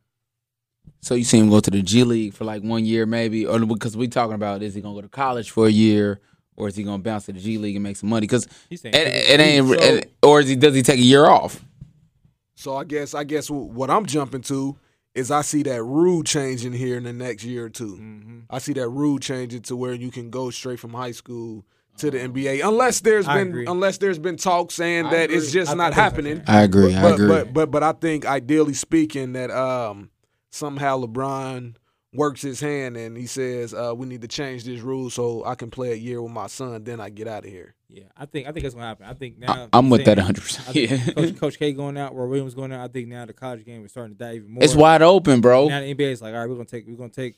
[1.00, 3.60] So you see him go to the G League for like one year, maybe, or
[3.66, 6.20] because we're talking about is he gonna go to college for a year,
[6.58, 8.22] or is he gonna bounce to the G League and make some money?
[8.28, 11.64] Because it, it ain't, So- it- or is he does he take a year off?
[12.56, 14.78] So I guess I guess what I'm jumping to
[15.16, 18.40] is I see that rule changing here in the next year or 2 Mm-hmm.
[18.50, 21.66] I see that rule changing to where you can go straight from high school
[21.98, 23.66] to the NBA, unless there's I been agree.
[23.68, 25.38] unless there's been talk saying I that agree.
[25.38, 26.38] it's just I- I not think so, happening.
[26.40, 26.44] too.
[26.48, 26.94] I agree.
[26.94, 30.10] But, but but but I think ideally speaking that um
[30.50, 31.76] somehow LeBron
[32.16, 35.56] works his hand and he says uh, we need to change this rule so I
[35.56, 36.84] can play a year with my son.
[36.84, 37.74] Then I get out of here.
[37.90, 39.06] Yeah, I think I think that's gonna happen.
[39.08, 40.42] I think now I'm with that 100.
[40.42, 42.84] percent Yeah, Coach, Coach K going out, Roy Williams going out.
[42.84, 44.64] I think now the college game is starting to die even more.
[44.64, 45.68] it's wide open, bro.
[45.68, 47.38] Now the NBA is like, all right, we're gonna take we're gonna take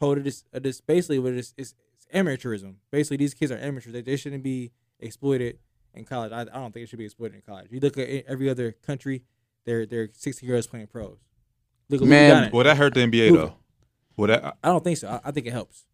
[0.00, 1.74] hold of this of this basically what it's, it's
[2.14, 2.74] amateurism.
[2.90, 3.92] Basically, these kids are amateurs.
[3.92, 5.58] They, they shouldn't be exploited
[5.94, 6.32] in college.
[6.32, 7.68] I, I don't think it should be exploited in college.
[7.70, 9.22] You look at every other country,
[9.64, 11.18] they're they're 16 year olds playing pros.
[11.90, 13.36] Look Man, Well, that hurt the NBA Luka.
[13.46, 13.54] though.
[14.16, 15.08] Well, that I don't think so.
[15.08, 15.86] I, I think it helps.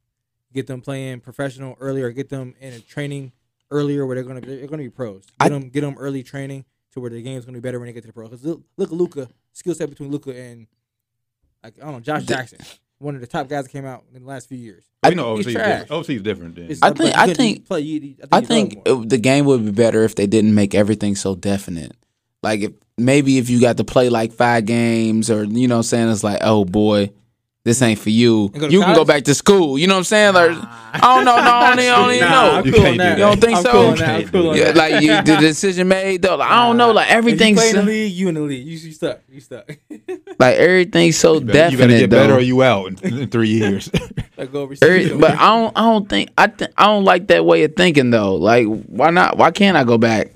[0.53, 2.11] Get them playing professional earlier.
[2.11, 3.33] Get them in a training
[3.71, 5.25] earlier where they're gonna be, they're gonna be pros.
[5.41, 7.87] Get I- them get them early training to where the game's gonna be better when
[7.87, 8.31] they get to the pros.
[8.31, 10.67] Because look, look at Luka skill set between Luka and
[11.63, 12.59] like I don't know Josh Jackson,
[13.05, 14.85] one of the top guys that came out in the last few years.
[15.05, 15.67] we know OC is trash.
[15.81, 15.91] Different.
[15.91, 16.55] Overseas different.
[16.57, 19.07] Than, I think- I think- play, you, you- I think love more.
[19.07, 21.93] the game would be better if they didn't make everything so definite.
[22.43, 26.09] Like if maybe if you got to play like five games or you know saying
[26.11, 27.11] it's like, oh boy,
[27.65, 28.51] this ain't for you.
[28.53, 29.79] And go You can go back to school.
[29.79, 30.35] You know what I'm saying?
[30.35, 32.51] Like, I don't know, no, I don't, even- I don't even Nah, know.
[32.59, 33.05] I'm You cool can't on that.
[33.05, 33.19] do that.
[33.19, 33.71] You don't think I'm so?
[33.73, 34.09] Cool on You that.
[34.21, 34.77] I'm cool do on Yeah, that.
[34.77, 36.37] like you, the decision made though.
[36.37, 38.35] Like, I don't know, like If you everything's play in the so, league, you in
[38.35, 38.67] the league.
[38.67, 39.21] You, you stuck.
[39.33, 39.67] You stuck.
[40.39, 42.17] like everything's so you better, you definite better get though.
[42.19, 43.91] better or you out in, in three years.
[44.37, 44.71] like go.
[44.83, 47.75] Every- but I don't, I don't think I, th- I don't like that way of
[47.77, 48.35] thinking though.
[48.35, 49.39] Like, why not?
[49.39, 50.33] Why can't I go back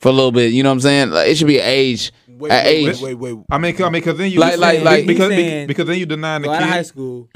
[0.00, 0.52] for a little bit?
[0.52, 1.10] You know what I'm saying?
[1.12, 2.12] Like, it should be age.
[2.38, 3.00] Wait, At wait, age.
[3.00, 3.44] wait, wait, wait.
[3.50, 5.98] I mean, 'cause- I mean, because then you Like- like- like- because saying- because then
[5.98, 7.28] you denying the go out of high school,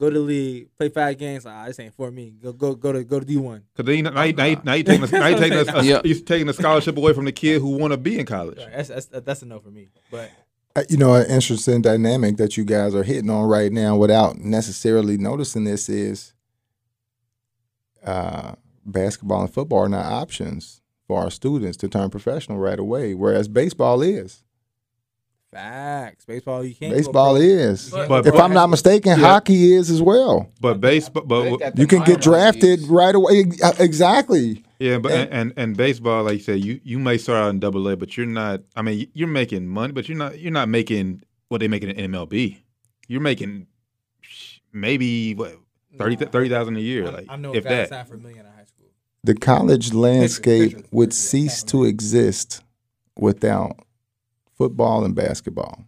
[0.00, 1.44] go to the league, play five games.
[1.44, 2.34] Like, ah, this ain't for me.
[2.42, 3.62] Go go go to go to D one.
[3.74, 5.72] Because then you, now, you, now, you, now you taking a, now you taking a,
[5.78, 8.56] a, you taking a scholarship away from the kid who want to be in college.
[8.58, 9.88] That's that's that's a no for me.
[10.10, 10.30] But
[10.76, 14.36] Uh, You know, an interesting dynamic that you guys are hitting on right now without
[14.38, 16.34] necessarily noticing this is
[18.04, 18.52] uh,
[18.84, 23.48] basketball and football are not options for our students to turn professional right away, whereas
[23.48, 24.42] baseball is.
[25.56, 26.94] Facts, baseball you can't.
[26.94, 27.90] Baseball is.
[27.90, 29.26] But- if but- I'm not mistaken, Yeah.
[29.26, 30.50] hockey is as well.
[30.60, 32.88] But baseball, but got You can get drafted leagues.
[32.88, 33.44] right away.
[33.78, 34.62] Exactly.
[34.78, 37.50] yeah, but And- and, and and baseball, like you said, you you may start out
[37.50, 38.60] in Double A, but you're not.
[38.76, 42.12] I mean, you're making money, but you're not you're not making what they making in
[42.12, 42.58] MLB.
[43.08, 43.66] You're making
[44.72, 45.56] maybe what
[45.96, 47.88] 30 30,000 a year, like I know if guys that.
[47.88, 48.86] signed for a million in high school.
[49.24, 52.62] The college landscape Picture- would picture- cease to exist
[53.16, 53.76] without
[54.56, 55.84] football and basketball.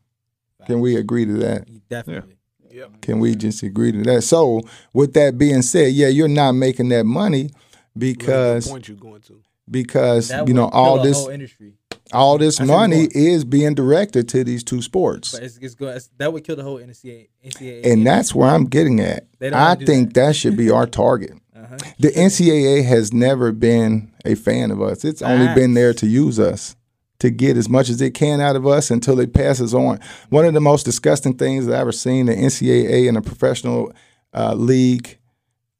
[0.66, 1.66] Can we agree to that?
[1.88, 2.34] Definitely.
[2.70, 2.86] Yeah.
[3.00, 4.22] Can we just agree to that?
[4.22, 4.60] So,
[4.92, 7.50] with that being said, yeah, you're not making that money
[7.94, 9.40] Really because point you going to.
[9.70, 11.74] because That you know all this industry.
[12.12, 15.32] all this I see where you're money is being directed to these two sports.
[15.32, 15.96] But it's, it's good.
[15.96, 17.28] It's, that would kill the whole NCAA.
[17.44, 19.26] NCAA And that's where I'm getting at.
[19.38, 20.36] They don't I wanna think that.
[20.36, 21.32] should be our target.
[21.56, 21.76] Uh-huh.
[21.98, 25.04] The NCAA has never been a fan of us.
[25.04, 26.76] It's only been there to use us,
[27.20, 29.98] to get as much as it can out of us until it passes on.
[30.30, 33.92] One of the most disgusting things that I've ever seen the NCAA in a professional
[34.34, 35.18] uh, league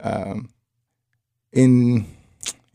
[0.00, 0.48] um,
[1.52, 2.06] in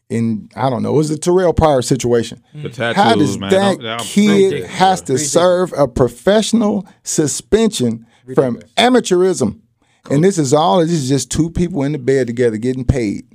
[0.10, 2.44] in I don't know, it was a Terrelle Pryor situation.
[2.54, 3.50] The tattoos, How does man.
[3.52, 4.72] that I'm- I'm- kid ridiculous.
[4.72, 5.32] has to Ridiculous.
[5.32, 8.72] serve a professional suspension from Ridiculous.
[8.78, 9.60] amateurism?
[10.12, 10.80] And this is all.
[10.82, 13.26] This is just two people in the bed together getting paid.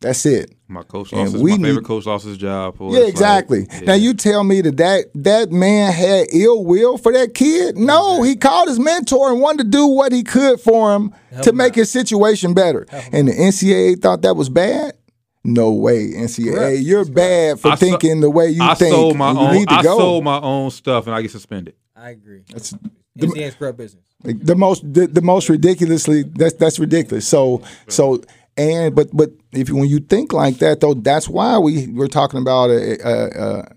[0.00, 0.54] That's it.
[0.68, 2.76] My coach lost his, we my need- favorite coach lost his job.
[2.76, 3.66] For Yeah, exactly.
[3.82, 7.76] Now you tell me that, that that man had ill will for that kid?
[7.76, 11.12] No, he called his mentor and wanted to do what he could for him
[11.42, 12.86] to make his situation better.
[13.12, 14.94] And the NCAA thought that was bad.
[15.42, 16.54] No way, NCAA.
[16.54, 16.80] Correct.
[16.80, 18.94] You're bad for I so- thinking the way you I think.
[18.94, 19.54] sold my you own.
[19.54, 19.96] need to I go.
[19.98, 21.74] sold my own stuff and I get suspended.
[21.96, 22.42] I agree.
[22.52, 22.72] That's
[23.18, 24.04] NCAA scrub business.
[24.22, 27.26] The most the, the most ridiculously that's that's ridiculous.
[27.26, 28.20] So so
[28.58, 32.40] and but but if when you think like that though, that's why we we're talking
[32.40, 33.76] about a, a, a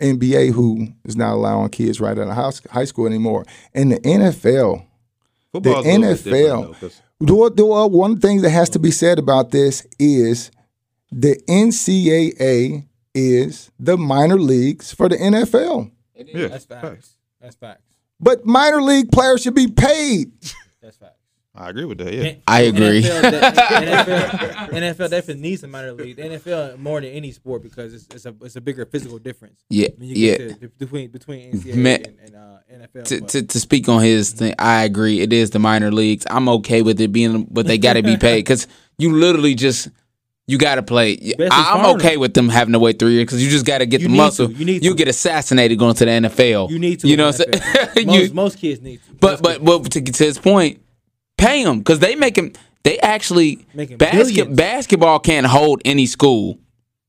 [0.00, 3.44] NBA who is not allowing kids right out of house, high school anymore.
[3.74, 4.86] And the NFL,
[5.52, 6.92] Football the NFL.
[7.20, 10.50] the, the, well, one thing that has to be said about this is
[11.12, 15.92] the NCAA is the minor leagues for the NFL.
[16.16, 17.16] yeah, That's facts.
[17.40, 17.82] That's facts.
[18.18, 20.32] But minor league players should be paid.
[20.82, 21.20] That's facts.
[21.56, 22.12] I agree with that.
[22.12, 23.02] Yeah, I agree.
[23.02, 23.40] NFL, de-
[23.86, 26.16] NFL, NFL definitely needs a minor league.
[26.16, 29.62] The NFL more than any sport because it's, it's a it's a bigger physical difference.
[29.70, 30.36] Yeah, When you yeah.
[30.38, 33.04] get to, between between NCAA Man- and, and uh, NFL.
[33.04, 35.20] to, but- to, to speak on his thing, I agree.
[35.20, 36.26] It is the minor leagues.
[36.28, 38.66] I'm okay with it being, but they got to be paid because
[38.98, 39.88] you literally just
[40.46, 41.16] you got to play.
[41.16, 43.78] Basically I, I'm okay with them having to wait three years because you just got
[43.78, 44.48] to get You the muscle.
[44.48, 44.52] to.
[44.54, 44.96] You need You to.
[44.96, 46.68] get assassinated going to the NFL.
[46.70, 47.08] you need to.
[47.08, 48.06] You know the what I'm saying?
[48.08, 49.14] most, most kids need to.
[49.14, 50.80] but but but to, to his point,
[51.46, 52.52] pay them because they make them.
[52.84, 54.56] They actually Making basket, billions.
[54.56, 56.58] basketball can't hold any school.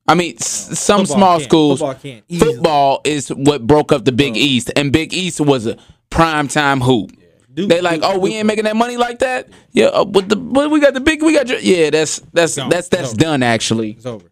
[0.07, 1.44] I mean, s- some Football small can.
[1.49, 1.80] schools.
[1.80, 2.53] Football can, easily.
[2.53, 5.78] Football is what broke up the Big East, and Big East was a
[6.10, 7.12] prime time hoop.
[7.53, 9.49] Duke- they like, Duke- oh, we Duke- ain't making that money like that.
[9.72, 11.90] Yeah, uh, but the but we got the big, we got your, yeah.
[11.90, 12.70] That's that's Gone.
[12.70, 14.26] that's that's done actually, It's over.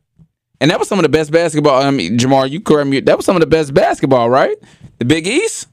[0.61, 1.81] and that was some of the best basketball.
[1.81, 2.99] I mean, Jamar, you correct me.
[3.01, 4.55] That was some of the best basketball, right?
[4.99, 5.67] The Big East.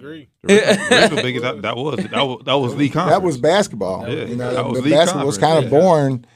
[0.00, 0.28] I agree.
[0.42, 3.16] The original biggest- that, that was that was that was the conference.
[3.18, 4.08] That was basketball.
[4.08, 5.78] Yeah, you know, that was the the basketball was kind of yeah.
[5.78, 6.26] born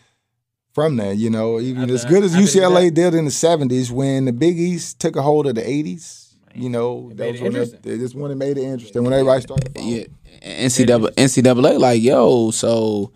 [0.72, 1.16] from that.
[1.16, 4.32] You know, even After- as good as after UCLA did in the '70s, when the
[4.32, 7.80] Big East took a hold of the '80s, you know, It that was when interesting.
[7.84, 9.02] it, this when it made it interesting.
[9.02, 9.72] When everybody started.
[9.78, 10.04] Yeah,
[10.42, 13.12] NCAA, NCAA, like yo, so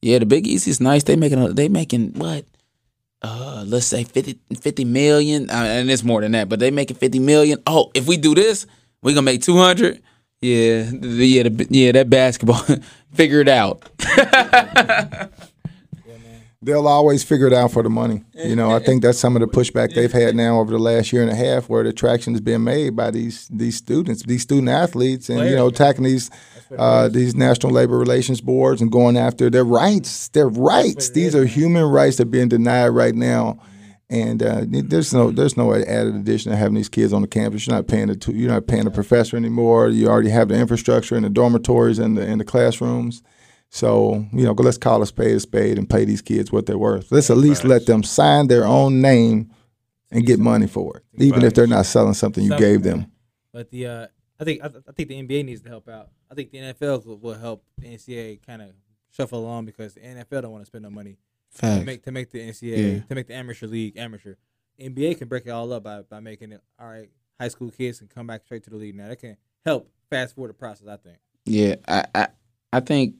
[0.00, 1.02] yeah, the Big East is nice.
[1.04, 2.44] They making a, they making what?
[3.20, 6.96] Uh, let's say 50, 50 million, uh, and it's more than that, but they making
[6.96, 7.60] fifty million.
[7.66, 8.64] Oh, if we do this,
[9.02, 10.02] we gonna make two hundred.
[10.40, 12.62] Yeah, the, yeah, the, yeah, that basketball,
[13.12, 13.82] figure it out.
[16.62, 18.22] they'll always figure it out for the money.
[18.34, 21.12] You know, I think that's some of the pushback they've had now over the last
[21.12, 24.42] year and a half, where the traction is being made by these these students, these
[24.42, 26.30] student athletes, and you know, attacking these
[26.76, 30.28] uh, these national labor relations boards and going after their rights.
[30.28, 31.10] Their rights.
[31.10, 33.58] These are human rights that are being denied right now.
[34.10, 37.66] And uh, there's no there's no added addition to having these kids on the campus.
[37.66, 39.88] You're not paying the tu- you're not paying the professor anymore.
[39.88, 43.22] You already have the infrastructure in the dormitories and the in the classrooms.
[43.68, 46.78] So you know, let's call a spade a spade and pay these kids what they're
[46.78, 47.12] worth.
[47.12, 49.52] Let's at least let them sign their own name
[50.10, 53.12] and get money for it, even if they're not selling something you gave them.
[53.52, 54.06] But the uh,
[54.40, 56.08] I think I, think the NBA needs to help out.
[56.30, 58.70] I think the NFL will help the NCAA kind of
[59.10, 61.18] shuffle along because the NFL don't want to spend no money
[61.56, 63.00] to make to make the NCAA Yeah.
[63.08, 64.34] to make the amateur league amateur.
[64.80, 67.08] NBA can break it all up by, by making it all right.
[67.40, 69.08] High school kids can come back straight to the league now.
[69.08, 70.86] That can help fast forward the process.
[70.88, 71.18] I think.
[71.44, 72.28] Yeah, I, I
[72.72, 73.14] I think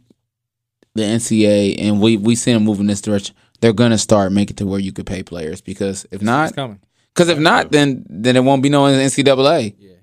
[0.95, 3.35] the NCAA and we we see them moving this direction.
[3.61, 6.55] They're gonna start making it to where you could pay players because if not, It's
[6.55, 6.81] coming.
[7.15, 9.75] because if not, then then it won't be no NCAA.
[9.79, 9.95] Yeah.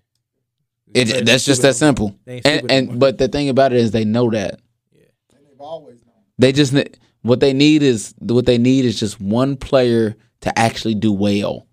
[0.93, 2.17] It, that's just that simple.
[2.25, 4.59] And and but the thing about it is they know that.
[4.93, 5.03] Yeah.
[5.31, 6.15] They've always known.
[6.37, 6.87] They just ne-
[7.25, 11.67] what they need is what they need is just one player to actually do well.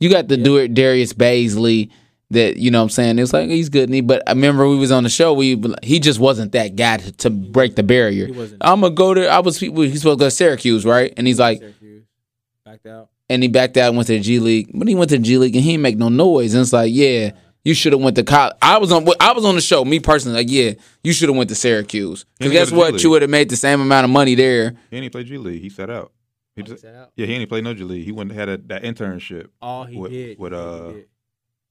[0.00, 1.90] You got do it, Darius Bazley
[2.30, 3.84] that you know what I'm saying it was like he's good.
[3.84, 5.32] And he, but I remember we was on the show.
[5.32, 8.26] We he just wasn't that guy to, to break the barrier.
[8.26, 8.62] He wasn't.
[8.64, 9.28] I'm gonna go to.
[9.28, 11.12] I was he's supposed to go to Syracuse, right?
[11.16, 12.04] And he's like, Syracuse
[12.64, 13.10] backed out.
[13.28, 14.70] and he backed out and went to the G League.
[14.72, 16.54] But he went to the G League and he didn't make no noise.
[16.54, 17.32] And it's like, yeah,
[17.64, 18.54] you should have went to college.
[18.62, 20.72] I was on I was on the show, me personally, like, yeah,
[21.04, 22.24] you should have went to Syracuse.
[22.38, 22.92] Because guess to G what?
[22.94, 23.02] League.
[23.02, 24.74] You would have made the same amount of money there.
[24.90, 25.60] He didn't play G League.
[25.62, 26.12] He sat out.
[26.56, 27.10] He Oh, he just, sat out?
[27.16, 28.04] yeah, he didn't play no G League.
[28.04, 29.48] He went had a, that internship.
[29.62, 31.06] All he With- did with, uh, did.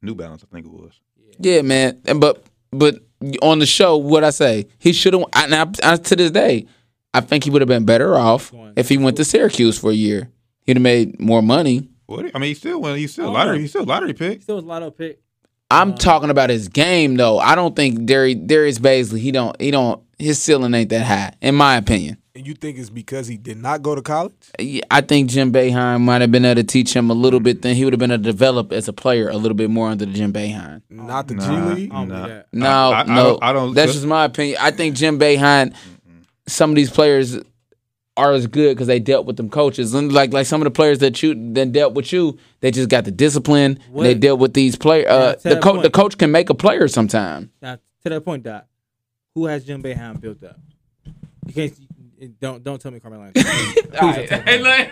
[0.02, 0.94] New Balance, I think it was.
[1.40, 2.02] Yeah, man.
[2.06, 3.00] And but but
[3.42, 5.24] on the show, what I say, he should have.
[5.34, 6.68] And I, I, to this day,
[7.14, 9.94] I think he would have been better off if he went to Syracuse for a
[9.96, 10.30] year.
[10.66, 11.90] He'd have made more money.
[12.06, 12.26] What?
[12.36, 12.98] I mean, he still went.
[12.98, 13.58] He still Oh, lottery.
[13.58, 13.62] no.
[13.62, 14.38] He's still lottery pick.
[14.38, 15.20] He still was a lot of pick.
[15.72, 17.38] I'm talking about his game though.
[17.40, 19.20] I don't think Darius, Darius Bazley.
[19.20, 19.60] He don't.
[19.62, 20.02] He don't.
[20.18, 22.18] His ceiling ain't that high, in my opinion.
[22.36, 24.34] And you think it's because he did not go to college?
[24.60, 27.62] Yeah, I think Jim Boeheim might have been able to teach him a little bit.
[27.62, 29.90] Then he would have been able to develop as a player a little bit more
[29.90, 30.82] under the Jim Boeheim.
[30.90, 31.46] Not the Nah.
[31.74, 31.92] G League?
[31.94, 32.06] Nah.
[32.06, 32.44] believe.
[32.54, 34.58] No, I- I no, don't- I don't- That's just my opinion.
[34.60, 35.74] I think Jim Boeheim.
[36.48, 37.38] Some of these players
[38.20, 40.72] are as good because they dealt with them coaches, and like like some of the
[40.72, 43.80] players that you then dealt with you, they just got the discipline.
[43.90, 45.08] What- They dealt with these players.
[45.08, 45.84] Uh, to the coach, point.
[45.84, 47.52] the coach can make a player sometime.
[47.62, 48.66] Now to that point, Doc,
[49.36, 50.60] who has Jim Boeheim built up?
[51.48, 51.74] You can't.
[52.42, 53.24] Don't don't tell me Carmelo.
[53.34, 53.44] Anthony.
[53.94, 54.90] Please don't tell me.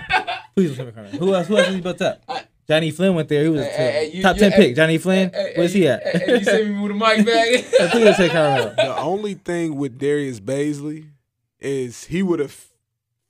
[0.56, 1.18] Please don't tell me Carmelo.
[1.20, 1.48] Who else?
[1.48, 2.22] Who else has he built up?
[2.68, 3.44] Jonny Flynn went there.
[3.44, 4.76] He was a Hey, hey, top you- ten hey, pick.
[4.76, 5.32] Jonny Flynn.
[5.56, 6.04] Where's he at?
[6.28, 7.64] You sent me with a mic bag.
[7.92, 8.74] Please don't Carmelo.
[8.76, 11.08] The only thing with Darius Bazley
[11.60, 12.52] is he would have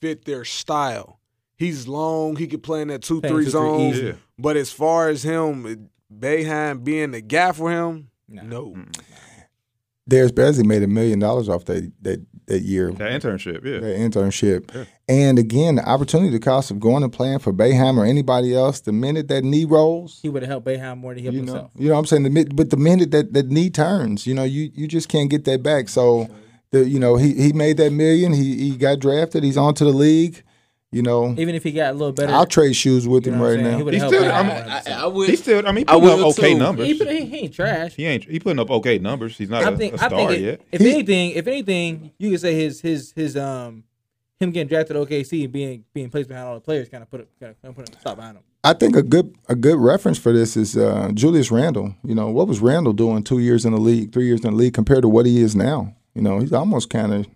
[0.02, 1.20] fit their style.
[1.56, 2.36] He's long.
[2.36, 3.94] He could play in that two three zone.
[3.96, 4.12] Yeah.
[4.38, 8.44] But as far as him, Boeheim being the guy for him, Nah.
[8.44, 8.76] no.
[10.10, 12.92] Darius Bazley made a million dollars off that that that year.
[12.94, 13.66] That internship.
[13.66, 13.80] Yeah.
[13.82, 14.88] that internship.
[15.10, 18.80] And again, the opportunity the cost of going and playing for Boeheim or anybody else,
[18.80, 21.42] the minute that knee rolls, He would have helped Boeheim more than he helped you
[21.42, 21.72] know, himself.
[21.76, 22.24] you know what I'm saying?
[22.24, 25.30] The, mi- but the minute that that knee turns, you know, you you just can't
[25.30, 25.90] get that back.
[25.90, 26.30] So,
[26.72, 28.34] the you know, he he made that million.
[28.34, 29.44] He he got drafted.
[29.44, 30.44] He's on to the league.
[30.90, 33.40] You know, Even if he got a little better, I'll trade shoes with you him
[33.40, 33.66] know right saying?
[33.74, 33.84] He now.
[33.84, 35.04] would He still- I Boeheim mean, more I.
[35.04, 35.30] I would.
[35.30, 35.68] He still.
[35.68, 36.60] I mean, he I putting up will okay too.
[36.60, 36.88] numbers.
[36.88, 37.94] He, he, he ain't trash.
[37.96, 38.24] He ain't.
[38.24, 39.38] He putting up okay numbers.
[39.38, 40.62] He's not I a, think a I star think it- yet.
[40.72, 43.84] if He- anything, if anything, you could say his his his um
[44.40, 47.12] him getting drafted to OKC and being being placed behind all the players kind of
[47.12, 48.44] put kind of put a stop behind him.
[48.64, 51.96] I think a good a good reference for this is uh, Julius Randle.
[52.06, 54.56] You know, what was Randle doing two years in the league, three years in the
[54.58, 55.96] league compared to what he is now?
[56.18, 57.28] You know, he's almost kind of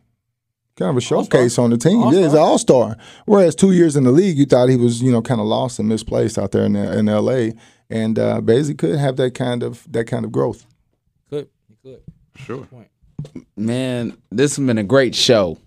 [0.75, 2.01] kind of a showcase on the team.
[2.11, 2.97] Yeah, he's an all star.
[3.25, 5.77] Whereas two years in the league, you thought he was you know kind of lost
[5.77, 7.53] and misplaced out there in in L.A.
[7.91, 10.65] And uh, basically could have that kind of that kind of growth.
[11.29, 12.01] Could he could.
[12.35, 12.67] Sure.
[13.55, 15.59] Man, this has been a great show.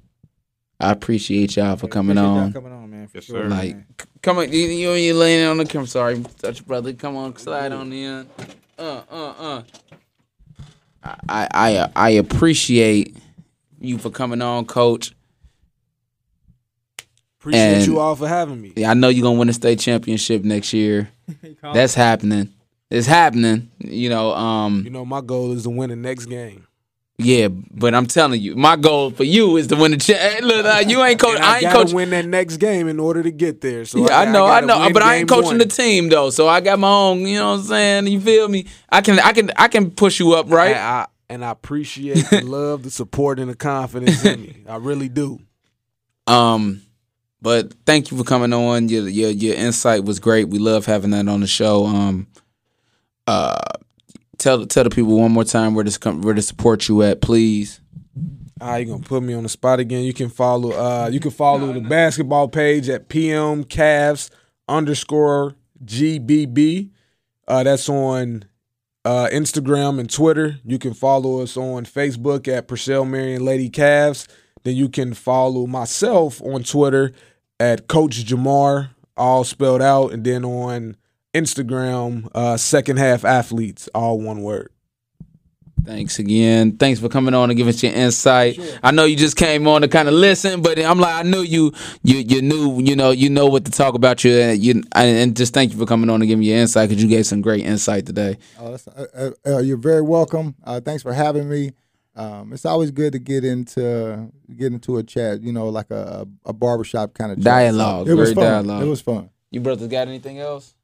[0.81, 2.53] I appreciate y'all for coming Appreciate on.
[2.53, 3.07] coming on, man.
[3.07, 3.49] For Yes, sure, sir.
[3.49, 3.87] Like, man.
[4.23, 5.87] come on, you you, you laying on the camera.
[5.87, 6.93] Sorry, touch brother.
[6.93, 8.27] Come on, slide on in.
[8.77, 9.63] Uh, uh, uh.
[11.05, 13.17] I, I, I appreciate
[13.81, 15.15] you for coming on, Coach.
[17.41, 18.73] Appreciate And- you all for having me.
[18.77, 21.11] Yeah, I know you're gonna win a state championship next year.
[21.63, 22.53] That's happening.
[22.91, 23.71] It's happening.
[23.79, 26.67] You know, um, You know, my goal is to win the next game.
[27.19, 27.49] Yeah.
[27.49, 30.65] But I'm telling you, my goal for you is to win the cha- hey, Look,
[30.67, 31.39] uh, you ain't coach.
[31.41, 31.93] I I, ain't coach.
[31.93, 33.85] win that next game in order to get there.
[33.85, 35.59] So Yeah, I know, I, gotta know, but I ain't coaching one.
[35.59, 37.21] the team though, so I got my own.
[37.21, 38.07] You know what I'm saying?
[38.09, 38.67] You feel me?
[38.91, 40.69] I can, I can, I can push you up, right?
[40.75, 44.57] And I, and I appreciate the love, the support, and the confidence in me.
[44.69, 45.41] I really do.
[46.27, 46.81] Um,
[47.43, 48.89] but thank you for coming on.
[48.89, 50.49] Your your your insight was great.
[50.49, 51.85] We love having that on the show.
[51.85, 52.27] Um,
[53.27, 53.61] uh,
[54.39, 57.21] tell tell the people one more time where to come, where to support you at,
[57.21, 57.81] please.
[58.61, 60.05] Ah, you gonna put me on the spot again?
[60.05, 60.71] You can follow.
[60.73, 64.31] Uh, you can follow the basketball page at PM Cavs
[64.69, 66.91] underscore GBB.
[67.47, 68.45] Uh, that's on
[69.05, 70.59] uh, Instagram and Twitter.
[70.65, 74.27] You can follow us on Facebook at Purcell Marian Lady Cavs.
[74.63, 77.13] Then you can follow myself on Twitter
[77.61, 80.97] at Coach Jamar, all spelled out, and then on
[81.35, 84.71] Instagram, uh, Second Half Athletes, all one word.
[85.85, 86.79] Thanks again.
[86.79, 88.59] Thanks for coming on and giving us your insight.
[88.83, 91.43] I know you just came on to kind of listen, but I'm like, I knew
[91.43, 94.25] you, you, you knew, you know, you know what to talk about.
[94.25, 97.03] You and you, and just thank you for coming on and giving your insight because
[97.03, 98.39] you gave some great insight today.
[98.59, 99.07] Oh, that's, uh,
[99.47, 100.55] uh, uh, you're very welcome.
[100.65, 101.73] Uh, thanks for having me.
[102.17, 106.27] Um, it's always good to get into get into a chat, you know, like a
[106.47, 107.45] a barbershop kind of chat.
[107.45, 108.45] Dialogue, It was fun.
[108.45, 108.83] dialogue.
[108.85, 109.31] It was fun.
[109.51, 110.75] You brothers got anything else?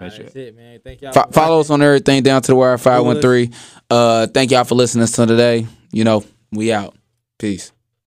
[0.00, 0.80] That's it, man.
[0.82, 1.12] Thank y'all.
[1.12, 3.50] For follow us on everything down to the wire five one three.
[3.88, 5.66] Uh, thank y'all for listening to today.
[5.92, 6.94] You know, we out.
[7.38, 7.72] Peace.